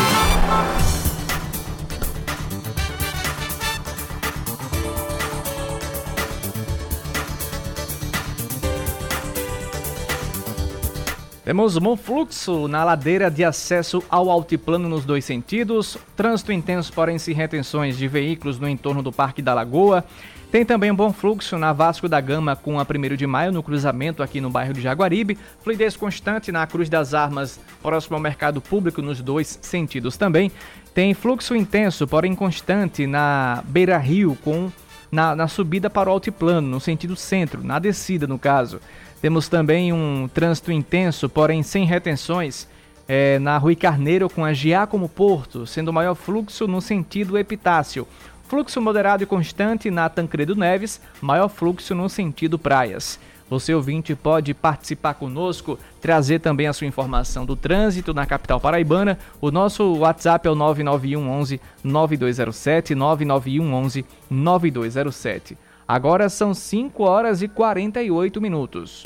Temos 11.52 11.78
bom 11.78 11.97
fluxo 11.97 12.66
na 12.70 12.82
ladeira 12.82 13.30
de 13.30 13.43
acesso 13.43 14.02
ao 14.10 14.32
altiplano 14.32 14.88
nos 14.88 15.04
dois 15.04 15.26
sentidos, 15.26 15.97
trânsito 16.16 16.54
intenso, 16.54 16.93
porém 16.93 17.20
sem 17.20 17.34
retenções 17.34 17.97
de 17.97 18.08
veículos 18.08 18.58
no 18.58 18.70
entorno 18.70 19.04
do 19.04 19.12
Parque 19.12 19.41
da 19.41 19.54
Lagoa. 19.54 20.06
Tem 20.49 20.64
também 20.64 20.89
um 20.89 20.95
bom 20.95 21.12
fluxo 21.12 21.58
na 21.58 21.74
Vasco 21.74 22.08
da 22.08 22.22
Gama 22.22 22.56
com 22.56 22.80
a 22.80 22.84
1 22.84 23.18
de 23.18 23.28
maio 23.28 23.52
no 23.52 23.62
cruzamento 23.62 24.24
aqui 24.24 24.39
no 24.39 24.49
bairro 24.49 24.72
de 24.72 24.80
Jaguaribe. 24.80 25.38
Fluidez 25.62 25.97
constante 25.97 26.54
na 26.54 26.66
Cruz 26.66 26.88
das 26.88 27.14
Armas, 27.14 27.60
próximo 27.84 28.16
ao 28.16 28.22
mercado 28.22 28.62
público 28.62 29.02
nos 29.02 29.20
dois 29.20 29.60
sentidos 29.62 30.16
também. 30.16 30.54
Tem 30.93 31.14
fluxo 31.14 31.54
intenso, 31.54 32.08
porém 32.08 32.34
constante 32.34 33.06
na 33.06 33.62
Beira 33.68 33.97
Rio 33.97 34.38
com 34.41 34.72
na, 35.12 35.36
na 35.36 35.49
subida 35.49 35.89
para 35.89 36.10
o 36.10 36.14
altiplano, 36.14 36.66
no 36.66 36.80
sentido 36.80 37.18
centro, 37.18 37.62
na 37.62 37.78
descida 37.78 38.26
no 38.26 38.39
caso. 38.39 38.80
Temos 39.22 39.47
também 39.47 39.93
um 39.93 40.28
trânsito 40.28 40.72
intenso, 40.72 41.30
porém 41.30 41.61
sem 41.61 41.86
retenções, 41.86 42.67
é, 43.07 43.38
na 43.38 43.57
Rui 43.57 43.76
Carneiro 43.76 44.28
com 44.28 44.43
a 44.43 44.51
Giacomo 44.51 45.07
Porto, 45.07 45.67
sendo 45.67 45.89
o 45.89 45.93
maior 45.93 46.15
fluxo 46.15 46.67
no 46.67 46.82
sentido 46.82 47.38
Epitácio. 47.38 48.07
Fluxo 48.47 48.82
moderado 48.82 49.22
e 49.22 49.28
constante 49.28 49.91
na 49.91 50.09
Tancredo 50.09 50.55
Neves, 50.55 50.99
maior 51.22 51.49
fluxo 51.49 51.93
no 51.93 52.09
sentido 52.09 52.57
Praias. 52.57 53.19
Você 53.47 53.74
ouvinte 53.76 54.15
pode 54.15 54.53
participar 54.53 55.13
conosco, 55.13 55.78
trazer 56.01 56.39
também 56.39 56.67
a 56.67 56.74
sua 56.74 56.88
informação 56.88 57.45
do 57.45 57.55
trânsito 57.55 58.13
na 58.13 58.26
capital 58.26 58.59
paraibana. 58.59 59.19
O 59.39 59.51
nosso 59.51 59.97
WhatsApp 59.97 60.47
é 60.47 60.51
o 60.51 60.55
991 60.55 61.30
11 61.30 61.61
9207, 61.84 62.95
991 62.95 63.74
11 63.74 64.05
9207. 64.30 65.57
Agora 65.91 66.29
são 66.29 66.53
5 66.53 67.03
horas 67.03 67.41
e 67.41 67.49
48 67.49 68.39
minutos. 68.39 69.03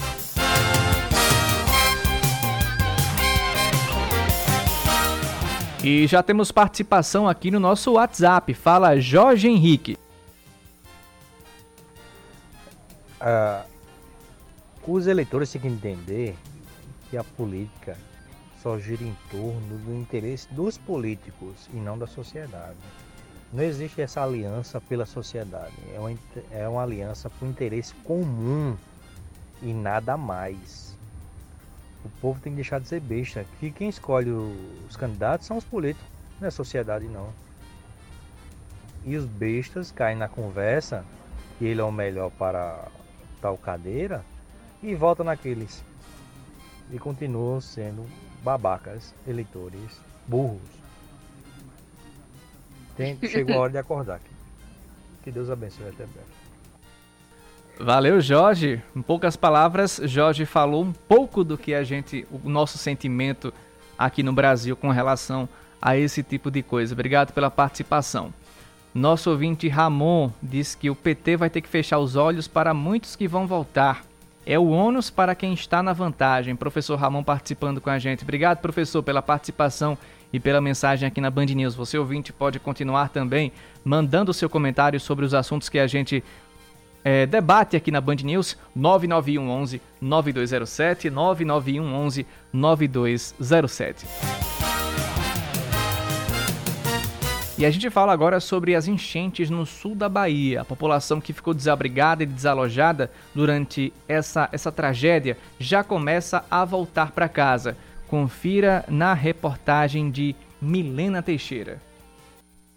E 5.84 6.06
já 6.06 6.22
temos 6.22 6.52
participação 6.52 7.28
aqui 7.28 7.50
no 7.50 7.60
nosso 7.60 7.94
WhatsApp. 7.94 8.54
Fala 8.54 9.00
Jorge 9.00 9.48
Henrique. 9.48 9.98
Uh, 13.20 13.66
os 14.88 15.08
eleitores 15.08 15.52
têm 15.52 15.62
que 15.62 15.68
entender 15.68 16.36
que 17.10 17.18
a 17.18 17.24
política 17.24 17.98
só 18.62 18.78
gira 18.78 19.04
em 19.04 19.18
torno 19.32 19.80
do 19.80 19.92
interesse 19.92 20.54
dos 20.54 20.78
políticos 20.78 21.68
e 21.74 21.78
não 21.78 21.98
da 21.98 22.06
sociedade. 22.06 22.78
Não 23.54 23.64
existe 23.64 24.02
essa 24.02 24.22
aliança 24.22 24.82
pela 24.82 25.06
sociedade. 25.06 25.74
É 25.94 26.00
uma, 26.00 26.20
é 26.52 26.68
uma 26.68 26.84
aliança 26.84 27.30
por 27.30 27.48
interesse 27.48 27.94
comum 28.04 28.76
e 29.62 29.74
nada 29.74 30.18
mais. 30.18 30.98
O 32.04 32.10
povo 32.22 32.40
tem 32.40 32.52
que 32.52 32.58
deixar 32.58 32.80
de 32.80 32.88
ser 32.88 33.00
besta. 33.00 33.46
Que 33.60 33.72
quem 33.72 33.90
escolhe 33.90 34.30
os 34.30 34.96
candidatos 34.96 35.48
são 35.48 35.58
os 35.58 35.64
políticos, 35.64 36.08
não 36.40 36.46
é 36.46 36.50
a 36.50 36.52
sociedade 36.52 37.06
não. 37.06 37.30
E 39.04 39.16
os 39.16 39.26
bestas 39.26 39.92
caem 39.92 40.18
na 40.18 40.28
conversa 40.28 41.06
que 41.58 41.66
ele 41.66 41.80
é 41.80 41.84
o 41.84 41.92
melhor 41.92 42.32
para 42.32 42.88
tal 43.42 43.58
cadeira 43.58 44.26
e 44.82 44.94
votam 44.96 45.26
naqueles. 45.26 45.84
E 46.92 47.00
continuam 47.00 47.62
sendo 47.62 48.06
babacas 48.44 49.14
eleitores 49.28 50.00
burros. 50.28 50.85
Tem, 52.96 53.18
chegou 53.28 53.56
a 53.56 53.60
hora 53.60 53.72
de 53.72 53.78
acordar. 53.78 54.20
Que 55.24 55.32
Deus 55.32 55.50
abençoe 55.50 55.88
até 55.88 56.06
breve. 56.06 56.36
Valeu, 57.80 58.22
Jorge. 58.22 58.82
Em 58.96 59.02
poucas 59.02 59.36
palavras, 59.36 60.00
Jorge 60.04 60.46
falou 60.46 60.84
um 60.84 60.94
pouco 60.94 61.44
do 61.44 61.58
que 61.58 61.74
a 61.74 61.84
gente, 61.84 62.26
o 62.32 62.50
nosso 62.50 62.78
sentimento 62.78 63.54
aqui 63.98 64.24
no 64.24 64.32
Brasil 64.32 64.76
com 64.76 64.90
relação 64.90 65.48
a 65.82 65.98
esse 65.98 66.24
tipo 66.24 66.50
de 66.50 66.64
coisa. 66.64 66.94
Obrigado 66.94 67.34
pela 67.34 67.52
participação. 67.52 68.34
Nosso 68.94 69.30
ouvinte 69.30 69.68
Ramon 69.68 70.32
diz 70.42 70.74
que 70.74 70.90
o 70.90 70.96
PT 70.96 71.36
vai 71.36 71.50
ter 71.50 71.60
que 71.60 71.68
fechar 71.68 72.00
os 72.00 72.16
olhos 72.16 72.48
para 72.48 72.74
muitos 72.74 73.16
que 73.16 73.28
vão 73.28 73.46
voltar. 73.46 74.06
É 74.46 74.58
o 74.58 74.70
ônus 74.70 75.10
para 75.10 75.36
quem 75.36 75.54
está 75.54 75.84
na 75.84 75.92
vantagem. 75.92 76.56
Professor 76.56 76.96
Ramon 76.96 77.24
participando 77.24 77.82
com 77.82 77.90
a 77.90 78.00
gente. 78.00 78.24
Obrigado, 78.24 78.60
professor, 78.60 79.04
pela 79.04 79.22
participação 79.22 79.98
e 80.32 80.40
pela 80.40 80.62
mensagem 80.62 81.08
aqui 81.08 81.22
na 81.22 81.30
Band 81.30 81.46
News. 81.46 81.76
Você 81.76 81.98
ouvinte 81.98 82.34
pode 82.34 82.60
continuar 82.60 83.10
também 83.10 83.52
mandando 83.84 84.34
seu 84.34 84.50
comentário 84.50 85.00
sobre 85.00 85.26
os 85.26 85.34
assuntos 85.34 85.70
que 85.70 85.80
a 85.80 85.88
gente 85.88 86.24
é, 87.04 87.26
debate 87.26 87.78
aqui 87.78 87.92
na 87.92 88.02
Band 88.02 88.16
News 88.24 88.58
991 88.76 89.48
11 89.50 89.82
9207 90.02 91.10
991 91.10 91.94
11 91.94 92.26
9207. 92.52 94.06
E 97.58 97.66
a 97.66 97.72
gente 97.72 97.90
fala 97.90 98.12
agora 98.12 98.42
sobre 98.42 98.76
as 98.76 98.86
enchentes 98.86 99.50
no 99.50 99.66
sul 99.66 99.96
da 99.96 100.10
Bahia. 100.10 100.60
A 100.60 100.66
população 100.66 101.22
que 101.22 101.32
ficou 101.32 101.54
desabrigada 101.54 102.22
e 102.22 102.26
desalojada 102.26 103.10
durante 103.34 103.94
essa, 104.10 104.50
essa 104.52 104.74
tragédia 104.74 105.38
já 105.58 105.82
começa 105.82 106.44
a 106.52 106.66
voltar 106.66 107.12
para 107.12 107.30
casa. 107.30 107.78
Confira 108.16 108.86
na 108.88 109.14
reportagem 109.14 110.10
de 110.10 110.34
Milena 110.62 111.22
Teixeira. 111.22 111.82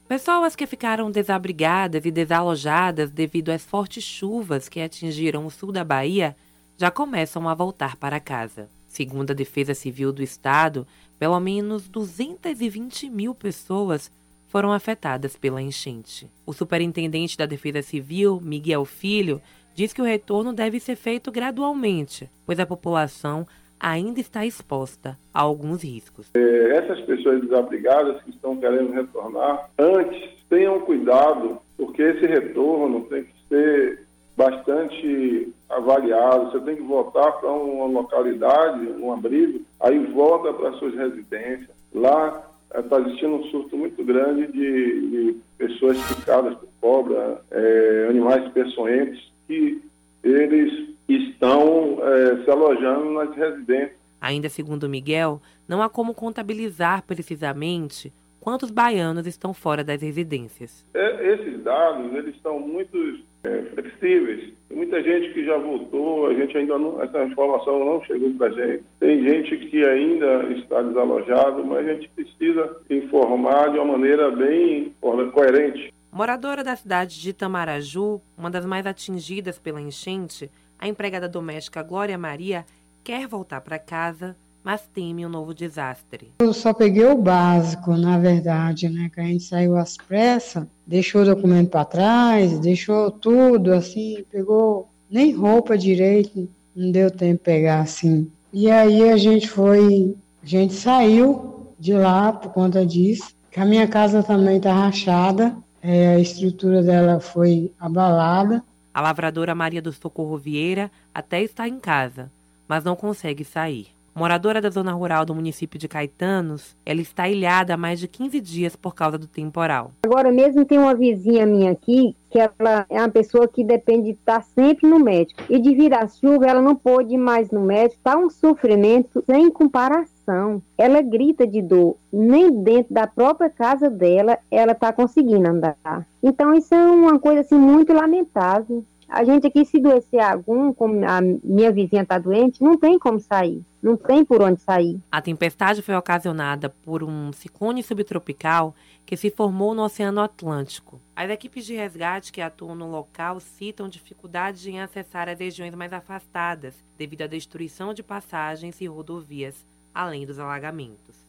Pessoas 0.09 0.57
que 0.57 0.67
ficaram 0.67 1.13
desabrigadas 1.13 2.05
e 2.05 2.11
desalojadas 2.11 3.13
devido 3.13 3.51
às 3.51 3.65
fortes 3.65 4.03
chuvas 4.03 4.69
que 4.69 4.81
atingiram 4.81 5.47
o 5.47 5.51
sul 5.51 5.71
da 5.71 5.85
Bahia 5.85 6.37
já 6.77 6.91
começam 6.91 7.49
a 7.49 7.55
voltar 7.55 7.95
para 7.95 8.19
casa. 8.19 8.69
Segundo 8.89 9.31
a 9.31 9.35
Defesa 9.35 9.75
Civil 9.75 10.13
do 10.13 10.25
Estado, 10.25 10.85
pelo 11.21 11.39
menos 11.39 11.87
220 11.87 13.09
mil 13.09 13.33
pessoas 13.33 14.11
foram 14.49 14.73
afetadas 14.73 15.37
pela 15.37 15.63
enchente. 15.63 16.29
O 16.45 16.53
superintendente 16.53 17.39
da 17.39 17.47
Defesa 17.47 17.81
Civil, 17.81 18.41
Miguel 18.41 18.85
Filho, 18.85 19.41
diz 19.73 19.93
que 19.93 20.03
o 20.03 20.05
retorno 20.05 20.53
deve 20.53 20.81
ser 20.81 20.97
feito 20.97 21.31
gradualmente, 21.31 22.29
pois 22.45 22.59
a 22.59 22.67
população 22.67 23.47
ainda 23.81 24.21
está 24.21 24.45
exposta 24.45 25.19
a 25.33 25.41
alguns 25.41 25.83
riscos. 25.83 26.31
É, 26.35 26.77
essas 26.77 27.01
pessoas 27.03 27.41
desabrigadas 27.41 28.23
que 28.23 28.31
estão 28.31 28.57
querendo 28.57 28.93
retornar, 28.93 29.71
antes 29.79 30.31
tenham 30.49 30.81
cuidado, 30.81 31.59
porque 31.77 32.03
esse 32.03 32.27
retorno 32.27 33.03
tem 33.03 33.25
que 33.25 33.35
ser 33.49 34.07
bastante 34.37 35.53
avaliado. 35.69 36.51
Você 36.51 36.61
tem 36.61 36.77
que 36.77 36.83
voltar 36.83 37.33
para 37.33 37.51
uma 37.51 37.87
localidade, 37.87 38.87
um 39.01 39.13
abrigo, 39.13 39.61
aí 39.81 39.99
volta 40.07 40.53
para 40.53 40.73
suas 40.75 40.95
residências. 40.95 41.71
Lá 41.93 42.45
está 42.75 43.01
existindo 43.01 43.37
um 43.37 43.45
surto 43.45 43.77
muito 43.77 44.05
grande 44.05 44.47
de, 44.53 45.11
de 45.11 45.37
pessoas 45.57 45.99
picadas 46.15 46.55
por 46.55 46.69
cobra, 46.81 47.41
é, 47.51 48.07
animais 48.11 48.51
peçonhentos, 48.53 49.33
que 49.47 49.83
eles 50.23 50.89
estão 51.09 51.99
é, 52.03 52.45
se 52.45 52.51
alojando 52.51 53.11
nas 53.13 53.35
residências. 53.35 53.99
Ainda 54.21 54.49
segundo 54.49 54.89
Miguel, 54.89 55.41
não 55.67 55.83
há 55.83 55.89
como 55.89 56.15
contabilizar 56.15 57.03
precisamente 57.07 58.13
quantos 58.41 58.71
baianos 58.71 59.27
estão 59.27 59.53
fora 59.55 59.85
das 59.85 60.03
residências. 60.03 60.87
É, 60.95 61.35
esses 61.35 61.63
dados 61.63 62.13
eles 62.15 62.35
estão 62.35 62.59
muito 62.59 62.97
é, 63.45 63.63
flexíveis. 63.75 64.53
Tem 64.69 64.77
muita 64.77 65.03
gente 65.03 65.33
que 65.33 65.45
já 65.45 65.57
voltou, 65.57 66.27
a 66.27 66.35
gente 66.35 66.57
ainda 66.57 66.79
não, 66.79 67.03
essa 67.03 67.25
informação 67.25 67.85
não 67.85 68.03
chegou 68.05 68.31
para 68.35 68.49
a 68.49 68.51
gente. 68.51 68.85
Tem 69.01 69.23
gente 69.23 69.57
que 69.69 69.85
ainda 69.85 70.45
está 70.53 70.83
desalojado, 70.83 71.65
mas 71.65 71.87
a 71.87 71.95
gente 71.95 72.09
precisa 72.11 72.77
informar 72.91 73.71
de 73.71 73.79
uma 73.79 73.93
maneira 73.93 74.31
bem 74.31 74.93
coerente. 75.33 75.93
Moradora 76.11 76.65
da 76.65 76.75
cidade 76.75 77.21
de 77.21 77.31
Itamaraju, 77.31 78.21
uma 78.37 78.51
das 78.51 78.65
mais 78.65 78.87
atingidas 78.87 79.59
pela 79.59 79.81
enchente, 79.81 80.51
a 80.79 80.87
empregada 80.87 81.29
doméstica 81.29 81.83
Glória 81.83 82.17
Maria 82.17 82.65
quer 83.03 83.27
voltar 83.27 83.61
para 83.61 83.79
casa, 83.79 84.37
mas 84.63 84.83
teme 84.93 85.25
um 85.25 85.29
novo 85.29 85.55
desastre. 85.55 86.33
Eu 86.39 86.53
só 86.53 86.73
peguei 86.73 87.05
o 87.07 87.17
básico, 87.17 87.97
na 87.97 88.19
verdade, 88.19 88.89
né? 88.89 89.11
Que 89.13 89.21
a 89.21 89.25
gente 89.25 89.45
saiu 89.45 89.77
às 89.77 89.97
pressas, 89.97 90.67
deixou 90.87 91.23
o 91.23 91.25
documento 91.25 91.71
para 91.71 91.85
trás, 91.85 92.59
deixou 92.59 93.11
tudo 93.11 93.73
assim, 93.73 94.25
pegou 94.31 94.89
nem 95.11 95.33
roupa 95.33 95.77
direito, 95.77 96.49
não 96.77 96.91
deu 96.91 97.11
tempo 97.11 97.39
de 97.39 97.45
pegar 97.45 97.81
assim. 97.81 98.31
E 98.53 98.71
aí 98.71 99.11
a 99.11 99.17
gente 99.17 99.49
foi, 99.49 100.15
a 100.43 100.47
gente 100.47 100.75
saiu 100.75 101.73
de 101.79 101.95
lá 101.95 102.33
por 102.33 102.53
conta 102.53 102.85
disso. 102.85 103.37
Que 103.51 103.61
a 103.61 103.65
minha 103.65 103.89
casa 103.89 104.23
também 104.23 104.59
está 104.59 104.73
rachada, 104.73 105.57
é, 105.83 106.09
a 106.09 106.21
estrutura 106.21 106.83
dela 106.83 107.21
foi 107.21 107.73
abalada. 107.81 108.63
A 108.99 109.01
lavradora 109.01 109.55
Maria 109.55 109.81
do 109.81 109.93
Socorro 109.93 110.37
Vieira 110.37 110.91
até 111.15 111.41
está 111.41 111.69
em 111.69 111.79
casa, 111.79 112.33
mas 112.67 112.83
não 112.83 112.97
consegue 112.97 113.45
sair. 113.45 113.95
Moradora 114.19 114.61
da 114.61 114.69
zona 114.69 114.93
rural 114.93 115.25
do 115.25 115.33
município 115.33 115.79
de 115.79 115.87
Caetanos, 115.87 116.77
ela 116.85 117.01
está 117.01 117.29
ilhada 117.29 117.75
há 117.75 117.77
mais 117.77 118.01
de 118.01 118.09
15 118.09 118.41
dias 118.41 118.75
por 118.75 118.93
causa 118.93 119.17
do 119.17 119.29
temporal. 119.29 119.93
Agora 120.05 120.33
mesmo 120.33 120.65
tem 120.65 120.77
uma 120.77 120.93
vizinha 120.93 121.47
minha 121.47 121.71
aqui, 121.71 122.17
que 122.29 122.37
ela 122.41 122.85
é 122.91 122.99
uma 122.99 123.09
pessoa 123.09 123.47
que 123.47 123.63
depende 123.63 124.07
de 124.07 124.19
estar 124.19 124.43
sempre 124.43 124.91
no 124.91 124.99
médico. 124.99 125.41
E 125.49 125.63
devido 125.63 125.95
à 125.95 126.09
chuva, 126.09 126.47
ela 126.47 126.61
não 126.61 126.75
pôde 126.75 127.15
ir 127.15 127.19
mais 127.19 127.53
no 127.53 127.61
médico. 127.61 127.95
Está 127.95 128.19
um 128.19 128.29
sofrimento 128.29 129.23
sem 129.25 129.49
comparação. 129.53 130.61
Ela 130.77 131.01
grita 131.01 131.47
de 131.47 131.63
dor. 131.63 131.97
Nem 132.13 132.51
dentro 132.63 132.93
da 132.93 133.07
própria 133.07 133.49
casa 133.49 133.89
dela, 133.89 134.37
ela 134.51 134.73
está 134.73 134.93
conseguindo 134.93 135.49
andar. 135.49 135.77
Então, 136.21 136.53
isso 136.55 136.75
é 136.75 136.91
uma 136.91 137.21
coisa 137.21 137.43
assim, 137.43 137.57
muito 137.57 137.93
lamentável. 137.93 138.85
A 139.09 139.25
gente 139.25 139.47
aqui, 139.47 139.65
se 139.65 139.81
doecer 139.81 140.21
algum, 140.21 140.73
como 140.73 141.03
a 141.07 141.21
minha 141.21 141.73
vizinha 141.73 142.03
está 142.03 142.19
doente, 142.19 142.63
não 142.63 142.77
tem 142.77 142.99
como 142.99 143.19
sair. 143.19 143.65
Não 143.83 143.97
tem 143.97 144.23
por 144.23 144.43
onde 144.43 144.61
sair. 144.61 145.01
A 145.11 145.23
tempestade 145.23 145.81
foi 145.81 145.95
ocasionada 145.95 146.69
por 146.69 147.03
um 147.03 147.33
ciclone 147.33 147.83
subtropical 147.83 148.75
que 149.07 149.17
se 149.17 149.31
formou 149.31 149.75
no 149.75 149.83
Oceano 149.83 150.21
Atlântico. 150.21 151.01
As 151.17 151.31
equipes 151.31 151.65
de 151.65 151.75
resgate 151.75 152.31
que 152.31 152.43
atuam 152.43 152.75
no 152.75 152.91
local 152.91 153.41
citam 153.41 153.89
dificuldades 153.89 154.67
em 154.67 154.81
acessar 154.81 155.29
as 155.29 155.39
regiões 155.39 155.75
mais 155.75 155.93
afastadas, 155.93 156.75
devido 156.99 157.23
à 157.23 157.27
destruição 157.27 157.95
de 157.95 158.03
passagens 158.03 158.79
e 158.81 158.87
rodovias, 158.87 159.65
além 159.95 160.27
dos 160.27 160.39
alagamentos. 160.39 161.28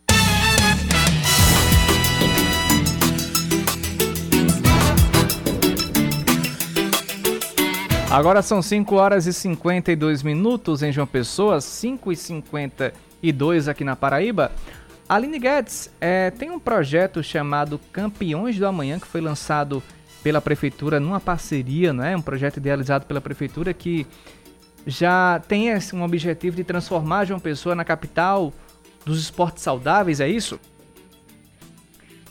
Agora 8.11 8.41
são 8.41 8.59
5 8.59 8.95
horas 8.95 9.27
e 9.27 9.33
52 9.33 10.23
minutos 10.23 10.81
em 10.81 10.91
João 10.91 11.05
Pessoa, 11.05 11.61
5 11.61 12.11
e 12.11 12.15
52 12.15 13.67
aqui 13.67 13.83
na 13.83 13.95
Paraíba. 13.95 14.51
Aline 15.07 15.37
Guedes 15.37 15.91
é, 16.01 16.31
tem 16.31 16.49
um 16.49 16.59
projeto 16.59 17.21
chamado 17.21 17.79
Campeões 17.91 18.57
do 18.57 18.65
Amanhã 18.65 18.99
que 18.99 19.05
foi 19.05 19.21
lançado 19.21 19.83
pela 20.23 20.41
prefeitura 20.41 20.99
numa 20.99 21.19
parceria, 21.19 21.93
não 21.93 22.03
é? 22.03 22.17
Um 22.17 22.21
projeto 22.21 22.57
idealizado 22.57 23.05
pela 23.05 23.21
prefeitura 23.21 23.75
que 23.75 24.07
já 24.87 25.39
tem 25.47 25.67
um 25.93 26.01
objetivo 26.01 26.55
de 26.55 26.63
transformar 26.63 27.25
João 27.25 27.39
Pessoa 27.39 27.75
na 27.75 27.85
capital 27.85 28.51
dos 29.05 29.21
esportes 29.21 29.61
saudáveis, 29.61 30.19
é 30.19 30.27
isso? 30.27 30.59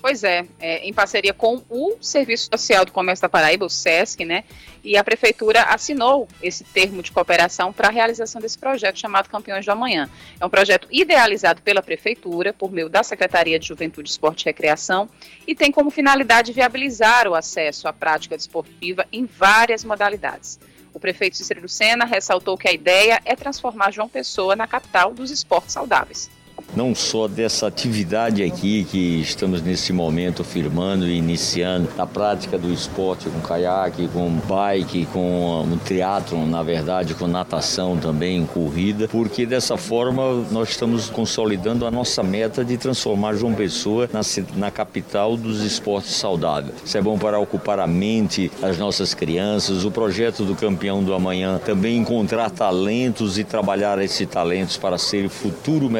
Pois 0.00 0.22
é, 0.22 0.46
é, 0.60 0.86
em 0.86 0.92
parceria 0.92 1.34
com 1.34 1.60
o 1.68 1.96
Serviço 2.00 2.48
Social 2.52 2.84
do 2.84 2.92
Comércio 2.92 3.22
da 3.22 3.28
Paraíba, 3.28 3.66
o 3.66 3.70
SESC, 3.70 4.24
né? 4.24 4.44
E 4.84 4.96
a 4.96 5.02
Prefeitura 5.02 5.62
assinou 5.62 6.28
esse 6.40 6.62
termo 6.62 7.02
de 7.02 7.10
cooperação 7.10 7.72
para 7.72 7.88
a 7.88 7.90
realização 7.90 8.40
desse 8.40 8.56
projeto 8.56 8.98
chamado 8.98 9.28
Campeões 9.28 9.64
do 9.64 9.72
Amanhã. 9.72 10.08
É 10.40 10.46
um 10.46 10.48
projeto 10.48 10.86
idealizado 10.90 11.62
pela 11.62 11.82
Prefeitura, 11.82 12.52
por 12.52 12.70
meio 12.70 12.88
da 12.88 13.02
Secretaria 13.02 13.58
de 13.58 13.66
Juventude, 13.66 14.08
Esporte 14.08 14.42
e 14.42 14.44
Recreação, 14.44 15.08
e 15.46 15.54
tem 15.54 15.72
como 15.72 15.90
finalidade 15.90 16.52
viabilizar 16.52 17.26
o 17.26 17.34
acesso 17.34 17.88
à 17.88 17.92
prática 17.92 18.36
desportiva 18.36 19.04
em 19.12 19.26
várias 19.26 19.82
modalidades. 19.82 20.60
O 20.94 21.00
prefeito 21.00 21.36
Cícero 21.36 21.60
Lucena 21.60 22.04
ressaltou 22.04 22.56
que 22.56 22.68
a 22.68 22.72
ideia 22.72 23.20
é 23.24 23.34
transformar 23.34 23.90
João 23.90 24.08
Pessoa 24.08 24.54
na 24.54 24.66
capital 24.66 25.12
dos 25.12 25.30
esportes 25.30 25.72
saudáveis. 25.72 26.30
Não 26.76 26.94
só 26.94 27.26
dessa 27.26 27.66
atividade 27.66 28.42
aqui 28.42 28.84
que 28.84 29.20
estamos 29.20 29.62
nesse 29.62 29.92
momento 29.92 30.44
firmando 30.44 31.06
e 31.06 31.16
iniciando, 31.16 31.88
a 31.98 32.06
prática 32.06 32.58
do 32.58 32.72
esporte 32.72 33.28
com 33.28 33.40
caiaque, 33.40 34.08
com 34.08 34.30
bike, 34.30 35.06
com 35.06 35.62
o 35.62 35.76
triatlon, 35.84 36.46
na 36.46 36.62
verdade, 36.62 37.14
com 37.14 37.26
natação 37.26 37.96
também, 37.96 38.46
corrida, 38.46 39.08
porque 39.08 39.44
dessa 39.44 39.76
forma 39.76 40.44
nós 40.50 40.70
estamos 40.70 41.10
consolidando 41.10 41.86
a 41.86 41.90
nossa 41.90 42.22
meta 42.22 42.64
de 42.64 42.76
transformar 42.76 43.34
João 43.34 43.54
Pessoa 43.54 44.08
na, 44.12 44.20
na 44.56 44.70
capital 44.70 45.36
dos 45.36 45.62
esportes 45.62 46.14
saudáveis. 46.14 46.74
Isso 46.84 46.96
é 46.96 47.02
bom 47.02 47.18
para 47.18 47.38
ocupar 47.38 47.78
a 47.78 47.86
mente 47.86 48.50
das 48.60 48.78
nossas 48.78 49.14
crianças. 49.14 49.84
O 49.84 49.90
projeto 49.90 50.44
do 50.44 50.54
Campeão 50.54 51.02
do 51.02 51.14
Amanhã 51.14 51.60
também 51.64 51.98
encontrar 51.98 52.50
talentos 52.50 53.38
e 53.38 53.44
trabalhar 53.44 53.98
esses 54.00 54.26
talentos 54.28 54.76
para 54.76 54.98
serem 54.98 55.28
futuros 55.28 55.90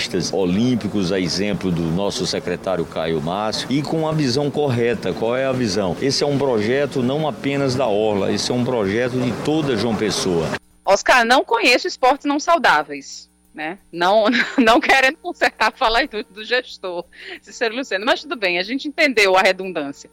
medalhistas 0.00 0.32
olímpicos, 0.32 1.12
a 1.12 1.20
exemplo 1.20 1.70
do 1.70 1.82
nosso 1.82 2.26
secretário 2.26 2.84
Caio 2.84 3.20
Márcio, 3.20 3.66
e 3.70 3.82
com 3.82 4.08
a 4.08 4.12
visão 4.12 4.50
correta. 4.50 5.12
Qual 5.12 5.36
é 5.36 5.44
a 5.44 5.52
visão? 5.52 5.96
Esse 6.00 6.24
é 6.24 6.26
um 6.26 6.38
projeto 6.38 7.02
não 7.02 7.28
apenas 7.28 7.74
da 7.74 7.86
Orla, 7.86 8.32
esse 8.32 8.50
é 8.50 8.54
um 8.54 8.64
projeto 8.64 9.20
de 9.20 9.32
toda 9.44 9.76
João 9.76 9.94
Pessoa. 9.94 10.46
Oscar, 10.84 11.24
não 11.24 11.44
conheço 11.44 11.86
esportes 11.86 12.24
não 12.24 12.40
saudáveis 12.40 13.29
né? 13.54 13.78
Não, 13.92 14.24
não 14.58 14.80
querendo 14.80 15.16
consertar 15.18 15.68
a 15.68 15.70
fala 15.70 16.06
do, 16.06 16.22
do 16.24 16.44
gestor, 16.44 17.04
Cícero 17.42 17.74
Luciano, 17.74 18.04
mas 18.04 18.22
tudo 18.22 18.36
bem, 18.36 18.58
a 18.58 18.62
gente 18.62 18.88
entendeu 18.88 19.36
a 19.36 19.42
redundância. 19.42 20.10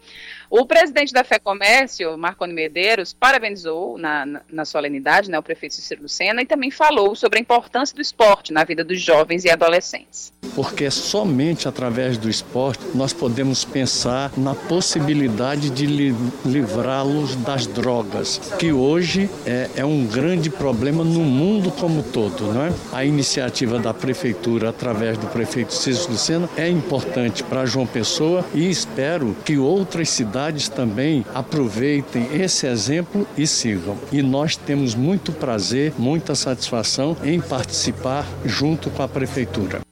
O 0.49 0.65
presidente 0.65 1.11
da 1.13 1.23
Fé 1.23 1.37
Comércio, 1.39 2.17
Marconi 2.17 2.53
Medeiros, 2.53 3.13
parabenizou 3.13 3.97
na, 3.97 4.25
na, 4.25 4.41
na, 4.49 4.65
solenidade 4.65 5.29
né, 5.29 5.37
o 5.37 5.43
prefeito 5.43 5.75
Cícero 5.75 6.03
Lucena 6.03 6.41
e 6.41 6.45
também 6.45 6.71
falou 6.71 7.15
sobre 7.15 7.37
a 7.37 7.41
importância 7.41 7.93
do 7.93 8.01
esporte 8.01 8.53
na 8.53 8.63
vida 8.63 8.83
dos 8.83 9.01
jovens 9.01 9.43
e 9.43 9.49
adolescentes. 9.49 10.31
Porque 10.55 10.89
somente 10.89 11.67
através 11.67 12.17
do 12.17 12.29
esporte 12.29 12.81
nós 12.95 13.11
podemos 13.11 13.65
pensar 13.65 14.31
na 14.37 14.55
possibilidade 14.55 15.69
de 15.69 15.85
li, 15.85 16.15
livrá-los 16.45 17.35
das 17.35 17.67
drogas, 17.67 18.37
que 18.57 18.71
hoje 18.71 19.29
é, 19.45 19.69
é 19.75 19.85
um 19.85 20.05
grande 20.07 20.49
problema 20.49 21.03
no 21.03 21.21
mundo 21.21 21.71
como 21.71 22.01
todo. 22.01 22.53
Não 22.53 22.65
é? 22.65 22.73
A 22.93 23.05
iniciativa 23.27 23.77
da 23.77 23.93
prefeitura, 23.93 24.69
através 24.69 25.17
do 25.17 25.27
prefeito 25.27 25.73
Cícero 25.73 26.13
Lucena, 26.13 26.49
é 26.55 26.69
importante 26.69 27.43
para 27.43 27.65
João 27.65 27.85
Pessoa 27.85 28.45
e 28.53 28.69
espero 28.69 29.35
que 29.43 29.57
outras 29.57 30.09
cidades 30.09 30.69
também 30.69 31.25
aproveitem 31.35 32.29
esse 32.33 32.65
exemplo 32.65 33.27
e 33.37 33.45
sigam. 33.45 33.97
E 34.13 34.21
nós 34.21 34.55
temos 34.55 34.95
muito 34.95 35.33
prazer, 35.33 35.93
muita 35.97 36.35
satisfação 36.35 37.17
em 37.21 37.41
participar 37.41 38.25
junto 38.45 38.89
com 38.89 39.03
a 39.03 39.07
Prefeitura. 39.07 39.86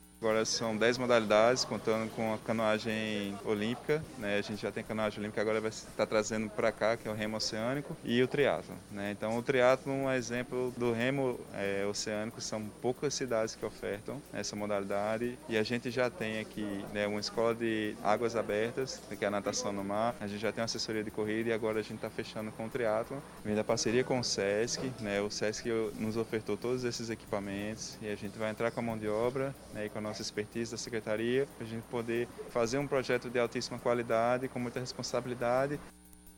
São 0.45 0.77
10 0.77 0.97
modalidades, 0.99 1.65
contando 1.65 2.09
com 2.11 2.33
a 2.33 2.37
canoagem 2.37 3.37
olímpica. 3.43 4.03
Né? 4.17 4.37
A 4.37 4.41
gente 4.41 4.61
já 4.61 4.71
tem 4.71 4.83
canoagem 4.83 5.19
olímpica, 5.19 5.41
agora 5.41 5.59
vai 5.59 5.69
estar 5.69 5.91
tá 5.97 6.05
trazendo 6.05 6.49
para 6.49 6.71
cá, 6.71 6.95
que 6.95 7.07
é 7.07 7.11
o 7.11 7.15
remo 7.15 7.37
oceânico, 7.37 7.97
e 8.03 8.21
o 8.21 8.27
triatlo. 8.27 8.75
Né? 8.91 9.11
Então, 9.11 9.37
o 9.37 9.43
triatlo 9.43 9.91
é 9.91 9.95
um 9.95 10.11
exemplo 10.11 10.73
do 10.77 10.91
remo 10.93 11.39
é, 11.53 11.85
oceânico. 11.85 12.39
São 12.39 12.63
poucas 12.81 13.13
cidades 13.13 13.55
que 13.55 13.65
ofertam 13.65 14.21
essa 14.33 14.55
modalidade. 14.55 15.37
E 15.49 15.57
a 15.57 15.63
gente 15.63 15.89
já 15.89 16.09
tem 16.09 16.39
aqui 16.39 16.85
né, 16.93 17.07
uma 17.07 17.19
escola 17.19 17.55
de 17.55 17.95
águas 18.03 18.35
abertas, 18.35 19.01
que 19.17 19.25
é 19.25 19.27
a 19.27 19.31
natação 19.31 19.73
no 19.73 19.83
mar. 19.83 20.15
A 20.19 20.27
gente 20.27 20.39
já 20.39 20.51
tem 20.51 20.61
uma 20.61 20.65
assessoria 20.65 21.03
de 21.03 21.11
corrida 21.11 21.49
e 21.49 21.53
agora 21.53 21.79
a 21.79 21.83
gente 21.83 21.95
está 21.95 22.09
fechando 22.09 22.51
com 22.51 22.65
o 22.65 22.69
triatlo. 22.69 23.21
Vem 23.43 23.55
da 23.55 23.63
parceria 23.63 24.03
com 24.03 24.19
o 24.19 24.23
SESC. 24.23 24.91
Né? 24.99 25.21
O 25.21 25.29
SESC 25.29 25.69
nos 25.97 26.17
ofertou 26.17 26.55
todos 26.55 26.83
esses 26.83 27.09
equipamentos 27.09 27.97
e 28.01 28.09
a 28.09 28.15
gente 28.15 28.37
vai 28.37 28.51
entrar 28.51 28.71
com 28.71 28.79
a 28.79 28.83
mão 28.83 28.97
de 28.97 29.07
obra 29.07 29.55
né, 29.73 29.85
e 29.85 29.89
com 29.89 29.99
a 29.99 30.01
nossa 30.01 30.21
expertise 30.35 30.71
da 30.71 30.77
secretaria, 30.77 31.47
para 31.57 31.65
a 31.65 31.69
gente 31.69 31.83
poder 31.83 32.27
fazer 32.49 32.77
um 32.77 32.87
projeto 32.87 33.29
de 33.29 33.39
altíssima 33.39 33.79
qualidade, 33.79 34.49
com 34.49 34.59
muita 34.59 34.79
responsabilidade. 34.79 35.79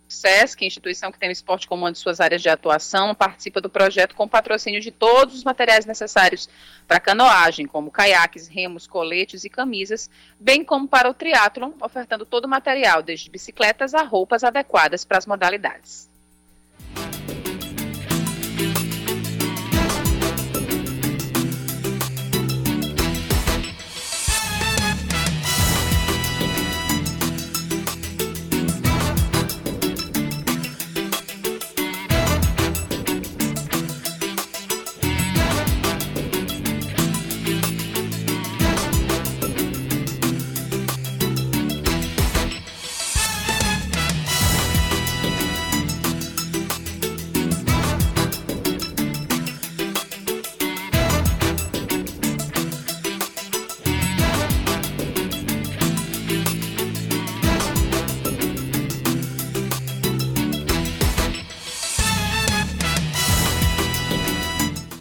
SESC, 0.08 0.66
instituição 0.66 1.12
que 1.12 1.20
tem 1.20 1.28
o 1.28 1.32
esporte 1.34 1.68
como 1.68 1.84
uma 1.84 1.92
de 1.92 1.98
suas 1.98 2.22
áreas 2.22 2.42
de 2.42 2.48
atuação, 2.48 3.14
participa 3.14 3.60
do 3.60 3.70
projeto 3.70 4.16
com 4.16 4.26
patrocínio 4.28 4.80
de 4.80 4.90
todos 4.90 5.36
os 5.36 5.44
materiais 5.44 5.86
necessários 5.86 6.48
para 6.88 7.00
canoagem, 7.00 7.66
como 7.66 7.92
caiaques, 7.92 8.48
remos, 8.48 8.88
coletes 8.88 9.44
e 9.44 9.50
camisas, 9.50 10.10
bem 10.40 10.64
como 10.64 10.88
para 10.88 11.10
o 11.10 11.14
triatlon, 11.14 11.72
ofertando 11.82 12.26
todo 12.26 12.46
o 12.46 12.50
material, 12.50 13.04
desde 13.04 13.30
bicicletas 13.30 13.94
a 13.94 14.04
roupas 14.04 14.46
adequadas 14.46 15.04
para 15.04 15.18
as 15.18 15.26
modalidades. 15.26 16.07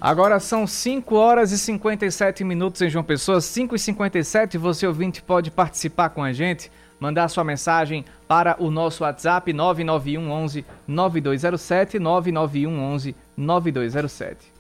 Agora 0.07 0.39
são 0.39 0.69
5 0.69 1.17
horas 1.17 1.51
e 1.51 1.59
57 1.59 2.45
minutos 2.45 2.81
em 2.81 2.89
João 2.89 3.03
Pessoa, 3.03 3.41
5 3.41 3.75
e 3.75 3.79
57 3.81 4.57
Você 4.57 4.87
ouvinte 4.87 5.21
pode 5.21 5.51
participar 5.51 6.11
com 6.11 6.23
a 6.23 6.33
gente, 6.33 6.71
mandar 7.01 7.27
sua 7.27 7.43
mensagem 7.43 8.05
para 8.29 8.55
o 8.63 8.71
nosso 8.71 9.03
WhatsApp 9.03 9.53
991 9.53 10.31
11 10.31 10.65
9207 10.87 11.99
991 11.99 12.81
11 12.81 13.17
9207. 13.37 14.53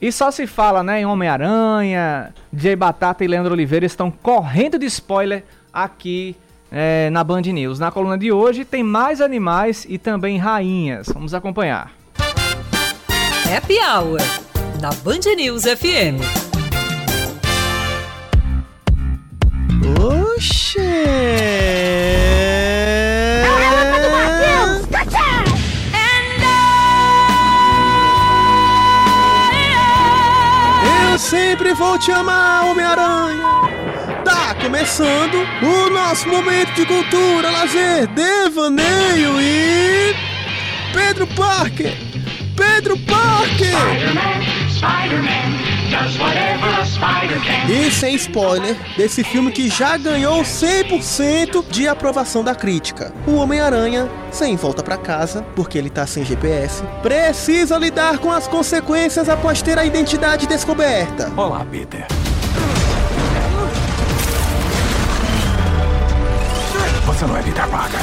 E 0.00 0.10
só 0.10 0.30
se 0.30 0.46
fala, 0.46 0.82
né, 0.82 1.02
em 1.02 1.04
Homem-Aranha, 1.04 2.32
Jay 2.54 2.74
Batata 2.74 3.22
e 3.22 3.28
Leandro 3.28 3.52
Oliveira 3.52 3.84
estão 3.84 4.10
correndo 4.10 4.78
de 4.78 4.86
spoiler 4.86 5.44
aqui 5.72 6.34
é, 6.72 7.10
na 7.10 7.22
Band 7.22 7.42
News. 7.42 7.78
Na 7.78 7.90
coluna 7.90 8.16
de 8.16 8.32
hoje 8.32 8.64
tem 8.64 8.82
mais 8.82 9.20
animais 9.20 9.86
e 9.88 9.98
também 9.98 10.38
rainhas. 10.38 11.08
Vamos 11.12 11.34
acompanhar. 11.34 11.92
Happy 13.54 13.78
Hour, 13.78 14.20
na 14.80 14.90
Band 15.04 15.34
News 15.36 15.64
FM. 15.64 16.20
Oxê! 19.98 20.80
Sempre 31.30 31.72
vou 31.74 31.96
te 31.96 32.10
amar, 32.10 32.66
Homem-Aranha. 32.66 33.44
Tá 34.24 34.52
começando 34.60 35.36
o 35.62 35.90
nosso 35.90 36.28
momento 36.28 36.74
de 36.74 36.84
cultura, 36.84 37.50
lazer, 37.50 38.08
devaneio 38.08 39.40
e. 39.40 40.12
Pedro 40.92 41.28
Parker! 41.28 41.96
Pedro 42.56 42.98
Parker! 42.98 43.68
Spider-Man, 43.68 44.42
Spider-Man. 44.70 45.69
E 47.68 47.90
sem 47.90 48.14
spoiler, 48.14 48.76
desse 48.96 49.24
filme 49.24 49.50
que 49.50 49.68
já 49.68 49.96
ganhou 49.96 50.42
100% 50.42 51.64
de 51.68 51.88
aprovação 51.88 52.44
da 52.44 52.54
crítica. 52.54 53.12
O 53.26 53.34
Homem-Aranha, 53.34 54.08
sem 54.30 54.56
volta 54.56 54.82
para 54.82 54.96
casa, 54.96 55.44
porque 55.56 55.76
ele 55.76 55.90
tá 55.90 56.06
sem 56.06 56.24
GPS, 56.24 56.82
precisa 57.02 57.76
lidar 57.76 58.18
com 58.18 58.30
as 58.30 58.46
consequências 58.46 59.28
após 59.28 59.62
ter 59.62 59.78
a 59.78 59.84
identidade 59.84 60.46
descoberta. 60.46 61.32
Olá, 61.36 61.66
Peter. 61.68 62.06
Você 67.06 67.26
não 67.26 67.36
é 67.36 67.42
Peter 67.42 67.68
Parker. 67.68 68.00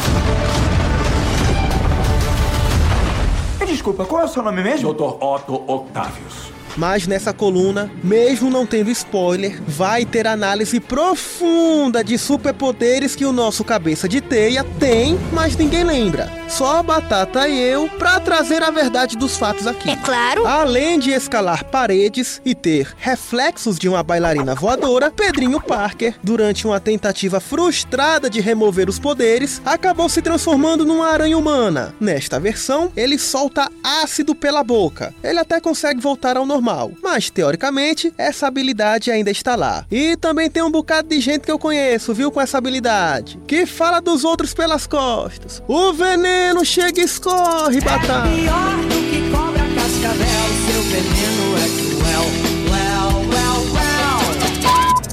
Desculpa, 3.66 4.06
qual 4.06 4.22
é 4.22 4.26
o 4.26 4.28
seu 4.28 4.42
nome 4.42 4.64
mesmo? 4.64 4.94
Dr. 4.94 5.24
Otto 5.24 5.64
Octavius. 5.68 6.57
Mas 6.78 7.08
nessa 7.08 7.34
coluna, 7.34 7.92
mesmo 8.04 8.52
não 8.52 8.66
tendo 8.66 8.92
spoiler, 8.92 9.60
vai 9.68 10.06
ter 10.06 10.28
análise 10.28 10.80
profunda 10.80 12.04
de 12.04 12.18
superpoderes 12.18 13.16
que 13.16 13.26
o 13.26 13.34
nosso 13.34 13.64
cabeça 13.64 14.08
de 14.08 14.22
teia 14.22 14.64
tem, 14.64 15.18
mas 15.34 15.56
ninguém 15.56 15.84
lembra. 15.84 16.32
Só 16.48 16.78
a 16.78 16.84
Batata 16.84 17.48
e 17.48 17.60
eu 17.60 17.90
pra 17.98 18.20
trazer 18.20 18.64
a 18.64 18.70
verdade 18.70 19.18
dos 19.18 19.36
fatos 19.38 19.68
aqui. 19.68 19.90
É 19.90 19.96
claro. 19.98 20.46
Além 20.48 20.98
de 21.00 21.12
escalar 21.12 21.66
paredes 21.66 22.42
e 22.46 22.56
ter 22.56 22.94
reflexos 22.98 23.78
de 23.78 23.90
uma 23.90 24.02
bailarina 24.02 24.56
voadora, 24.56 25.12
Pedrinho 25.12 25.60
Parker, 25.60 26.16
durante 26.24 26.66
uma 26.66 26.80
tentativa 26.80 27.40
frustrada 27.40 28.30
de 28.30 28.40
remover 28.40 28.88
os 28.88 29.00
poderes, 29.00 29.62
acabou 29.66 30.08
se 30.08 30.22
transformando 30.22 30.86
numa 30.86 31.08
aranha 31.08 31.38
humana. 31.38 31.94
Nesta 32.00 32.40
versão, 32.40 32.92
ele 32.96 33.18
solta 33.18 33.70
ácido 33.84 34.34
pela 34.34 34.64
boca. 34.64 35.14
Ele 35.24 35.40
até 35.40 35.60
consegue 35.60 36.00
voltar 36.00 36.38
ao 36.38 36.46
normal, 36.46 36.67
mas 37.02 37.30
teoricamente 37.30 38.14
essa 38.18 38.48
habilidade 38.48 39.12
ainda 39.12 39.32
está 39.32 39.56
lá. 39.56 39.86
E 39.92 40.16
também 40.18 40.50
tem 40.50 40.64
um 40.64 40.72
bocado 40.72 41.10
de 41.10 41.20
gente 41.20 41.42
que 41.42 41.52
eu 41.52 41.60
conheço, 41.60 42.14
viu, 42.14 42.32
com 42.32 42.42
essa 42.42 42.58
habilidade, 42.58 43.40
que 43.48 43.66
fala 43.66 44.00
dos 44.00 44.24
outros 44.24 44.54
pelas 44.54 44.88
costas. 44.88 45.62
O 45.68 45.94
veneno 45.94 46.66
chega 46.66 47.02
e 47.02 47.06
escorre, 47.06 47.80
batata. 47.82 48.28
Pior 48.30 48.78
do 48.84 49.10
que 49.10 49.30
cobra 49.32 49.64
cascavel, 49.76 50.48
seu 50.66 50.82
veneno 50.84 51.58
é 51.58 51.68
cruel. 51.78 52.48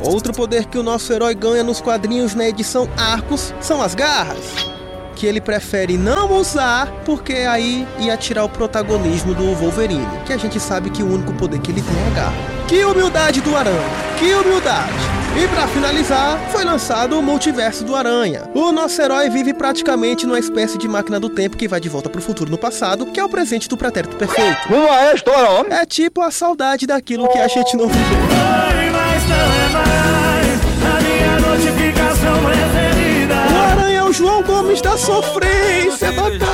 Outro 0.04 0.34
poder 0.34 0.66
que 0.66 0.76
o 0.76 0.82
nosso 0.82 1.10
herói 1.12 1.34
ganha 1.34 1.64
nos 1.64 1.80
quadrinhos 1.80 2.34
na 2.34 2.46
edição 2.46 2.88
Arcos 2.96 3.54
são 3.60 3.80
as 3.80 3.94
garras. 3.94 4.73
Que 5.24 5.28
ele 5.28 5.40
prefere 5.40 5.96
não 5.96 6.30
usar, 6.34 6.86
porque 7.06 7.32
aí 7.32 7.88
ia 7.98 8.14
tirar 8.14 8.44
o 8.44 8.48
protagonismo 8.50 9.32
do 9.32 9.54
Wolverine. 9.54 10.06
Que 10.26 10.34
a 10.34 10.36
gente 10.36 10.60
sabe 10.60 10.90
que 10.90 11.02
o 11.02 11.10
único 11.10 11.32
poder 11.32 11.60
que 11.60 11.70
ele 11.70 11.80
tem 11.80 11.96
é 11.96 12.06
a 12.08 12.10
garra. 12.10 12.34
Que 12.68 12.84
humildade 12.84 13.40
do 13.40 13.56
Aranha! 13.56 13.88
Que 14.18 14.34
humildade! 14.34 14.92
E 15.42 15.48
para 15.48 15.66
finalizar, 15.68 16.38
foi 16.50 16.62
lançado 16.62 17.18
o 17.18 17.22
Multiverso 17.22 17.84
do 17.84 17.96
Aranha. 17.96 18.42
O 18.52 18.70
nosso 18.70 19.00
herói 19.00 19.30
vive 19.30 19.54
praticamente 19.54 20.26
numa 20.26 20.38
espécie 20.38 20.76
de 20.76 20.86
máquina 20.86 21.18
do 21.18 21.30
tempo 21.30 21.56
que 21.56 21.66
vai 21.66 21.80
de 21.80 21.88
volta 21.88 22.10
pro 22.10 22.20
futuro 22.20 22.50
no 22.50 22.58
passado, 22.58 23.06
que 23.06 23.18
é 23.18 23.24
o 23.24 23.28
presente 23.30 23.66
do 23.66 23.78
pretérito 23.78 24.16
perfeito. 24.16 24.68
Uma 24.68 25.06
é 25.06 25.14
história, 25.14 25.52
homem. 25.52 25.72
É 25.72 25.86
tipo 25.86 26.20
a 26.20 26.30
saudade 26.30 26.86
daquilo 26.86 27.28
que 27.28 27.38
a 27.38 27.48
gente 27.48 27.74
não 27.78 27.88
viveu. 27.88 28.18
O 28.18 28.42
Aranha 31.72 32.00
é 32.00 32.00
o 32.00 32.03
João 34.16 34.44
Gomes 34.44 34.80
da 34.80 34.96
sofrência, 34.96 36.12
batata. 36.12 36.44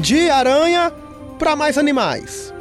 De 0.00 0.28
aranha 0.28 0.92
para 1.38 1.54
mais 1.54 1.78
animais. 1.78 2.52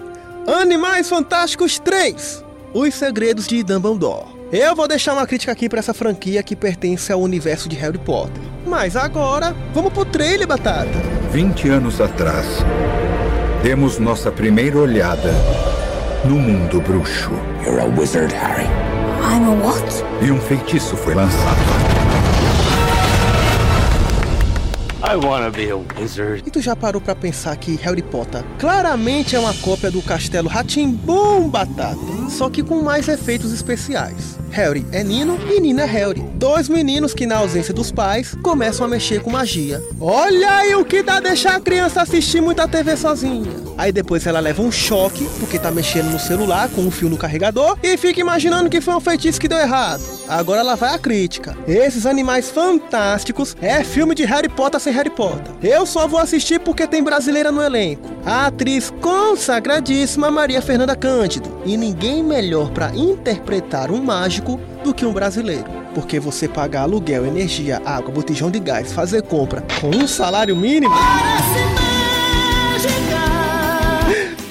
Animais 0.45 1.09
Fantásticos 1.09 1.79
3. 1.79 2.45
Os 2.71 2.93
Segredos 2.93 3.47
de 3.47 3.63
Dumbledore. 3.63 4.27
Eu 4.51 4.75
vou 4.75 4.87
deixar 4.87 5.13
uma 5.13 5.25
crítica 5.25 5.53
aqui 5.53 5.67
para 5.67 5.79
essa 5.79 5.93
franquia 5.93 6.43
que 6.43 6.55
pertence 6.55 7.11
ao 7.11 7.19
universo 7.19 7.67
de 7.67 7.75
Harry 7.77 7.97
Potter. 7.97 8.43
Mas 8.63 8.95
agora, 8.95 9.55
vamos 9.73 9.91
pro 9.91 10.05
trailer, 10.05 10.47
Batata. 10.47 10.87
20 11.31 11.69
anos 11.69 11.99
atrás, 11.99 12.45
demos 13.63 13.97
nossa 13.97 14.31
primeira 14.31 14.77
olhada 14.77 15.31
no 16.25 16.35
mundo 16.35 16.79
bruxo. 16.79 17.31
You're 17.65 17.81
a 17.81 17.85
wizard, 17.85 18.31
Harry. 18.35 18.96
I'm 19.29 19.43
a 19.43 19.51
what? 19.51 19.83
E 20.25 20.31
um 20.31 20.39
feitiço 20.39 20.95
foi 20.95 21.13
lançado. 21.13 21.57
I 25.03 25.15
wanna 25.15 25.49
be 25.49 25.69
a 25.69 25.75
wizard. 25.99 26.43
E 26.45 26.49
tu 26.49 26.61
já 26.61 26.75
parou 26.77 27.01
pra 27.01 27.13
pensar 27.13 27.55
que 27.57 27.75
Harry 27.75 28.01
Potter 28.01 28.43
claramente 28.57 29.35
é 29.35 29.39
uma 29.39 29.53
cópia 29.55 29.91
do 29.91 30.01
Castelo 30.01 30.47
Ratimbum 30.47 31.49
Batata, 31.49 31.97
só 32.29 32.49
que 32.49 32.63
com 32.63 32.81
mais 32.81 33.09
efeitos 33.09 33.51
especiais. 33.51 34.39
Harry 34.57 34.83
é 34.91 35.03
Nino 35.03 35.37
e 35.51 35.61
Nina 35.61 35.83
é 35.83 35.85
Harry. 35.85 36.19
Dois 36.33 36.67
meninos 36.67 37.13
que, 37.13 37.27
na 37.27 37.37
ausência 37.37 37.71
dos 37.71 37.91
pais, 37.91 38.33
começam 38.41 38.87
a 38.87 38.89
mexer 38.89 39.21
com 39.21 39.29
magia. 39.29 39.83
Olha 40.01 40.51
aí 40.51 40.73
o 40.73 40.83
que 40.83 41.03
dá 41.03 41.19
deixar 41.19 41.57
a 41.57 41.59
criança 41.59 42.01
assistir 42.01 42.41
muita 42.41 42.67
TV 42.67 42.97
sozinha. 42.97 43.51
Aí 43.77 43.91
depois 43.91 44.25
ela 44.25 44.39
leva 44.39 44.63
um 44.63 44.71
choque, 44.71 45.29
porque 45.39 45.59
tá 45.59 45.69
mexendo 45.69 46.09
no 46.09 46.19
celular 46.19 46.69
com 46.69 46.81
um 46.81 46.89
fio 46.89 47.07
no 47.07 47.17
carregador, 47.17 47.77
e 47.83 47.95
fica 47.97 48.19
imaginando 48.19 48.67
que 48.67 48.81
foi 48.81 48.95
um 48.95 48.99
feitiço 48.99 49.39
que 49.39 49.47
deu 49.47 49.59
errado. 49.59 50.01
Agora 50.27 50.61
ela 50.61 50.75
vai 50.75 50.93
à 50.93 50.97
crítica. 50.97 51.55
Esses 51.67 52.07
animais 52.07 52.49
fantásticos 52.49 53.55
é 53.61 53.83
filme 53.83 54.15
de 54.15 54.25
Harry 54.25 54.49
Potter 54.49 54.79
sem 54.79 54.91
Harry 54.91 55.11
Potter. 55.11 55.53
Eu 55.61 55.85
só 55.85 56.07
vou 56.07 56.19
assistir 56.19 56.59
porque 56.59 56.87
tem 56.87 57.03
brasileira 57.03 57.51
no 57.51 57.61
elenco. 57.61 58.09
A 58.25 58.47
atriz 58.47 58.91
consagradíssima 58.99 60.31
Maria 60.31 60.61
Fernanda 60.61 60.95
Cândido. 60.95 61.61
E 61.63 61.77
ninguém 61.77 62.23
melhor 62.23 62.71
para 62.71 62.93
interpretar 62.95 63.91
um 63.91 64.03
mágico 64.03 64.46
do 64.83 64.93
que 64.93 65.05
um 65.05 65.11
brasileiro. 65.11 65.65
Porque 65.93 66.19
você 66.19 66.47
pagar 66.47 66.83
aluguel, 66.83 67.25
energia, 67.25 67.81
água, 67.83 68.11
botijão 68.11 68.49
de 68.49 68.59
gás, 68.59 68.93
fazer 68.93 69.23
compra 69.23 69.63
com 69.81 69.89
um 69.89 70.07
salário 70.07 70.55
mínimo. 70.55 70.93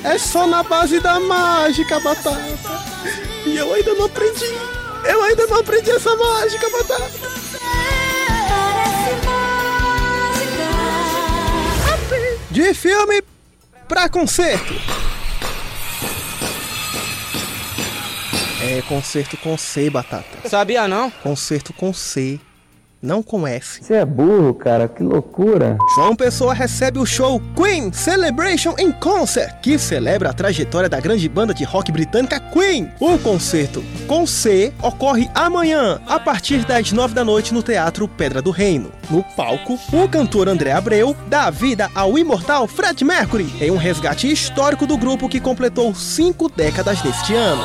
É 0.04 0.18
só 0.18 0.46
na 0.46 0.62
base 0.62 1.00
da 1.00 1.18
mágica, 1.18 1.98
batata. 2.00 2.38
E 3.46 3.56
eu 3.56 3.72
ainda 3.72 3.94
não 3.94 4.06
aprendi. 4.06 4.54
Eu 5.04 5.22
ainda 5.22 5.46
não 5.46 5.60
aprendi 5.60 5.90
essa 5.90 6.14
mágica, 6.16 6.68
batata. 6.70 7.10
De 12.50 12.74
filme 12.74 13.22
pra 13.86 14.08
concerto. 14.08 14.74
É 18.68 18.82
concerto 18.82 19.36
com 19.36 19.56
C, 19.56 19.88
batata. 19.88 20.48
Sabia 20.48 20.88
não? 20.88 21.08
Concerto 21.08 21.72
com 21.72 21.92
C, 21.92 22.40
não 23.00 23.22
com 23.22 23.46
S. 23.46 23.80
Você 23.80 23.94
é 23.94 24.04
burro, 24.04 24.52
cara, 24.54 24.88
que 24.88 25.04
loucura. 25.04 25.78
João 25.94 26.16
Pessoa 26.16 26.52
recebe 26.52 26.98
o 26.98 27.06
show 27.06 27.40
Queen 27.54 27.92
Celebration 27.92 28.74
in 28.76 28.90
Concert, 28.90 29.60
que 29.60 29.78
celebra 29.78 30.30
a 30.30 30.32
trajetória 30.32 30.88
da 30.88 30.98
grande 30.98 31.28
banda 31.28 31.54
de 31.54 31.62
rock 31.62 31.92
britânica 31.92 32.40
Queen. 32.40 32.90
O 32.98 33.16
concerto 33.18 33.84
com 34.08 34.26
C 34.26 34.72
ocorre 34.82 35.30
amanhã, 35.32 36.00
a 36.04 36.18
partir 36.18 36.64
das 36.64 36.90
nove 36.90 37.14
da 37.14 37.24
noite 37.24 37.54
no 37.54 37.62
Teatro 37.62 38.08
Pedra 38.08 38.42
do 38.42 38.50
Reino. 38.50 38.90
No 39.08 39.22
palco, 39.22 39.78
o 39.92 40.08
cantor 40.08 40.48
André 40.48 40.72
Abreu 40.72 41.14
dá 41.28 41.50
vida 41.50 41.88
ao 41.94 42.18
imortal 42.18 42.66
Fred 42.66 43.04
Mercury 43.04 43.46
em 43.60 43.70
um 43.70 43.76
resgate 43.76 44.28
histórico 44.28 44.88
do 44.88 44.98
grupo 44.98 45.28
que 45.28 45.38
completou 45.38 45.94
cinco 45.94 46.48
décadas 46.48 47.00
neste 47.04 47.32
ano. 47.32 47.62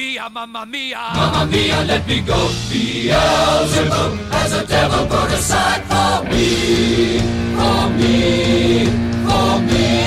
Mamma 0.00 0.08
mia, 0.08 0.30
mamma 0.30 0.64
mia, 0.64 0.98
mamma 1.14 1.44
mia, 1.44 1.82
let 1.82 2.06
me 2.06 2.22
go. 2.22 2.48
Beelzebub 2.70 4.18
has 4.32 4.52
a 4.54 4.64
devil 4.66 5.06
put 5.06 5.30
aside 5.30 5.82
for 5.84 6.24
me, 6.24 7.20
for 7.54 7.90
me, 7.98 8.86
for 9.26 9.60
me. 9.60 10.00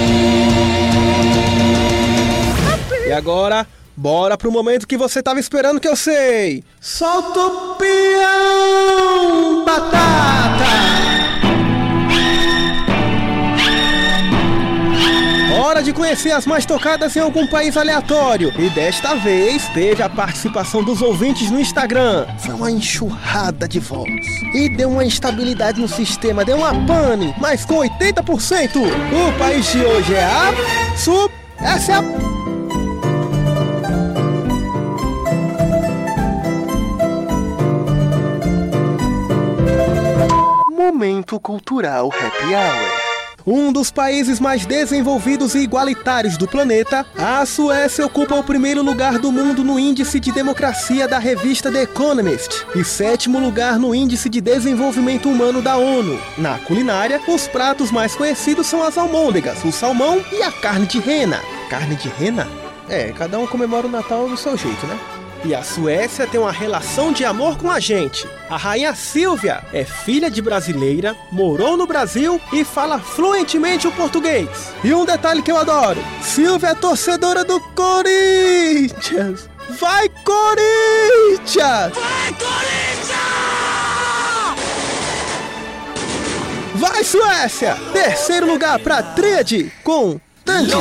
E 3.08 3.12
agora, 3.12 3.68
bora 3.96 4.36
pro 4.36 4.52
momento 4.52 4.88
que 4.88 4.98
você 4.98 5.22
tava 5.22 5.40
esperando 5.40 5.80
que 5.80 5.88
eu 5.88 5.96
sei. 5.96 6.64
Solta 6.82 7.40
o 7.40 7.76
peão, 7.76 9.64
batata! 9.64 11.23
Hora 15.64 15.82
de 15.82 15.94
conhecer 15.94 16.32
as 16.32 16.46
mais 16.46 16.66
tocadas 16.66 17.16
em 17.16 17.22
algum 17.22 17.48
país 17.48 17.78
aleatório. 17.78 18.52
E 18.60 18.70
desta 18.72 19.16
vez 19.16 19.66
teve 19.70 20.04
a 20.04 20.10
participação 20.10 20.84
dos 20.84 21.02
ouvintes 21.02 21.50
no 21.50 21.58
Instagram. 21.58 22.28
Foi 22.38 22.54
uma 22.54 22.70
enxurrada 22.70 23.66
de 23.66 23.80
votos. 23.80 24.28
E 24.54 24.68
deu 24.68 24.90
uma 24.90 25.06
instabilidade 25.06 25.80
no 25.80 25.88
sistema, 25.88 26.44
deu 26.44 26.58
uma 26.58 26.74
pane, 26.86 27.34
mas 27.40 27.64
com 27.64 27.76
80%. 27.76 28.76
O 28.76 29.40
país 29.40 29.72
de 29.72 29.86
hoje 29.86 30.14
é 30.14 30.26
a. 30.26 30.98
Sub. 30.98 31.34
Essa 31.58 31.94
é 31.94 31.96
a. 31.96 32.02
Momento 40.70 41.40
Cultural 41.40 42.10
Happy 42.10 42.54
Hour. 42.54 43.03
Um 43.46 43.74
dos 43.74 43.92
países 43.92 44.40
mais 44.40 44.66
desenvolvidos 44.66 45.54
e 45.54 45.60
igualitários 45.60 46.38
do 46.38 46.48
planeta, 46.48 47.06
a 47.18 47.46
Suécia 47.46 48.06
ocupa 48.06 48.36
o 48.36 48.44
primeiro 48.44 48.82
lugar 48.82 49.20
do 49.20 49.34
mundo 49.34 49.66
no 49.66 49.78
índice 49.78 50.18
de 50.18 50.32
democracia 50.32 51.10
da 51.10 51.20
revista 51.20 51.70
The 51.70 51.84
Economist 51.84 52.66
e 52.74 52.86
sétimo 52.86 53.40
lugar 53.40 53.78
no 53.78 53.94
índice 53.94 54.30
de 54.30 54.40
desenvolvimento 54.40 55.30
humano 55.30 55.62
da 55.62 55.76
ONU. 55.76 56.18
Na 56.38 56.58
culinária, 56.60 57.20
os 57.28 57.46
pratos 57.46 57.92
mais 57.92 58.16
conhecidos 58.16 58.68
são 58.68 58.82
as 58.82 58.98
almôndegas, 58.98 59.64
o 59.66 59.74
salmão 59.74 60.24
e 60.32 60.42
a 60.42 60.52
carne 60.52 60.86
de 60.86 61.00
rena. 61.00 61.42
Carne 61.70 61.96
de 61.98 62.08
rena? 62.08 62.48
É, 62.88 63.12
cada 63.12 63.38
um 63.40 63.48
comemora 63.48 63.88
o 63.88 63.92
Natal 63.92 64.30
do 64.30 64.38
seu 64.38 64.58
jeito, 64.58 64.88
né? 64.88 64.98
E 65.46 65.54
a 65.54 65.62
Suécia 65.62 66.26
tem 66.26 66.40
uma 66.40 66.52
relação 66.52 67.12
de 67.12 67.26
amor 67.26 67.58
com 67.58 67.70
a 67.70 67.78
gente. 67.78 68.26
A 68.50 68.56
rainha 68.56 68.96
Silvia 68.96 69.62
é 69.74 69.84
filha 69.84 70.32
de 70.32 70.42
brasileira, 70.42 71.16
morou 71.32 71.76
no 71.76 71.86
Brasil 71.86 72.40
e 72.54 72.64
fala 72.64 72.98
fluentemente 72.98 73.86
o 73.86 73.92
português. 73.92 74.74
E 74.84 74.94
um 74.94 75.04
detalhe 75.04 75.42
que 75.42 75.52
eu 75.52 75.58
adoro: 75.58 76.02
Silvia 76.22 76.70
é 76.70 76.76
torcedora 76.76 77.44
do 77.44 77.60
Corinthians. 77.60 79.50
Vai 79.70 80.08
Corinthians! 80.10 81.94
Vai 81.94 82.34
Corinthians! 82.34 82.84
Vai 86.76 87.04
Suécia! 87.04 87.78
Terceiro 87.92 88.46
lugar 88.46 88.80
para 88.80 89.02
Tríade 89.02 89.72
com 89.84 90.20
Tanti 90.46 90.76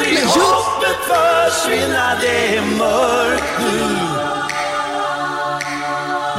Beijos! 0.00 0.73
Försvinna, 1.08 2.14
det 2.20 2.60
mörkt 2.78 3.58
nu 3.60 3.96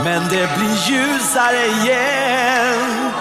Men 0.04 0.22
det 0.30 0.50
blir 0.58 0.90
ljusare 0.90 1.66
igen. 1.66 3.12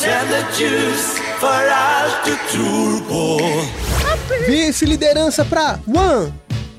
Tänd 0.00 0.32
ett 0.32 0.60
ljus 0.60 1.16
för 1.40 1.68
allt 1.70 2.24
du 2.24 2.36
tror 2.52 3.00
på. 3.08 3.40
Vice-liderança 4.48 5.44
para 5.44 5.78
One 5.86 6.32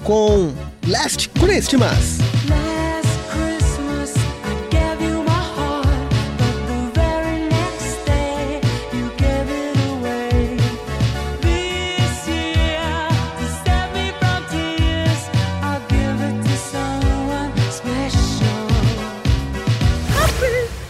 com 0.06 0.58
Last 0.82 1.30
Christmas. 1.40 2.31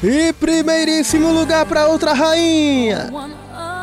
E 0.03 0.33
primeiríssimo 0.33 1.31
lugar 1.31 1.65
para 1.65 1.87
outra 1.87 2.13
rainha, 2.13 3.09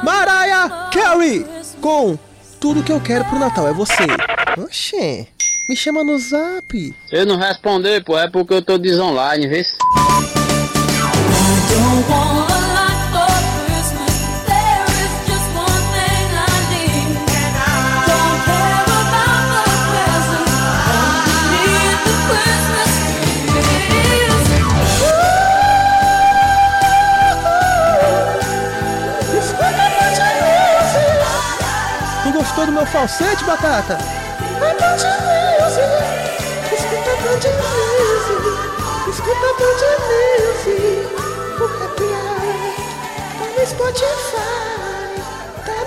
Mariah 0.02 0.88
Carey, 0.92 1.46
com 1.80 2.18
Tudo 2.60 2.82
que 2.82 2.90
eu 2.90 3.00
quero 3.00 3.24
pro 3.26 3.38
Natal 3.38 3.68
é 3.68 3.72
você. 3.72 4.04
Oxê, 4.58 5.28
me 5.68 5.76
chama 5.76 6.02
no 6.02 6.18
zap. 6.18 6.72
Se 7.08 7.16
eu 7.16 7.24
não 7.24 7.36
responder, 7.36 8.02
pô, 8.02 8.18
é 8.18 8.28
porque 8.28 8.52
eu 8.54 8.62
tô 8.62 8.76
desonline, 8.78 9.46
vê? 9.46 9.62
se- 9.62 9.76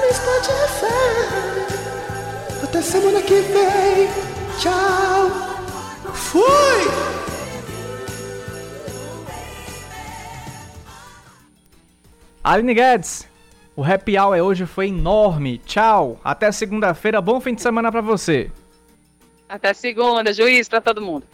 no 0.01 0.13
Spotify. 0.13 0.91
Até 2.63 2.81
semana 2.81 3.21
que 3.21 3.41
vem. 3.41 4.09
Tchau. 4.59 5.31
Fui! 6.13 6.91
Aline 12.43 12.73
Guedes, 12.73 13.27
o 13.75 13.83
Happy 13.83 14.17
Hour 14.17 14.37
hoje 14.39 14.65
foi 14.65 14.87
enorme. 14.87 15.57
Tchau. 15.59 16.19
Até 16.23 16.51
segunda-feira. 16.51 17.21
Bom 17.21 17.39
fim 17.39 17.53
de 17.53 17.61
semana 17.61 17.91
pra 17.91 18.01
você. 18.01 18.51
Até 19.47 19.73
segunda, 19.73 20.33
juiz 20.33 20.69
para 20.69 20.81
todo 20.81 21.01
mundo. 21.01 21.25